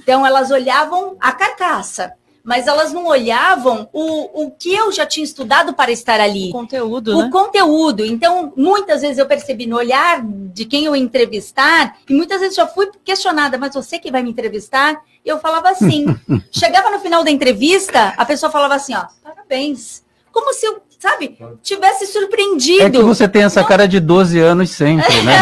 Então 0.00 0.26
elas 0.26 0.50
olhavam 0.50 1.16
a 1.20 1.32
carcaça 1.32 2.17
mas 2.48 2.66
elas 2.66 2.94
não 2.94 3.04
olhavam 3.04 3.90
o, 3.92 4.44
o 4.46 4.50
que 4.50 4.72
eu 4.72 4.90
já 4.90 5.04
tinha 5.04 5.22
estudado 5.22 5.74
para 5.74 5.92
estar 5.92 6.18
ali. 6.18 6.48
O 6.48 6.52
conteúdo, 6.52 7.14
O 7.14 7.22
né? 7.24 7.30
conteúdo. 7.30 8.06
Então, 8.06 8.54
muitas 8.56 9.02
vezes 9.02 9.18
eu 9.18 9.26
percebi 9.26 9.66
no 9.66 9.76
olhar 9.76 10.22
de 10.24 10.64
quem 10.64 10.86
eu 10.86 10.96
entrevistar, 10.96 11.98
e 12.08 12.14
muitas 12.14 12.40
vezes 12.40 12.56
já 12.56 12.66
fui 12.66 12.90
questionada, 13.04 13.58
mas 13.58 13.74
você 13.74 13.98
que 13.98 14.10
vai 14.10 14.22
me 14.22 14.30
entrevistar? 14.30 14.98
E 15.22 15.28
eu 15.28 15.38
falava 15.38 15.68
assim. 15.68 16.06
Chegava 16.50 16.90
no 16.90 17.00
final 17.00 17.22
da 17.22 17.30
entrevista, 17.30 18.14
a 18.16 18.24
pessoa 18.24 18.50
falava 18.50 18.76
assim, 18.76 18.94
ó, 18.94 19.04
parabéns. 19.22 20.02
Como 20.32 20.54
se 20.54 20.64
eu, 20.64 20.80
sabe, 20.98 21.38
tivesse 21.62 22.06
surpreendido. 22.06 22.82
É 22.82 22.90
que 22.90 22.98
você 23.02 23.28
tem 23.28 23.44
essa 23.44 23.62
cara 23.62 23.86
de 23.86 24.00
12 24.00 24.38
anos 24.40 24.70
sempre, 24.70 25.22
né? 25.22 25.34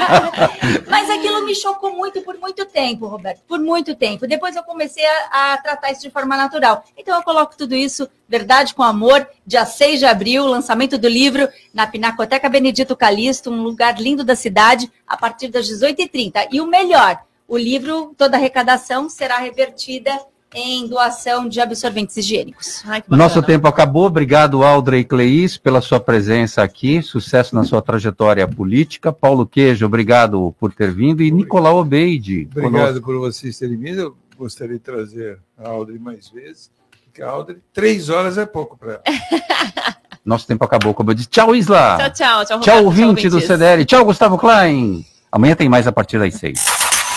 Mas 0.86 1.08
aquilo 1.08 1.44
me 1.46 1.54
chocou 1.54 1.96
muito 1.96 2.20
por 2.20 2.36
muito 2.38 2.64
tempo, 2.66 3.06
Roberto, 3.06 3.40
por 3.48 3.58
muito 3.58 3.94
tempo. 3.94 4.26
Depois 4.26 4.54
eu 4.54 4.62
comecei 4.62 5.04
a, 5.04 5.54
a, 5.54 5.58
tratar 5.58 5.92
isso 5.92 6.02
de 6.02 6.10
forma 6.10 6.36
natural. 6.36 6.84
Então 6.96 7.16
eu 7.16 7.22
coloco 7.22 7.56
tudo 7.56 7.74
isso, 7.74 8.08
Verdade 8.28 8.74
com 8.74 8.82
Amor, 8.82 9.26
dia 9.46 9.64
6 9.64 10.00
de 10.00 10.04
abril, 10.04 10.44
lançamento 10.44 10.98
do 10.98 11.08
livro 11.08 11.48
na 11.72 11.86
Pinacoteca 11.86 12.48
Benedito 12.48 12.94
Calixto, 12.94 13.50
um 13.50 13.62
lugar 13.62 13.98
lindo 13.98 14.24
da 14.24 14.36
cidade, 14.36 14.92
a 15.06 15.16
partir 15.16 15.48
das 15.48 15.66
18h30. 15.66 16.48
E 16.52 16.60
o 16.60 16.66
melhor, 16.66 17.18
o 17.48 17.56
livro, 17.56 18.14
toda 18.18 18.36
a 18.36 18.38
arrecadação 18.38 19.08
será 19.08 19.38
revertida 19.38 20.12
em 20.56 20.86
doação 20.88 21.46
de 21.46 21.60
absorventes 21.60 22.16
higiênicos. 22.16 22.82
Ai, 22.86 23.04
Nosso 23.08 23.42
tempo 23.42 23.68
acabou. 23.68 24.06
Obrigado, 24.06 24.64
Aldrey 24.64 25.04
Cleis, 25.04 25.58
pela 25.58 25.82
sua 25.82 26.00
presença 26.00 26.62
aqui. 26.62 27.02
Sucesso 27.02 27.54
na 27.54 27.62
sua 27.62 27.82
trajetória 27.82 28.48
política. 28.48 29.12
Paulo 29.12 29.46
Queijo, 29.46 29.84
obrigado 29.84 30.54
por 30.58 30.72
ter 30.72 30.90
vindo. 30.92 31.22
E 31.22 31.30
Nicolau 31.30 31.76
Obeide. 31.76 32.48
Obrigado 32.50 33.02
por 33.02 33.18
vocês 33.18 33.58
terem 33.58 33.76
vindo. 33.76 34.00
Eu 34.00 34.16
gostaria 34.38 34.74
de 34.74 34.80
trazer 34.80 35.38
a 35.58 35.68
Aldrey 35.68 35.98
mais 35.98 36.30
vezes, 36.30 36.70
porque 37.04 37.22
a 37.22 37.28
Aldrey, 37.28 37.58
três 37.74 38.08
horas 38.08 38.38
é 38.38 38.46
pouco 38.46 38.78
para 38.78 38.92
ela. 38.94 39.02
Nosso 40.24 40.46
tempo 40.46 40.64
acabou, 40.64 40.94
como 40.94 41.10
eu 41.10 41.14
disse. 41.14 41.28
Tchau, 41.28 41.54
Isla. 41.54 41.98
Tchau, 41.98 42.10
tchau. 42.10 42.44
Tchau, 42.44 42.60
Tchau, 42.60 42.76
Roberto, 42.76 42.86
ouvinte 42.86 43.28
do 43.28 43.36
ouvintes. 43.36 43.46
CDL. 43.56 43.84
Tchau, 43.84 44.04
Gustavo 44.06 44.38
Klein. 44.38 45.04
Amanhã 45.30 45.54
tem 45.54 45.68
mais 45.68 45.86
a 45.86 45.92
partir 45.92 46.18
das 46.18 46.34
seis. 46.34 46.64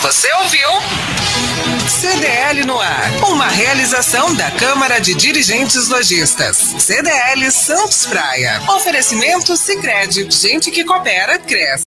Você 0.02 0.32
ouviu? 0.34 1.09
CDL 2.00 2.64
no 2.64 2.80
ar. 2.80 3.10
Uma 3.28 3.46
realização 3.46 4.34
da 4.34 4.50
Câmara 4.52 4.98
de 4.98 5.12
Dirigentes 5.12 5.88
Lojistas. 5.88 6.56
CDL 6.78 7.50
Santos 7.50 8.06
Praia. 8.06 8.58
Oferecimento 8.70 9.54
Sicredi. 9.54 10.26
Gente 10.30 10.70
que 10.70 10.82
coopera, 10.82 11.38
cresce. 11.38 11.78